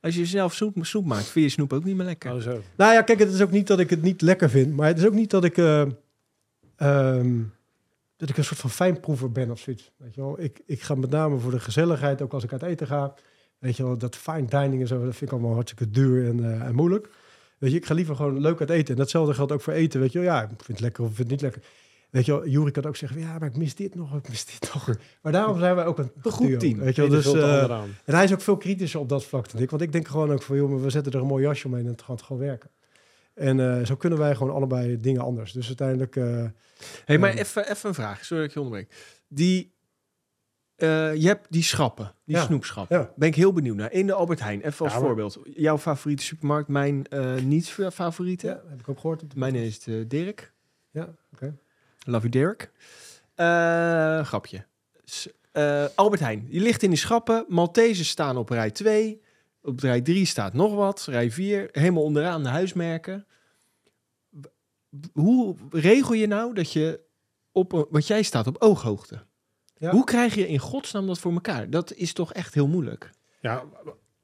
[0.00, 2.32] Als je zelf snoep, snoep maakt, vind je snoep ook niet meer lekker.
[2.34, 2.60] Oh zo.
[2.76, 4.98] Nou ja, kijk, het is ook niet dat ik het niet lekker vind, maar het
[4.98, 5.86] is ook niet dat ik, eh,
[6.76, 7.40] ehm,
[8.16, 9.92] dat ik een soort van fijnproever ben of zoiets.
[9.96, 10.40] Weet je wel?
[10.40, 13.14] Ik, ik ga met name voor de gezelligheid, ook als ik uit eten ga.
[13.58, 16.44] Weet je wel, dat fine dining en zo, dat vind ik allemaal hartstikke duur en,
[16.44, 17.08] eh, en moeilijk.
[17.58, 18.94] Weet je, ik ga liever gewoon leuk uit eten.
[18.94, 20.00] En datzelfde geldt ook voor eten.
[20.00, 21.70] Weet je wel, ja, ik vind het lekker of ik vind het niet lekker.
[22.10, 24.44] Weet je wel, Jury kan ook zeggen, ja, maar ik mis dit nog, ik mis
[24.44, 24.90] dit nog.
[25.22, 26.78] Maar daarom zijn wij ook een Goed duo, team.
[26.78, 27.70] Weet je wel, dus, eh,
[28.04, 29.70] en hij is ook veel kritischer op dat vlak dan ik.
[29.70, 31.84] Want ik denk gewoon ook van, joh, maar we zetten er een mooi jasje omheen
[31.84, 32.70] en het gaat gewoon werken.
[33.34, 35.52] En eh, zo kunnen wij gewoon allebei dingen anders.
[35.52, 36.16] Dus uiteindelijk,
[37.04, 37.38] hey, maar Ehm.
[37.38, 38.24] even, even een vraag.
[38.24, 38.94] Sorry dat ik je onderbreek.
[39.28, 39.74] Die,
[40.76, 42.42] eh, je hebt die schappen, die Ja.
[42.44, 42.98] snoepschappen.
[42.98, 43.12] Ja.
[43.16, 43.92] Ben ik heel benieuwd naar.
[43.92, 45.38] In de Albert Heijn, even als Ja, maar- voorbeeld.
[45.44, 48.46] Jouw favoriete supermarkt, mijn eh, niet favoriete.
[48.46, 49.22] ja, heb ik ook gehoord.
[49.22, 50.52] Op de Mijn is uh, Dirk.
[50.90, 51.56] Ja, oké.
[52.04, 52.70] Love you, Dirk.
[53.34, 54.64] Eh, grapje.
[55.04, 56.46] S- eh, Albert Heijn.
[56.50, 57.44] Die ligt in die schappen.
[57.48, 59.22] Maltese staan op rij 2.
[59.62, 61.04] Op rij 3 staat nog wat.
[61.08, 61.68] Rij 4.
[61.72, 63.26] Helemaal onderaan de huismerken.
[65.12, 67.00] Hoe regel je nou dat je
[67.52, 67.72] op...
[67.72, 69.24] een- Want jij staat op ooghoogte.
[69.78, 69.90] Ja.
[69.90, 71.70] Hoe krijg je in godsnaam dat voor elkaar?
[71.70, 73.10] Dat is toch echt heel moeilijk.
[73.40, 73.64] Ja,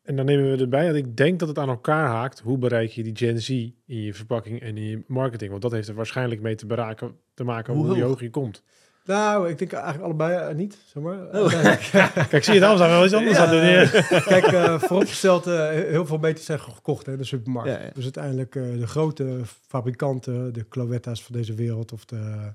[0.02, 2.40] en dan nemen we erbij dat ik denk dat het aan elkaar haakt.
[2.40, 5.50] Hoe bereik je die Gen Z in je verpakking en in je marketing?
[5.50, 8.62] Want dat heeft er waarschijnlijk mee te, beraken, te maken Hoe hoe, hoog je komt.
[9.05, 11.18] Nou, ik denk eigenlijk allebei eh, niet, zeg maar.
[11.18, 11.53] Oh.
[11.53, 12.61] Eh, Kijk, zie je?
[12.61, 13.44] Zijn we wel iets anders Ja.
[13.44, 14.03] aan doen.
[14.32, 17.70] Kijk, eh, vooropgesteld, heel veel meters zijn gekocht in de supermarkt.
[17.70, 17.90] Ja.
[17.94, 22.53] Dus uiteindelijk de grote fabrikanten, de Cloetta's van deze wereld of de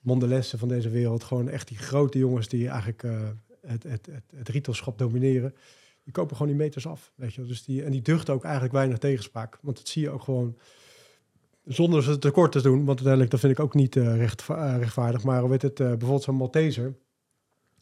[0.00, 3.02] Mondelessen van deze wereld, gewoon echt die grote jongens die eigenlijk
[3.66, 5.54] het, het, het, het retailschap domineren,
[6.04, 7.12] die kopen gewoon die meters af.
[7.14, 7.46] Weet je?
[7.46, 9.58] Dus die, en die duchten ook eigenlijk weinig tegenspraak.
[9.62, 10.56] Want dat zie je ook gewoon
[11.72, 14.74] zonder ze tekort te doen, want uiteindelijk dat vind ik ook niet eh, recht, eh,
[14.78, 15.24] rechtvaardig.
[15.24, 16.94] Maar weet het, eh, bijvoorbeeld zo'n Malteser,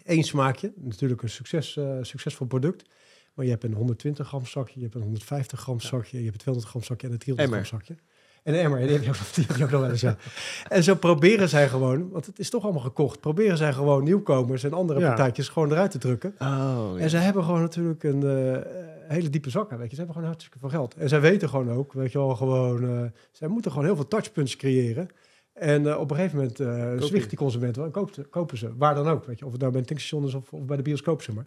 [0.04, 2.88] één smaakje, natuurlijk een succes, succesvol product.
[3.34, 6.34] Maar je hebt een 120 gram zakje, je hebt een 150 gram zakje, je hebt
[6.34, 7.96] een 200 gram zakje en een 300 gram zakje.
[8.48, 10.16] En een emmer, die heb je ook, die heb je ook nog wel eens, ja.
[10.68, 14.64] En zo proberen zij gewoon, want het is toch allemaal gekocht, proberen zij gewoon nieuwkomers
[14.64, 15.06] en andere Ja.
[15.06, 16.34] partijtjes gewoon eruit te drukken.
[16.38, 18.60] Oh, En zij hebben gewoon natuurlijk een eh,
[19.08, 19.90] hele diepe zakken, weet je.
[19.90, 20.94] Ze hebben gewoon hartstikke veel geld.
[20.94, 22.82] En zij weten gewoon ook, weet je wel, gewoon...
[22.84, 25.08] eh, zij moeten gewoon heel veel touchpunts creëren.
[25.52, 28.70] En eh, op een gegeven moment eh zwicht die consument wel en koopt, kopen ze.
[28.76, 29.44] Waar dan ook, weet je.
[29.46, 31.46] Of het nou bij een tankstation is of, of bij de bioscoop, zeg maar.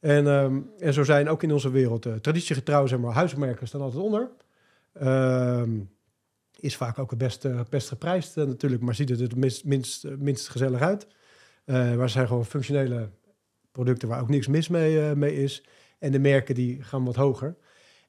[0.00, 3.80] En, ehm, en zo zijn ook in onze wereld uh, traditiegetrouw, zeg maar, huismerken staan
[3.80, 4.28] altijd onder.
[4.92, 5.70] Ehm,
[6.60, 9.64] is vaak ook het best, eh, best geprijsd eh, natuurlijk, maar ziet er het minst,
[9.64, 11.06] minst, eh, minst gezellig uit.
[11.64, 13.10] Eh maar ze zijn gewoon functionele
[13.72, 15.64] producten waar ook niks mis mee, mee is.
[15.98, 17.56] En de merken die gaan wat hoger.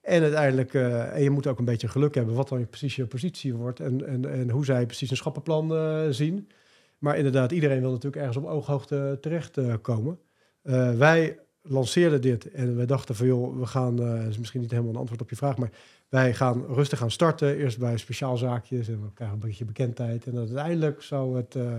[0.01, 3.53] En uiteindelijk, en je moet ook een beetje geluk hebben wat dan precies je positie
[3.53, 6.49] wordt en, en, en hoe zij precies een schappenplan zien.
[6.97, 9.81] Maar inderdaad, iedereen wil natuurlijk ergens op ooghoogte terechtkomen.
[9.81, 10.19] komen.
[10.61, 14.71] Eh, wij lanceerden dit en we dachten van joh, we gaan, dat is misschien niet
[14.71, 15.71] helemaal een antwoord op je vraag, maar
[16.09, 17.57] wij gaan rustig gaan starten.
[17.57, 20.27] Eerst bij speciaalzaakjes en we krijgen een beetje bekendheid.
[20.27, 21.75] En uiteindelijk zou het eh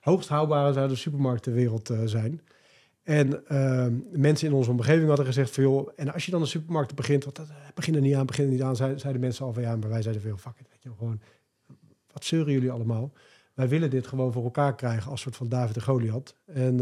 [0.00, 2.40] hoogst houdbare zou de supermarktenwereld eh, zijn.
[3.02, 3.44] En
[4.12, 7.24] mensen in onze omgeving hadden gezegd van joh, en als je dan een supermarkt begint,
[7.24, 9.76] want dat begin er niet aan, begin er niet aan, zeiden, mensen al van ja,
[9.76, 11.20] maar wij zeiden veel, fuck it, weet je gewoon,
[12.12, 13.12] wat zeuren jullie allemaal?
[13.54, 16.34] Wij willen dit gewoon voor elkaar krijgen als soort van David de Goliath.
[16.44, 16.80] En,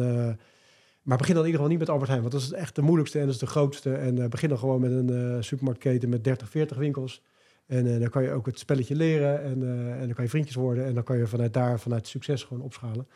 [1.08, 2.82] maar begin dan in ieder geval niet met Albert Heijn, want dat is echt de
[2.82, 3.94] moeilijkste en dat is de grootste.
[3.94, 7.22] En eh, begin dan gewoon met een eh, supermarktketen met 30, 40 winkels.
[7.66, 10.54] En eh, dan kan je ook het spelletje leren en, en dan kan je vriendjes
[10.54, 10.84] worden.
[10.84, 13.06] En dan kan je vanuit daar, vanuit succes gewoon opschalen.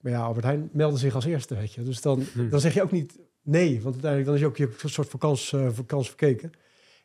[0.00, 1.82] Maar ja, Albert Heijn meldde zich als eerste, weet je.
[1.82, 2.48] Dus dan, Hm.
[2.48, 5.20] dan zeg je ook niet nee, want uiteindelijk dan is je ook je soort van
[5.20, 6.50] kans, eh, voor kans verkeken.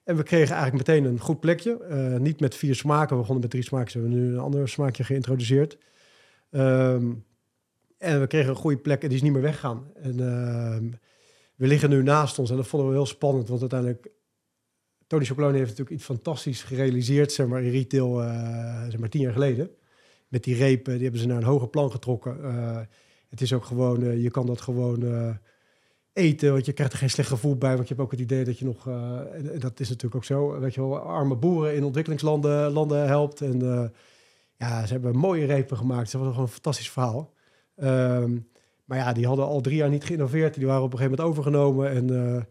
[0.04, 1.78] En we kregen eigenlijk meteen een goed plekje.
[2.20, 3.92] Niet met vier smaken, we begonnen met drie smaken.
[3.92, 5.78] Ze hebben nu een ander smaakje geïntroduceerd.
[6.52, 7.12] Ehm,
[8.00, 9.92] en we kregen een goede plek en die is niet meer weggaan.
[9.96, 10.90] En ehm,
[11.56, 14.10] we liggen nu naast ons en dat vonden we heel spannend, want uiteindelijk...
[15.08, 19.22] Tony Chocolone heeft natuurlijk iets fantastisch gerealiseerd, zeg maar, in retail, eh, zeg maar, tien
[19.22, 19.70] jaar geleden.
[20.28, 22.44] Met die repen, die hebben ze naar een hoger plan getrokken.
[22.44, 22.80] Eh,
[23.30, 25.38] het is ook gewoon, eh, je kan dat gewoon
[26.14, 28.44] eten, want je krijgt er geen slecht gevoel bij, want je hebt ook het idee
[28.44, 31.84] dat je nog, en, dat is natuurlijk ook zo, weet je wel, arme boeren in
[31.84, 33.42] ontwikkelingslanden landen helpt.
[33.42, 33.92] En
[34.58, 36.10] ja, ze hebben mooie repen gemaakt.
[36.10, 37.34] Ze was gewoon een fantastisch verhaal.
[37.80, 38.38] Ehm,
[38.86, 40.54] maar ja, die hadden al drie jaar niet geïnnoveerd.
[40.54, 41.90] Die waren op een gegeven moment overgenomen.
[41.90, 42.42] En eh,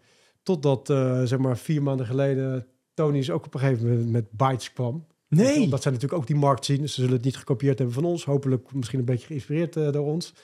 [0.43, 4.31] totdat, eh, zeg maar, vier maanden geleden, Tony is ook op een gegeven moment met
[4.31, 5.07] Bytes kwam.
[5.29, 5.61] Nee.
[5.61, 6.81] Omdat zij natuurlijk ook die markt zien.
[6.81, 8.25] Dus ze zullen het niet gekopieerd hebben van ons.
[8.25, 10.35] Hopelijk misschien een beetje geïnspireerd eh, door ons.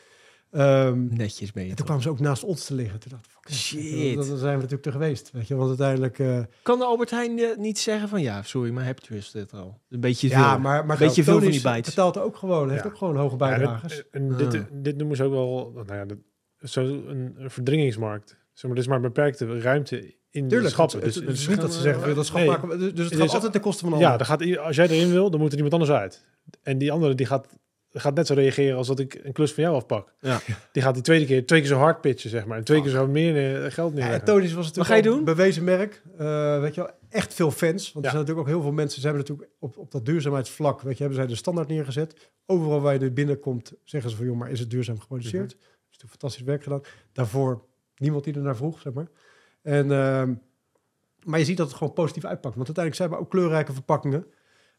[0.55, 3.01] Ehm, Netjes ben je en toen kwamen ze ook naast ons te liggen.
[3.01, 4.17] Toen dacht ik, Shit.
[4.17, 5.31] Dat zijn we natuurlijk er geweest.
[5.33, 6.19] Weet je, want uiteindelijk...
[6.19, 9.53] eh, Kan de Albert Heijn eh, niet zeggen van ja, sorry, maar heb je dit
[9.53, 9.81] al?
[9.89, 10.61] Een beetje ja, veel.
[10.61, 11.89] maar, maar Beetje veel van Tony die bytes.
[11.95, 12.71] betaalt ook gewoon.
[12.71, 12.89] Heeft Ja.
[12.91, 14.03] ook gewoon hoge Ja, dat- bijdragers.
[14.11, 14.61] en dit, Ah.
[14.73, 16.19] dit noemen ze ook wel, nou ja, dat,
[16.71, 18.29] zo een, een verdringingsmarkt.
[18.53, 20.97] Zeg maar, er is maar beperkte ruimte in de schappen.
[20.97, 22.49] het, Dus, het, het is dus- niet dat ze zeggen, we willen dat schap Nee.
[22.49, 22.69] maken.
[22.69, 24.77] Dus, dus het Het gaat is- altijd ten koste van een ja, dan gaat, als
[24.77, 26.25] jij erin wil, dan moet er iemand anders uit.
[26.63, 27.47] En die andere die gaat
[28.01, 30.13] gaat net zo reageren als dat ik een klus van jou afpak.
[30.21, 30.41] Ja.
[30.73, 32.59] Die gaat die tweede keer, twee keer zo hard pitchen, zeg maar.
[32.59, 34.25] En twee keer zo meer eh, geld Ja, neerleggen.
[34.25, 35.25] Tony's was natuurlijk ga je doen?
[35.25, 36.03] bewezen merk.
[36.19, 37.93] Eh, weet je wel, echt veel fans.
[37.93, 38.11] Want Ja.
[38.11, 39.01] er zijn natuurlijk ook heel veel mensen.
[39.01, 42.31] Ze hebben natuurlijk op, op dat duurzaamheidsvlak, weet je, hebben zij de standaard neergezet.
[42.47, 45.55] Overal waar je er binnenkomt, zeggen ze van, joh, maar is het duurzaam geproduceerd?
[45.55, 45.63] Mhm.
[45.63, 46.81] is natuurlijk fantastisch werk gedaan.
[47.13, 47.65] Daarvoor
[47.97, 49.07] niemand die er naar vroeg, zeg maar.
[49.63, 50.35] En, ehm,
[51.25, 52.55] maar je ziet dat het gewoon positief uitpakt.
[52.57, 54.27] Want uiteindelijk zijn we ook kleurrijke verpakkingen.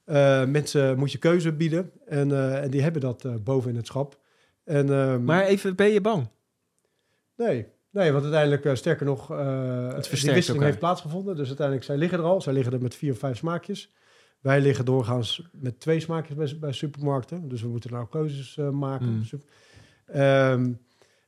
[0.06, 1.92] Eh, mensen moet je keuze bieden.
[2.06, 4.20] En, eh, en die hebben dat eh, boven in het schap.
[4.64, 6.28] En, ehm, Maar even, ben je bang?
[7.36, 10.64] Nee, nee want uiteindelijk, sterker nog, die versterkt wisseling elkaar.
[10.64, 11.36] heeft plaatsgevonden.
[11.36, 12.42] Dus uiteindelijk, zij liggen er al.
[12.42, 13.94] Zij liggen er met vier of vijf smaakjes.
[14.40, 17.48] Wij liggen doorgaans met twee smaakjes bij, bij supermarkten.
[17.50, 19.08] Dus we moeten nou keuzes maken.
[19.16, 19.24] Mm.
[19.24, 19.44] Sup-
[20.06, 20.72] Ehm,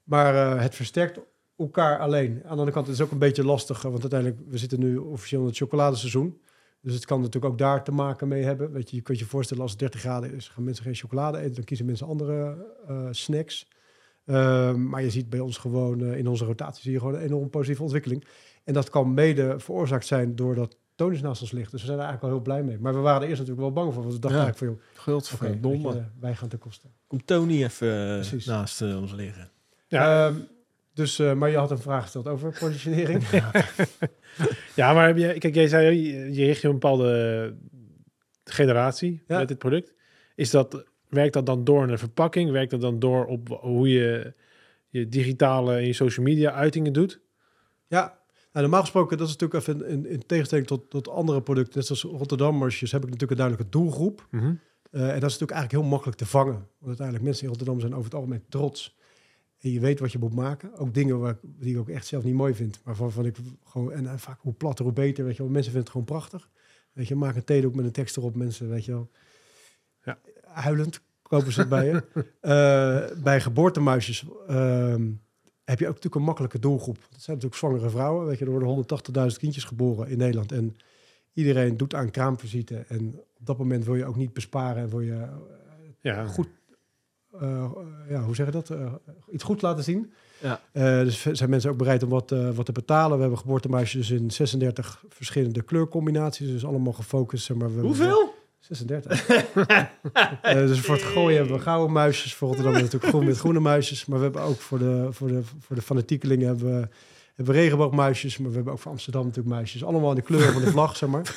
[0.04, 1.20] maar het versterkt
[1.58, 2.30] elkaar alleen.
[2.36, 3.82] Aan de andere kant is het ook een beetje lastig.
[3.82, 6.42] Want uiteindelijk, we zitten nu officieel in het chocoladeseizoen.
[6.88, 8.72] Dus het kan natuurlijk ook daar te maken mee hebben.
[8.72, 11.38] Weet je, je kunt je voorstellen als het 30 graden is, gaan mensen geen chocolade
[11.38, 11.54] eten.
[11.56, 13.68] Dan kiezen mensen andere eh, snacks.
[14.26, 17.22] Ehm, maar je ziet bij ons gewoon, eh, in onze rotatie zie je gewoon een
[17.22, 18.26] enorm positieve ontwikkeling.
[18.64, 21.72] En dat kan mede veroorzaakt zijn doordat Tonis naast ons ligt.
[21.72, 22.80] Dus we zijn er eigenlijk al heel blij mee.
[22.80, 24.04] Maar we waren er eerst natuurlijk wel bang voor.
[24.04, 24.46] Want we dachten Ja.
[24.46, 26.88] eigenlijk van, joh, Guld voor weet je, wij gaan ten koste.
[27.08, 27.88] Komt Tony even
[28.20, 28.46] Precies.
[28.46, 29.50] naast eh, ons liggen.
[29.88, 30.28] Ja.
[30.28, 30.36] Ehm,
[30.98, 33.24] dus, eh, maar je had een vraag gesteld over positionering.
[34.76, 36.02] Ja, maar heb je, kijk, jij zei,
[36.34, 37.56] je, richt je een bepaalde
[38.44, 39.38] generatie Ja.
[39.38, 39.94] met dit product.
[40.36, 42.52] Is dat, werkt dat dan door een verpakking?
[42.52, 44.34] Werkt dat dan door op hoe je
[44.90, 47.20] je digitale en je social media uitingen doet?
[47.88, 48.18] Ja,
[48.52, 51.86] nou, normaal gesproken, dat is natuurlijk even in, in tegenstelling tot, tot andere producten, net
[51.86, 54.28] zoals Rotterdammers, heb ik natuurlijk een duidelijke doelgroep.
[54.32, 54.54] Mhm.
[54.92, 56.54] Eh, en dat is natuurlijk eigenlijk heel makkelijk te vangen.
[56.54, 58.97] Want uiteindelijk mensen in Rotterdam zijn over het algemeen trots.
[59.60, 60.76] En je weet wat je moet maken.
[60.76, 62.80] Ook dingen waar, die ik ook echt zelf niet mooi vind.
[62.84, 65.26] Maar waarvan ik gewoon, en, vaak hoe platter, hoe beter.
[65.26, 65.52] Weet je wel.
[65.52, 66.50] Mensen vinden het gewoon prachtig.
[66.94, 68.36] Weet je, maak een theedoek met een tekst erop.
[68.36, 69.10] Mensen, weet je wel.
[70.04, 70.20] Ja.
[70.42, 72.04] Huilend kopen ze het bij je.
[72.42, 75.12] Eh, bij geboortemuisjes ehm,
[75.64, 76.96] heb je ook natuurlijk een makkelijke doelgroep.
[76.96, 78.26] Dat zijn natuurlijk zwangere vrouwen.
[78.26, 78.86] Weet je, er worden
[79.32, 80.52] 180.000 kindjes geboren in Nederland.
[80.52, 80.76] En
[81.34, 82.86] iedereen doet aan kraamvisite.
[82.88, 85.36] En op dat moment wil je ook niet besparen en wil je eh,
[86.00, 86.48] Ja, goed,
[88.10, 88.70] ja, hoe zeg je dat?
[88.70, 88.94] Eh,
[89.32, 90.14] iets goed laten zien.
[90.42, 90.62] Ja.
[90.72, 93.16] Eh, dus zijn mensen ook bereid om wat, eh, wat te betalen.
[93.16, 96.48] We hebben geboortemuisjes in 36 verschillende kleurcombinaties.
[96.48, 97.46] Dus allemaal gefocust.
[97.46, 98.34] Zeg maar, we Hoeveel?
[98.60, 99.26] 36.
[100.42, 102.34] Eh, dus voor het gooien hebben we gouden muisjes.
[102.34, 104.06] Voor Rotterdam natuurlijk groen met groene muisjes.
[104.06, 106.88] Maar we hebben ook voor de, voor de, voor de fanatiekelingen hebben we,
[107.38, 108.38] hebben we regenboogmuisjes.
[108.38, 109.84] Maar we hebben ook voor Amsterdam natuurlijk muisjes.
[109.84, 111.36] Allemaal in de kleur van de vlag, zeg maar.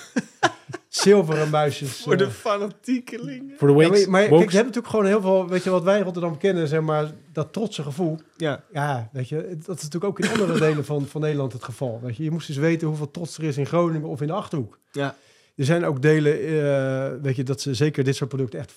[0.89, 2.03] Zilveren muisjes.
[2.03, 3.57] Voor de eh, fanatiekelingen.
[3.59, 5.83] voor de ja, wakes, maar, maar kijk, hebt natuurlijk gewoon heel veel, weet je, wat
[5.83, 8.19] wij in Rotterdam kennen, zeg maar, dat trotse gevoel.
[8.37, 8.65] Ja.
[8.73, 12.01] Ja, weet je, dat is natuurlijk ook in andere delen van, van Nederland het geval.
[12.03, 14.33] Weet je, je moest eens weten hoeveel trots er is in Groningen of in de
[14.33, 14.79] Achterhoek.
[14.93, 15.17] Ja.
[15.57, 18.75] Er zijn ook delen, eh, weet je, dat ze zeker dit soort producten echt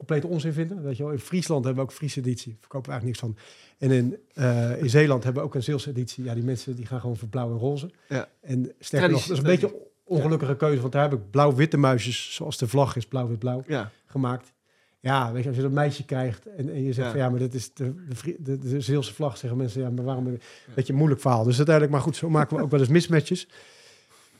[0.00, 0.82] compleet onzin vinden.
[0.82, 3.44] Weet je wel, in Friesland hebben we ook Friese editie, verkopen we eigenlijk niks van.
[3.78, 6.24] En in, eh, in Zeeland hebben we ook een Zeelse editie.
[6.24, 7.90] Ja, die mensen die gaan gewoon voor blauw en roze.
[8.08, 8.28] Ja.
[8.40, 11.76] En sterker nog, dat is een beetje een ongelukkige keuze, want daar heb ik blauw-witte
[11.76, 13.90] muisjes, zoals de vlag is, blauw-wit-blauw Ja.
[14.06, 14.52] gemaakt.
[15.00, 17.12] Ja, weet je, als je dat meisje krijgt en, en je zegt Ja.
[17.12, 17.94] van ja, maar dit is de,
[18.38, 20.26] de, de, Zeelse vlag, zeggen mensen, ja, maar waarom?
[20.26, 20.40] Een
[20.74, 21.44] beetje moeilijk verhaal.
[21.44, 23.48] Dus uiteindelijk, maar goed, zo maken we ook wel eens mismatches.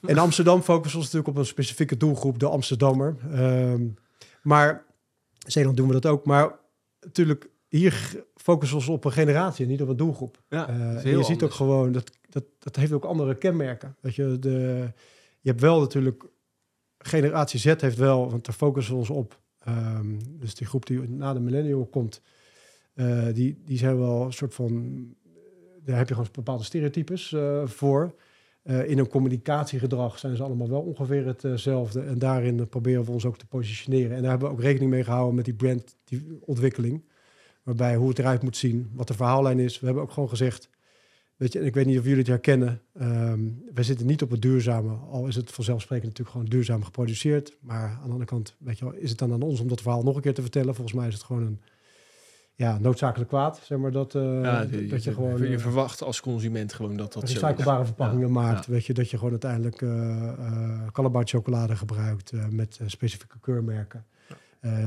[0.06, 3.16] En Amsterdam focussen we ons natuurlijk op een specifieke doelgroep, de Amsterdammer.
[3.32, 3.86] Ehm,
[4.42, 4.84] maar
[5.47, 6.24] Zeeland doen we dat ook.
[6.24, 6.59] Maar
[7.01, 10.43] natuurlijk, hier focussen we ons op een generatie, en niet op een doelgroep.
[10.49, 13.97] Ja, Eh, je ziet ook gewoon, dat, dat, dat heeft ook andere kenmerken.
[14.01, 14.88] Dat je, de,
[15.41, 16.24] je hebt wel natuurlijk,
[16.99, 19.41] generatie Z heeft wel, want daar focussen we ons op.
[19.59, 22.22] Ehm, dus die groep die na de millennial komt,
[22.95, 25.05] eh, die, die zijn wel een soort van,
[25.84, 28.14] daar heb je gewoon bepaalde stereotypes eh, voor.
[28.62, 32.00] Eh, in een communicatiegedrag zijn ze allemaal wel ongeveer hetzelfde.
[32.00, 34.16] En daarin eh, proberen we ons ook te positioneren.
[34.16, 37.04] En daar hebben we ook rekening mee gehouden met die brand die ontwikkeling.
[37.62, 39.80] Waarbij hoe het eruit moet zien, wat de verhaallijn is.
[39.80, 40.70] We hebben ook gewoon gezegd,
[41.36, 42.80] weet je, en ik weet niet of jullie het herkennen.
[42.92, 43.40] ehm
[43.74, 44.94] wij zitten niet op het duurzame.
[44.94, 47.56] Al is het vanzelfsprekend natuurlijk gewoon duurzaam geproduceerd.
[47.61, 49.80] Maar aan de andere kant, weet je wel, is het dan aan ons om dat
[49.80, 50.74] verhaal nog een keer te vertellen?
[50.74, 51.60] Volgens mij is het gewoon een
[52.61, 53.61] ja, noodzakelijk kwaad.
[53.62, 55.43] Zeg maar dat, eh, Ja, dat, je, dat je gewoon...
[55.43, 58.66] je eh, verwacht als consument gewoon dat dat recyclebare verpakkingen Ja, maakt.
[58.66, 58.73] ja.
[58.73, 59.77] Weet je, dat je gewoon uiteindelijk
[60.93, 64.07] Calabar chocolade gebruikt met specifieke keurmerken.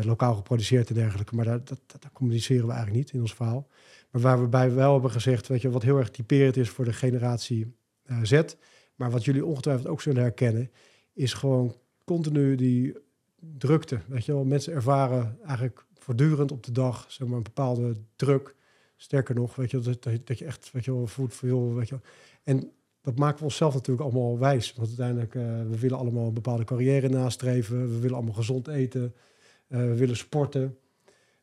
[0.03, 1.35] Lokaal geproduceerd en dergelijke.
[1.35, 3.67] Maar dat, dat, communiceren we eigenlijk niet in ons verhaal.
[4.11, 6.85] Maar waar we bij wel hebben gezegd, weet je, wat heel erg typerend is voor
[6.85, 7.75] de generatie
[8.21, 8.41] Z.
[8.95, 10.71] Maar wat jullie ongetwijfeld ook zullen herkennen,
[11.13, 12.97] is gewoon continu die
[13.57, 13.99] drukte.
[14.07, 18.55] Weet je wel, mensen ervaren eigenlijk voortdurend op de dag zeg maar, een bepaalde druk.
[18.95, 21.99] Sterker nog, weet je, dat, dat, je echt, weet je wel, voelt veel, weet je.
[22.43, 22.71] En
[23.01, 24.73] dat maken we onszelf natuurlijk allemaal wijs.
[24.73, 27.79] Want uiteindelijk, eh, we willen allemaal een bepaalde carrière nastreven.
[27.79, 29.13] We willen allemaal gezond eten.
[29.67, 30.77] Eh, we willen sporten.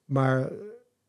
[0.05, 0.53] Maar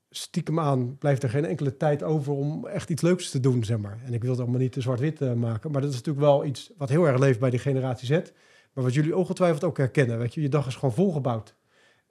[0.10, 3.78] stiekem aan blijft er geen enkele tijd over om echt iets leuks te doen, zeg
[3.78, 4.02] maar.
[4.06, 6.46] En ik wil het allemaal niet te zwart-wit eh, maken, maar dat is natuurlijk wel
[6.46, 8.32] iets wat heel erg leeft bij die generatie Z.
[8.74, 11.56] Maar wat jullie ongetwijfeld ook herkennen, weet je, je dag is gewoon volgebouwd.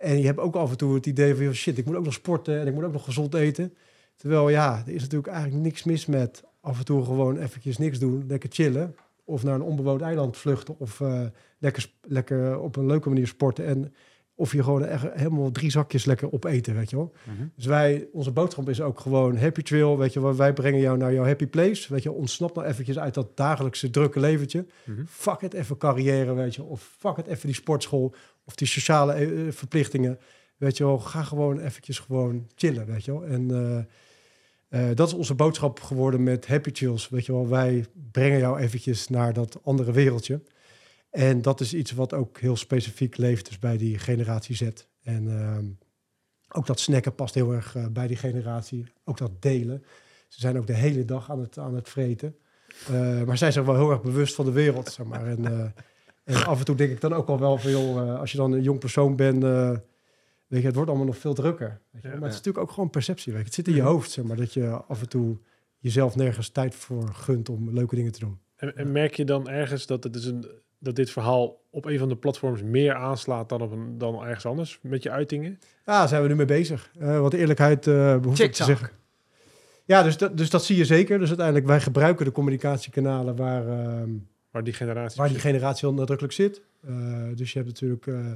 [0.00, 2.12] En je hebt ook af en toe het idee van, shit, ik moet ook nog
[2.12, 3.74] sporten en ik moet ook nog gezond eten.
[4.16, 7.98] Terwijl ja, er is natuurlijk eigenlijk niks mis met af en toe gewoon eventjes niks
[7.98, 8.94] doen, lekker chillen.
[9.24, 11.22] Of naar een onbewoond eiland vluchten of uh,
[11.58, 13.66] lekker, lekker op een leuke manier sporten.
[13.66, 13.94] En
[14.34, 17.12] of je gewoon echt helemaal drie zakjes lekker opeten, weet je wel.
[17.24, 17.46] Mhm.
[17.56, 20.36] Dus wij, onze boodschap is ook gewoon happy trail, weet je wel.
[20.36, 22.12] Wij brengen jou naar jouw happy place, weet je.
[22.12, 24.66] Ontsnap nou eventjes uit dat dagelijkse drukke leventje.
[24.84, 25.04] Mhm.
[25.06, 26.62] Fuck het even carrière, weet je.
[26.62, 28.14] Of fuck het even die sportschool
[28.44, 30.18] of die sociale eh, verplichtingen.
[30.56, 33.24] Weet je wel, ga gewoon eventjes gewoon chillen, weet je wel.
[33.24, 37.08] En eh, eh, dat is onze boodschap geworden met Happy Chills.
[37.08, 40.42] Weet je wel, wij brengen jou eventjes naar dat andere wereldje.
[41.10, 44.70] En dat is iets wat ook heel specifiek leeft dus bij die generatie Z.
[45.02, 45.66] En ehm,
[46.52, 48.92] ook dat snacken past heel erg eh, bij die generatie.
[49.04, 49.84] Ook dat delen.
[50.28, 52.36] Ze zijn ook de hele dag aan het, aan het vreten.
[52.86, 55.26] Eh, maar zij zijn wel heel erg bewust van de wereld, zeg maar.
[55.26, 55.82] En, eh,
[56.34, 58.62] en af en toe denk ik dan ook al wel veel, als je dan een
[58.62, 59.70] jong persoon bent, eh,
[60.46, 61.80] weet je, het wordt allemaal nog veel drukker.
[61.90, 62.08] Weet je?
[62.08, 63.46] Maar het is natuurlijk ook gewoon perceptie, weet je.
[63.46, 65.38] Het zit in je hoofd, zeg maar, dat je af en toe
[65.78, 68.38] jezelf nergens tijd voor gunt om leuke dingen te doen.
[68.56, 70.46] En, en merk je dan ergens dat, het dus een,
[70.78, 74.46] dat dit verhaal op een van de platforms meer aanslaat dan, op een, dan ergens
[74.46, 75.58] anders met je uitingen?
[75.60, 76.90] Ja, daar zijn we nu mee bezig.
[76.98, 78.90] Eh wat eerlijkheid eh behoeft ik te zeggen.
[79.84, 81.18] Ja, dus dat, dus dat zie je zeker.
[81.18, 84.10] Dus uiteindelijk, wij gebruiken de communicatiekanalen waar, ehm,
[84.50, 85.20] Waar die generatie...
[85.20, 86.62] waar die generatie heel nadrukkelijk zit.
[86.80, 88.32] Eh, dus je hebt natuurlijk eh,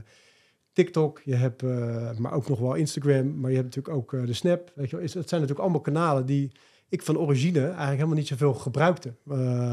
[0.73, 4.33] TikTok, je hebt, eh, maar ook nog wel Instagram, maar je hebt natuurlijk ook de
[4.33, 4.73] Snap.
[4.75, 5.05] Weet je wel.
[5.05, 6.53] Is- Het zijn natuurlijk allemaal kanalen die
[6.89, 9.15] ik van origine eigenlijk helemaal niet zoveel gebruikte.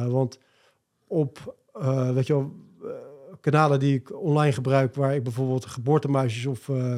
[0.09, 0.39] Want
[1.07, 1.55] op,
[2.13, 2.51] weet je wel,
[3.39, 6.97] kanalen die ik online gebruik, waar ik bijvoorbeeld geboortemuisjes of, eh,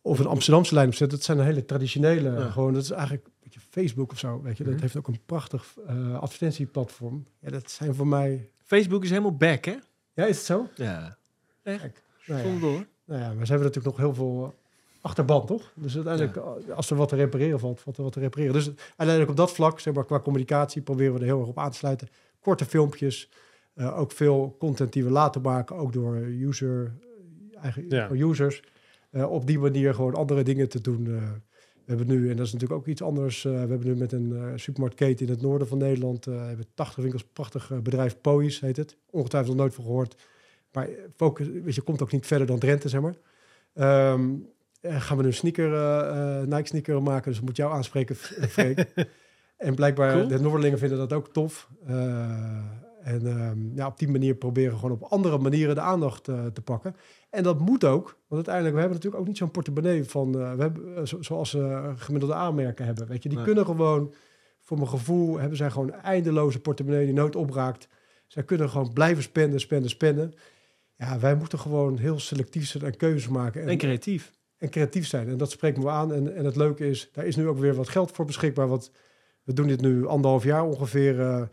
[0.00, 2.50] of een Amsterdamse lijn op zet, dat zijn hele traditionele, Ja.
[2.50, 3.26] gewoon, dat is eigenlijk
[3.72, 4.64] Facebook of zo, weet je.
[4.64, 4.82] Dat Mhm.
[4.82, 7.26] heeft ook een prachtig eh, advertentieplatform.
[7.38, 8.50] Ja, dat zijn voor mij...
[8.64, 9.74] Facebook is helemaal back, hè?
[10.14, 10.68] Ja, is het zo?
[10.74, 11.16] Ja.
[11.62, 12.46] Kijk, nou ja.
[12.46, 12.86] Zonder door.
[13.04, 15.72] Nou ja, maar ze hebben natuurlijk nog heel veel eh, achterband, toch?
[15.76, 18.52] Dus uiteindelijk, eh, als er wat te repareren valt, valt er wat te repareren.
[18.52, 21.58] Dus uiteindelijk op dat vlak, zeg maar, qua communicatie, proberen we er heel erg op
[21.58, 22.08] aan te sluiten.
[22.40, 23.30] Korte filmpjes,
[23.74, 26.92] eh, ook veel content die we laten maken, ook door user,
[27.60, 28.10] eigen, Ja.
[28.10, 28.62] users.
[29.10, 31.20] Eh, op die manier gewoon andere dingen te doen.
[31.84, 34.12] We hebben nu, en dat is natuurlijk ook iets anders, eh, we hebben nu met
[34.12, 38.60] een eh supermarktketen in het noorden van Nederland, eh hebben 80 winkels, prachtig bedrijf Pois
[38.60, 38.96] heet het.
[39.10, 40.16] Ongetwijfeld nog nooit van gehoord.
[40.72, 43.14] Maar focus, weet je, komt ook niet verder dan Drenthe, zeg maar.
[43.74, 44.30] Ehm,
[44.80, 45.70] eh, gaan we nu een sneaker,
[46.46, 48.84] Nike sneaker maken, dus moet jou aanspreken, Freek.
[49.56, 50.28] en blijkbaar, Cool.
[50.28, 51.68] de Noorderlingen vinden dat ook tof.
[53.02, 56.46] En ehm, ja, op die manier proberen we gewoon op andere manieren de aandacht eh,
[56.46, 56.96] te pakken.
[57.30, 60.52] En dat moet ook, want uiteindelijk, we hebben natuurlijk ook niet zo'n portemonnee van, eh,
[60.54, 63.06] we hebben, eh, zo- zoals ze gemiddelde aanmerken hebben.
[63.06, 63.46] Weet je, die Nee.
[63.46, 64.14] kunnen gewoon,
[64.60, 67.88] voor mijn gevoel, hebben zij gewoon eindeloze portemonnee die nooit opraakt.
[68.26, 70.32] Zij kunnen gewoon blijven spenden, spenden, spenden.
[70.96, 73.66] Ja, wij moeten gewoon heel selectief zijn en keuzes maken.
[73.66, 74.32] En creatief.
[74.58, 75.28] en creatief zijn.
[75.28, 76.12] En dat spreken we aan.
[76.12, 78.68] En, en het leuke is, daar is nu ook weer wat geld voor beschikbaar.
[78.68, 78.90] Want
[79.42, 81.48] we doen dit nu anderhalf jaar ongeveer.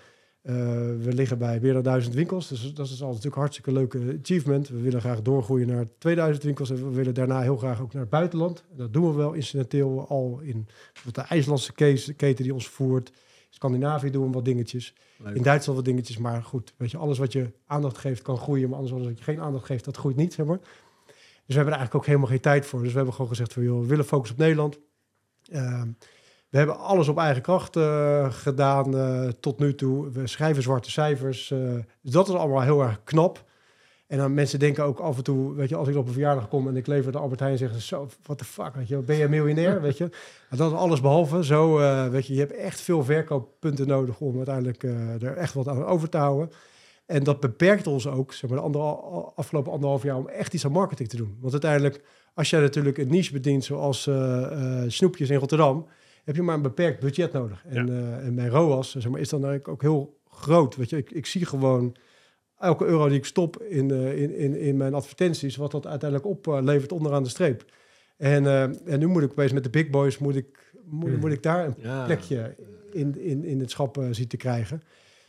[0.49, 0.55] Eh,
[0.99, 2.47] we liggen bij meer dan duizend winkels.
[2.47, 4.69] Dus dat is al natuurlijk een hartstikke leuke achievement.
[4.69, 6.69] We willen graag doorgroeien naar 2000 winkels.
[6.69, 8.63] En we willen daarna heel graag ook naar het buitenland.
[8.71, 10.67] En dat doen we wel incidenteel al in
[11.13, 13.11] de IJslandse case- keten die ons voert.
[13.49, 14.93] Scandinavië doen we wat dingetjes.
[15.17, 15.35] Leuk.
[15.35, 16.17] In Duitsland wat dingetjes.
[16.17, 18.69] Maar goed, weet je, alles wat je aandacht geeft kan groeien.
[18.69, 20.59] Maar alles wat je geen aandacht geeft, dat groeit niet, zeg maar.
[20.59, 20.67] Dus
[21.45, 22.79] we hebben er eigenlijk ook helemaal geen tijd voor.
[22.79, 24.79] Dus we hebben gewoon gezegd van, joh, we willen focussen op Nederland.
[25.51, 25.89] Ehm,
[26.49, 30.11] we hebben alles op eigen kracht eh, gedaan eh, tot nu toe.
[30.11, 31.51] We schrijven zwarte cijfers.
[31.51, 31.59] eh,
[32.01, 33.47] dus dat is allemaal heel erg knap.
[34.07, 36.47] En dan mensen denken ook af en toe, weet je, als ik op een verjaardag
[36.47, 38.97] kom en ik lever de Albert Heijn, zeggen ze zo, what the fuck, weet je,
[38.97, 40.07] ben je miljonair, weet je?
[40.49, 41.43] Maar dat is alles behalve.
[41.43, 41.77] Zo,
[42.09, 44.83] weet je, je hebt echt veel verkooppunten nodig om uiteindelijk
[45.21, 46.49] er echt wat aan over te houden.
[47.05, 48.83] En dat beperkt ons ook, zeg maar, de andere,
[49.35, 51.37] afgelopen anderhalf jaar om echt iets aan marketing te doen.
[51.39, 52.03] Want uiteindelijk,
[52.33, 54.09] als jij natuurlijk een niche bedient, zoals
[54.87, 55.85] snoepjes in Rotterdam,
[56.29, 57.63] heb je maar een beperkt budget nodig.
[57.67, 57.93] En, Ja.
[57.93, 60.75] eh, en mijn ROAS, zeg maar, is dan eigenlijk ook heel groot.
[60.75, 61.95] Weet je, ik, ik zie gewoon
[62.57, 66.29] elke euro die ik stop in, eh, in, in, in mijn advertenties, wat dat uiteindelijk
[66.29, 67.65] oplevert onderaan de streep.
[68.17, 71.19] En, eh, en nu moet ik opeens met de big boys, moet ik, moet, Hmm.
[71.19, 72.05] moet ik daar een Ja.
[72.05, 72.55] plekje
[72.91, 74.81] in, in, in het schap zien te krijgen.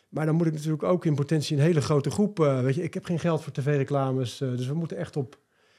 [0.08, 2.40] Maar dan moet ik natuurlijk ook in potentie een hele grote groep.
[2.40, 4.40] eh, weet je, ik heb geen geld voor tv-reclames.
[4.40, 5.38] eh, dus we moeten echt op.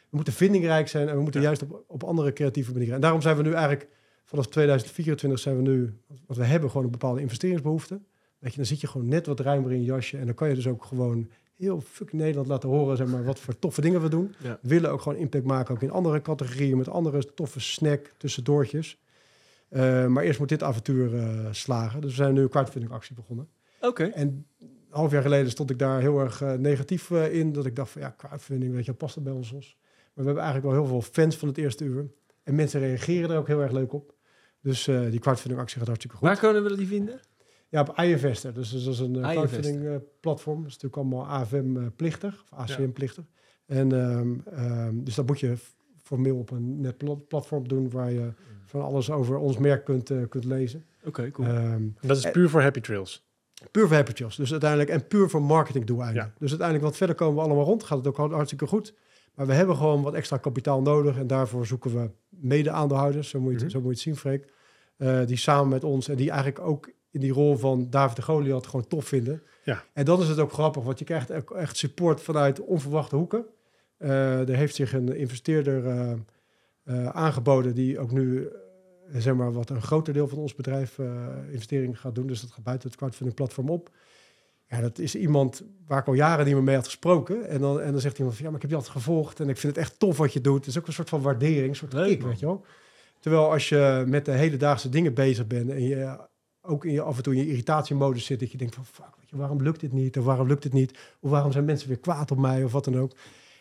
[0.10, 1.46] We moeten vindingrijk zijn en we moeten Ja.
[1.48, 2.96] juist op, op andere creatieve manieren.
[2.96, 3.88] En daarom zijn we nu eigenlijk
[4.24, 5.98] vanaf 2024 zijn we nu.
[6.08, 8.02] Want we hebben gewoon een bepaalde investeringsbehoefte.
[8.40, 10.18] Weet je, dan zit je gewoon net wat ruimer in je jasje.
[10.18, 13.40] En dan kan je dus ook gewoon heel fucking Nederland laten horen zeg maar, wat
[13.40, 14.36] voor toffe dingen we doen.
[14.44, 14.60] Ja.
[14.62, 19.00] We willen ook gewoon impact maken, ook in andere categorieën, met andere toffe snack tussendoortjes.
[19.70, 22.02] Eh, maar eerst moet dit avontuur eh, slagen.
[22.02, 23.48] Dus we zijn nu een actie begonnen.
[23.82, 24.04] Oké.
[24.04, 27.54] En een half jaar geleden stond ik daar heel erg eh, negatief in.
[27.54, 29.52] Dat ik dacht van ja, crowdfunding, weet je, past dat bij ons?
[29.52, 29.78] ons?
[29.80, 32.12] Maar we hebben eigenlijk wel heel veel fans van het eerste uur.
[32.44, 34.14] En mensen reageren er ook heel erg leuk op.
[34.62, 36.28] Dus eh, die crowdfunding actie gaat hartstikke goed.
[36.28, 37.20] Waar kunnen we die vinden?
[37.70, 38.54] Ja, op iInvestor.
[38.54, 39.48] Dus dat is een uh, iInvestor.
[39.48, 40.58] crowdfunding eh, platform.
[40.62, 43.26] Dat is natuurlijk allemaal AFM-plichtig, of ACM-plichtig.
[43.66, 45.54] En ehm, ehm, dus dat moet je
[46.04, 48.32] formeel op een net pla- platform doen waar je
[48.66, 50.86] van alles over ons merk kunt, eh, kunt lezen.
[51.06, 51.48] Oké, cool.
[51.48, 53.30] Ehm, En dat is puur voor Happy Trails.
[53.72, 54.36] puur voor happy trails.
[54.36, 56.24] Dus uiteindelijk en puur voor marketingdoeleinden.
[56.24, 56.34] Ja.
[56.40, 57.84] Dus uiteindelijk wat verder komen we allemaal rond.
[57.84, 58.94] Gaat het ook hartstikke goed.
[59.42, 61.18] Maar we hebben gewoon wat extra kapitaal nodig.
[61.18, 63.30] En daarvoor zoeken we mede-aandeelhouders.
[63.30, 63.72] Zo moet je, het- Mhm.
[63.74, 64.52] zo moet je het zien, Freek.
[64.98, 68.22] Eh, die samen met ons en die eigenlijk ook in die rol van David de
[68.22, 69.44] Goliath gewoon tof vinden.
[69.64, 69.84] Ja.
[69.94, 73.46] En dan is het ook grappig, want je krijgt echt support vanuit onverwachte hoeken.
[73.98, 75.86] Eh, er heeft zich een investeerder
[76.84, 78.50] eh, aangeboden die ook nu
[79.14, 81.00] zeg maar wat een groter deel van ons bedrijf
[81.52, 82.28] investeringen gaat doen.
[82.28, 83.90] Dus dat gaat buiten het crowdfunding platform op.
[84.72, 87.50] Ja, dat is iemand waar ik al jaren niet meer mee had gesproken.
[87.50, 89.50] En dan, en dan zegt iemand van, ja, maar ik heb je altijd gevolgd en
[89.50, 90.58] ik vind het echt tof wat je doet.
[90.58, 92.30] Het is ook een soort van waardering, een soort Leuk, kick, man.
[92.30, 92.66] weet je wel.
[93.20, 96.18] Terwijl als je met de hedendaagse dingen bezig bent en je
[96.62, 99.16] ook in je, af en toe in je irritatiemodus zit, dat je denkt van, fuck,
[99.20, 100.18] weet je, waarom lukt dit niet?
[100.18, 101.00] Of waarom lukt dit niet?
[101.20, 102.64] Of waarom zijn mensen weer kwaad op mij?
[102.64, 103.12] Of wat dan ook.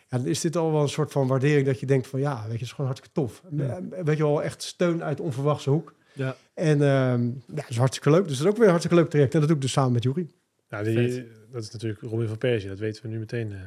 [0.09, 2.35] Ja, dan is dit al wel een soort van waardering dat je denkt van, ja,
[2.35, 3.43] weet je, het is gewoon hartstikke tof.
[3.51, 3.79] Ja.
[4.03, 5.93] Weet je wel, echt steun uit onverwachte hoek.
[6.13, 6.35] Ja.
[6.53, 8.27] En ehm, ja, dat is hartstikke leuk.
[8.27, 9.33] Dus dat is ook weer een hartstikke leuk traject.
[9.33, 10.27] En dat doe ik dus samen met Jury.
[10.71, 12.69] Nou, die, dat is natuurlijk Robin van Persie.
[12.69, 13.51] Dat weten we nu meteen.
[13.51, 13.57] eh,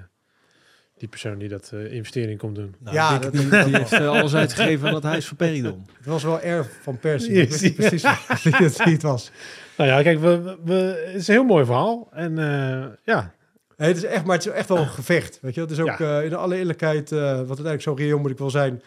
[0.98, 2.74] die persoon die dat eh, investering komt doen.
[2.78, 5.86] Nou, Ja, dat- die, die heeft eh, alles uitgegeven aan het huis van Peridon.
[5.96, 7.34] Het was wel erg van Persie.
[7.34, 8.02] Ja, Ik wist niet precies
[8.42, 9.30] wie het, het was.
[9.76, 10.74] Nou ja, kijk, we, we,
[11.06, 12.08] het is een heel mooi verhaal.
[12.12, 13.34] En eh, ja,
[13.76, 15.38] Nee, het is echt, maar het is echt wel een gevecht.
[15.40, 16.18] Weet je, het is ook Ja.
[16.18, 18.82] eh, in alle eerlijkheid, eh, wat uiteindelijk zo reëel moet ik wel zijn.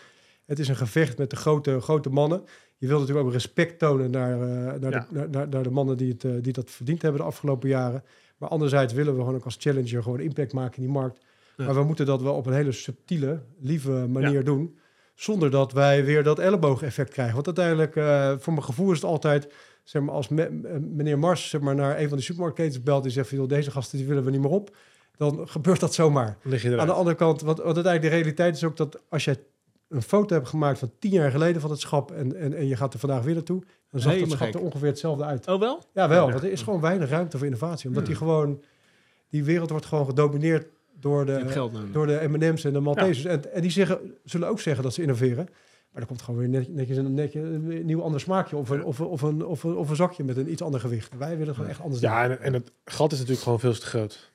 [0.45, 2.43] Het is een gevecht met de grote, grote mannen.
[2.77, 4.99] Je wil natuurlijk ook respect tonen naar, eh, naar, Ja.
[5.09, 7.69] de, naar, naar, naar de mannen die, het, eh, die dat verdiend hebben de afgelopen
[7.69, 8.03] jaren.
[8.37, 11.19] Maar anderzijds willen we gewoon ook als challenger gewoon impact maken in die markt.
[11.57, 11.65] Ja.
[11.65, 14.77] Maar we moeten dat wel op een hele subtiele, lieve manier doen.
[15.15, 17.33] Zonder dat wij weer dat elleboog-effect krijgen.
[17.33, 19.53] Want uiteindelijk, eh, voor mijn gevoel is het altijd...
[19.83, 23.05] Zeg maar, als me- meneer Mars zeg maar, naar een van die supermarktketens belt...
[23.05, 24.75] en zegt joh, deze gasten die willen we niet meer op...
[25.17, 26.37] dan gebeurt dat zomaar.
[26.41, 28.77] dan lig je Aan de andere kant, wat, wat uiteindelijk de realiteit is ook...
[28.77, 29.37] dat als je
[29.89, 32.11] een foto hebt gemaakt van tien jaar geleden van het schap...
[32.11, 33.63] en, en, en je gaat er vandaag weer naartoe...
[33.91, 35.47] dan zag het schap er ongeveer hetzelfde uit.
[35.47, 35.83] Oh wel?
[35.93, 36.25] Ja, wel.
[36.25, 36.31] Ja.
[36.31, 37.87] Want er is gewoon weinig ruimte voor innovatie.
[37.87, 38.07] Omdat Ja.
[38.09, 38.61] die gewoon...
[39.29, 40.67] Die wereld wordt gewoon gedomineerd
[40.99, 43.25] door de, door de M&M's en de Maltesers.
[43.25, 45.47] En, en die zeggen, zullen ook zeggen dat ze innoveren.
[45.91, 48.55] Maar er komt gewoon weer net- netjes een, netje, een nieuw ander smaakje...
[48.55, 50.79] Of een, of, een, of, een, of, een, of een zakje met een iets ander
[50.79, 51.17] gewicht.
[51.17, 52.09] Wij willen gewoon echt anders doen.
[52.09, 54.31] Ja, en, en het gat is natuurlijk gewoon veel te groot.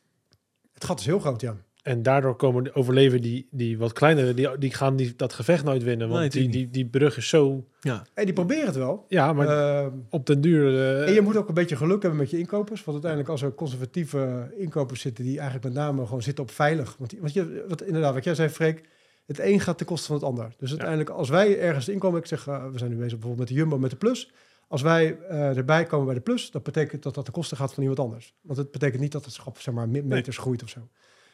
[0.73, 1.57] Het gat is heel groot, ja.
[1.83, 5.65] En daardoor komen de overleven die, die wat kleinere, die, die gaan die, dat gevecht
[5.65, 6.09] nooit winnen.
[6.09, 7.67] Want Nee, die, die, die brug is zo...
[7.81, 8.07] Ja.
[8.15, 9.05] En die proberen het wel.
[9.09, 10.75] Ja, maar Ehm, op den duur...
[10.79, 12.81] eh, En je moet ook een beetje geluk hebben met je inkopers.
[12.85, 15.25] Want uiteindelijk als er conservatieve inkopers zitten...
[15.25, 16.95] die eigenlijk met name gewoon zitten op veilig.
[16.99, 18.89] Want, die- want je, wat, inderdaad, wat jij zei, Freek...
[19.27, 20.55] het een gaat ten koste van het ander.
[20.59, 22.21] Dus uiteindelijk als wij ergens inkomen...
[22.21, 24.33] ik zeg, eh, we zijn nu bezig bijvoorbeeld met de Jumbo met de Plus...
[24.69, 27.73] Als wij eh, erbij komen bij de plus, dat betekent dat dat de kosten gaat
[27.75, 28.35] van iemand anders.
[28.41, 30.81] Want het betekent niet dat het schap zeg maar me- meters groeit of zo.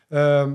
[0.09, 0.55] Ehm,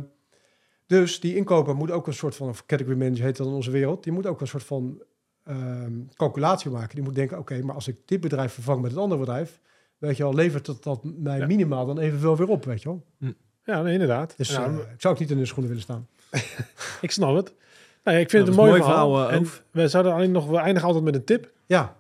[0.88, 3.72] dus die inkoper moet ook een soort van, of category manager heet dat in onze
[3.72, 5.02] wereld, die moet ook een soort van
[5.44, 6.96] ehm, calculatie maken.
[6.96, 9.60] Die moet denken, oké, maar als ik dit bedrijf vervang met het andere bedrijf,
[9.98, 11.46] weet je wel, levert dat, dat mij Ja.
[11.46, 13.04] minimaal dan evenveel weer op, weet je wel.
[13.64, 14.34] ja, nee, inderdaad.
[14.38, 16.08] Dus Nou, eh, ik zou ook niet in de schoenen willen staan.
[17.02, 17.54] ik snap het.
[18.04, 19.12] Nou, ja, ik vind Nou, het een mooi verhaal.
[19.14, 20.48] verhaal, eh, en we zouden alleen nog...
[20.48, 21.52] We eindigen altijd met een tip.
[21.66, 21.96] Ja,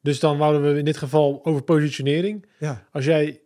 [0.00, 2.46] Dus dan wouden we in dit geval over positionering.
[2.58, 2.84] ja.
[2.92, 3.40] Als jij,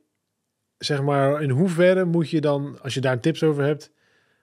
[0.78, 3.90] zeg maar, in hoeverre moet je dan, als je daar tips over hebt,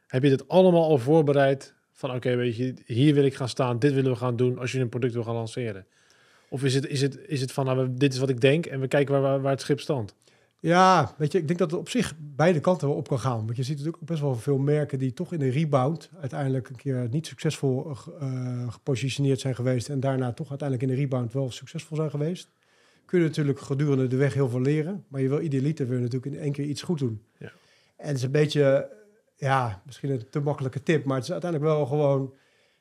[0.07, 1.73] heb je dit allemaal al voorbereid?
[1.91, 4.71] Van oké, weet je, hier wil ik gaan staan, dit willen we gaan doen als
[4.71, 5.85] je een product wil gaan lanceren.
[6.49, 8.79] Of is het, is het, is het van, nou, dit is wat ik denk en
[8.79, 10.15] we kijken waar, waar, het schip standt?
[10.59, 13.45] Ja, weet je, ik denk dat het op zich beide kanten wel op kan gaan.
[13.45, 16.69] Want je ziet natuurlijk ook best wel veel merken die toch in de rebound uiteindelijk
[16.69, 19.89] een keer niet succesvol eh, gepositioneerd zijn geweest.
[19.89, 22.49] En daarna toch uiteindelijk in de rebound wel succesvol zijn geweest.
[23.05, 25.05] Kun je natuurlijk gedurende de weg heel veel leren.
[25.07, 27.21] Maar je wil idealiter weer natuurlijk in één keer iets goed doen.
[27.37, 27.51] Ja.
[27.95, 28.91] En het is een beetje,
[29.35, 31.05] ja, misschien een te makkelijke tip.
[31.05, 32.33] Maar het is uiteindelijk wel gewoon,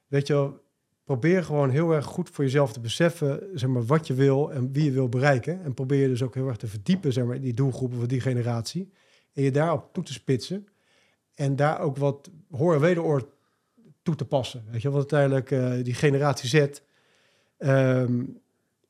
[0.06, 0.62] weet je wel,
[1.04, 4.72] probeer gewoon heel erg goed voor jezelf te beseffen, zeg maar, wat je wil en
[4.72, 5.62] wie je wil bereiken.
[5.62, 8.08] En probeer je dus ook heel erg te verdiepen, zeg maar, in die doelgroepen van
[8.08, 8.92] die generatie.
[9.32, 10.66] En je daarop toe te spitsen.
[11.34, 13.28] En daar ook wat hoor en wederoor
[14.02, 14.64] toe te passen.
[14.70, 16.80] Weet je, want uiteindelijk eh, die generatie Z
[17.56, 18.22] ehm,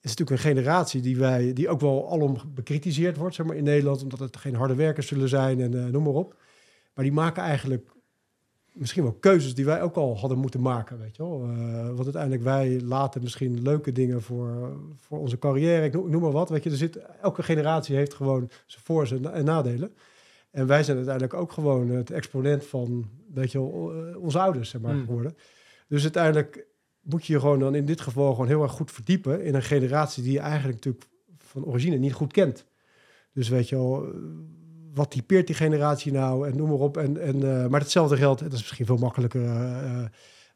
[0.04, 3.64] is natuurlijk een generatie die wij, die ook wel alom bekritiseerd wordt, zeg maar, in
[3.64, 6.36] Nederland, omdat het geen harde werkers zullen zijn en eh, noem maar op.
[6.94, 7.90] Maar die maken eigenlijk
[8.72, 11.42] misschien wel keuzes die wij ook al hadden moeten maken, weet je wel.
[11.42, 16.30] Eh, want uiteindelijk wij laten misschien leuke dingen voor, voor onze carrière, ik noem, maar
[16.30, 16.48] wat.
[16.48, 19.94] Weet je, er zit, elke generatie heeft gewoon zijn voor- en na- en nadelen.
[20.50, 24.70] En wij zijn uiteindelijk ook gewoon het exponent van, weet je wel, eh, onze ouders,
[24.70, 25.04] zeg maar, Mm.
[25.04, 25.36] geworden.
[25.88, 26.66] Dus uiteindelijk
[27.04, 29.62] moet je je gewoon dan in dit geval gewoon heel erg goed verdiepen in een
[29.62, 31.04] generatie die je eigenlijk natuurlijk
[31.38, 32.66] van origine niet goed kent.
[33.32, 34.10] Dus weet je wel, eh,
[34.94, 36.96] wat typeert die generatie nou en noem maar op.
[36.96, 40.04] En, en, eh, maar hetzelfde geldt, dat is misschien veel makkelijker, eh,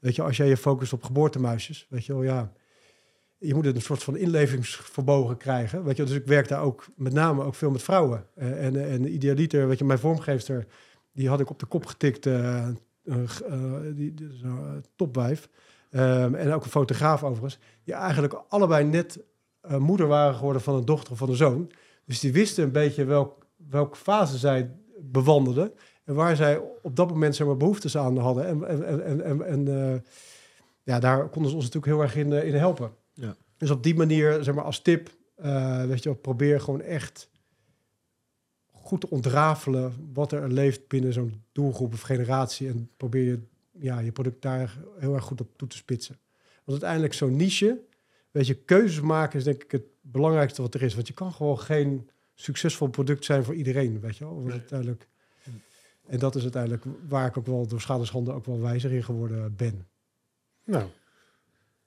[0.01, 2.53] weet je, als jij je focust op geboortemuisjes, weet je wel, ja,
[3.39, 5.85] je moet een soort van inlevingsvermogen krijgen.
[5.85, 8.27] Weet je, dus ik werk daar ook met name ook veel met vrouwen.
[8.35, 10.67] En, en idealiter, weet je, mijn vormgeefster,
[11.13, 12.29] die had ik op de kop getikt,
[13.95, 14.15] die,
[14.97, 15.49] topwijf.
[15.91, 19.21] Ehm, en ook een fotograaf overigens, die eigenlijk allebei net
[19.61, 21.71] eh, moeder waren geworden van een dochter of van een zoon.
[22.05, 24.71] Dus die wisten een beetje welk, welke fase zij
[25.01, 25.73] bewandelden.
[26.05, 28.47] En waar zij op dat moment zeg maar, behoeftes aan hadden.
[28.47, 30.01] En, en, en, en, eh,
[30.83, 32.91] ja, daar konden ze ons natuurlijk heel erg in, eh, in helpen.
[33.13, 33.37] Ja.
[33.57, 35.17] Dus op die manier, zeg maar, als tip,
[35.87, 37.31] weet je probeer gewoon echt
[38.89, 42.69] goed te ontrafelen wat er leeft binnen zo'n doelgroep of generatie.
[42.69, 43.41] En probeer je,
[43.81, 46.19] ja, je product daar heel erg goed op toe te spitsen.
[46.65, 47.81] Want uiteindelijk zo'n niche,
[48.31, 50.95] weet je, keuzes maken is denk ik het belangrijkste wat er is.
[50.95, 54.35] Want je kan gewoon geen succesvol product zijn voor iedereen, weet je wel.
[54.35, 55.09] Want uiteindelijk,
[56.07, 59.55] en dat is uiteindelijk waar ik ook wel door schadershanden ook wel wijzer in geworden
[59.57, 59.87] ben.
[60.65, 60.85] Nou,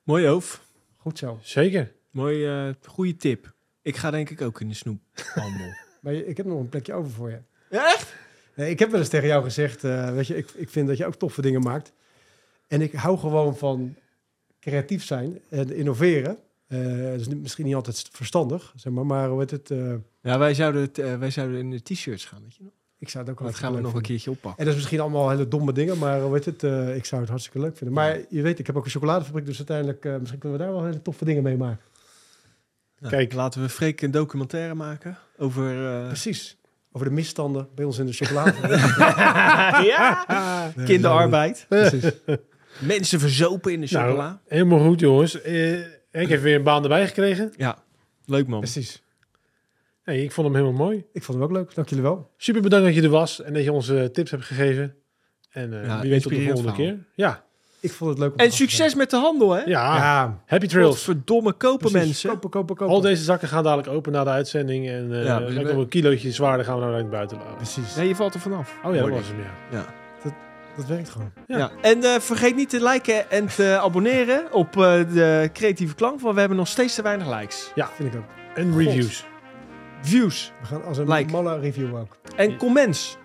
[0.03, 0.65] Mooi Oof.
[0.97, 1.39] Goed zo.
[1.41, 1.91] zeker.
[2.11, 3.53] Mooi, eh goede tip.
[3.81, 5.73] Ik ga denk ik ook in de snoephandel.
[6.01, 7.39] Maar je- ik heb nog een plekje over voor je.
[7.69, 8.15] ja, echt?
[8.55, 10.97] Nee, ik heb wel eens tegen jou gezegd, eh, weet je, ik, ik vind dat
[10.97, 11.91] je ook toffe dingen maakt.
[12.67, 13.95] En ik hou gewoon van
[14.59, 16.37] creatief zijn en innoveren.
[16.67, 16.77] Eh
[17.11, 19.71] dat is niet- misschien niet altijd verstandig, zeg maar, maar hoe heet het?
[19.71, 22.71] eh, Ja, wij zouden, het, wij zouden in de t-shirts gaan, weet je nog?
[22.97, 24.59] ik zou het ook wel Dat gaan we nog een keertje oppakken.
[24.59, 26.63] En dat is misschien allemaal hele domme dingen, maar hoe heet het?
[26.63, 27.95] eh, ik zou het hartstikke leuk vinden.
[27.95, 30.73] Maar je weet, ik heb ook een chocoladefabriek, dus uiteindelijk eh, misschien kunnen we daar
[30.73, 31.83] wel hele toffe dingen mee maken.
[32.99, 33.33] Nou, Kijk.
[33.33, 35.93] Laten we Freek een documentaire maken over...
[36.01, 36.57] eh, Precies.
[36.91, 38.53] Over de misstanden bij ons in de chocolade.
[39.91, 40.25] ja?
[40.85, 41.65] Kinderarbeid.
[41.69, 42.11] Precies.
[42.79, 44.41] Mensen verzopen in de Nou, chocola.
[44.47, 45.41] Helemaal goed, jongens.
[45.41, 45.79] Eh,
[46.11, 47.53] ik heb weer een baan erbij gekregen.
[47.57, 47.83] Ja,
[48.25, 48.59] leuk man.
[48.59, 49.03] Precies.
[50.03, 51.05] Hey, ik vond hem helemaal mooi.
[51.13, 51.75] Ik vond hem ook leuk.
[51.75, 52.31] Dank jullie wel.
[52.37, 54.95] Super bedankt dat je er was en dat je ons eh, tips hebt gegeven.
[55.51, 56.77] En eh, Ja, wie weet tot de volgende verhaal.
[56.95, 57.05] keer.
[57.15, 57.43] Ja,
[57.81, 59.59] Ik vond het leuk om En succes met de handel, hè?
[59.61, 59.95] ja.
[59.95, 61.03] Ja, happy trails.
[61.03, 62.07] Verdomme kopen precies.
[62.07, 62.29] mensen.
[62.29, 62.93] Kopen, kopen, kopen.
[62.95, 64.89] Al deze zakken gaan dadelijk open na de uitzending.
[64.89, 67.55] En eh Ja, ja, we- komen een kilootje zwaarder gaan we naar het buiten laten.
[67.55, 67.95] Precies.
[67.95, 68.75] Nee, je valt er vanaf.
[68.83, 69.37] Oh ja, dat was hem,
[69.71, 69.85] ja.
[70.77, 71.31] Dat werkt gewoon.
[71.47, 71.57] Ja.
[71.57, 71.71] Ja.
[71.81, 76.33] En eh, vergeet niet te liken en te abonneren op eh, de creatieve klank, want
[76.33, 77.71] we hebben nog steeds te weinig likes.
[77.95, 78.25] Vind ik ook.
[78.55, 79.25] En reviews.
[80.01, 81.31] Views We gaan als een Like.
[81.31, 82.17] malle review ook.
[82.35, 83.17] en comments.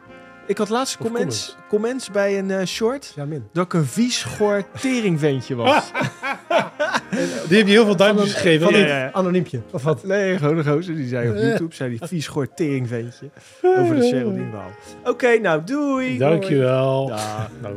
[0.47, 3.49] Ik had laatst comments, comments bij een eh, short Ja, min.
[3.53, 5.91] dat ik een vies goor teringventje was.
[7.49, 8.71] Die heb je heel veel duimpjes gegeven.
[8.71, 9.11] Van Ja, ja, ja.
[9.13, 9.61] Anoniempje.
[9.71, 10.05] Of wat?
[10.05, 13.31] Nee, gewoon een gozer die zei op YouTube, zei die vies goor teringventje
[13.63, 14.71] over de Geraldine Waal.
[15.05, 16.19] Oké, nou doei.
[16.19, 17.07] Dankjewel.
[17.07, 17.51] Dag.
[17.63, 17.75] Nou.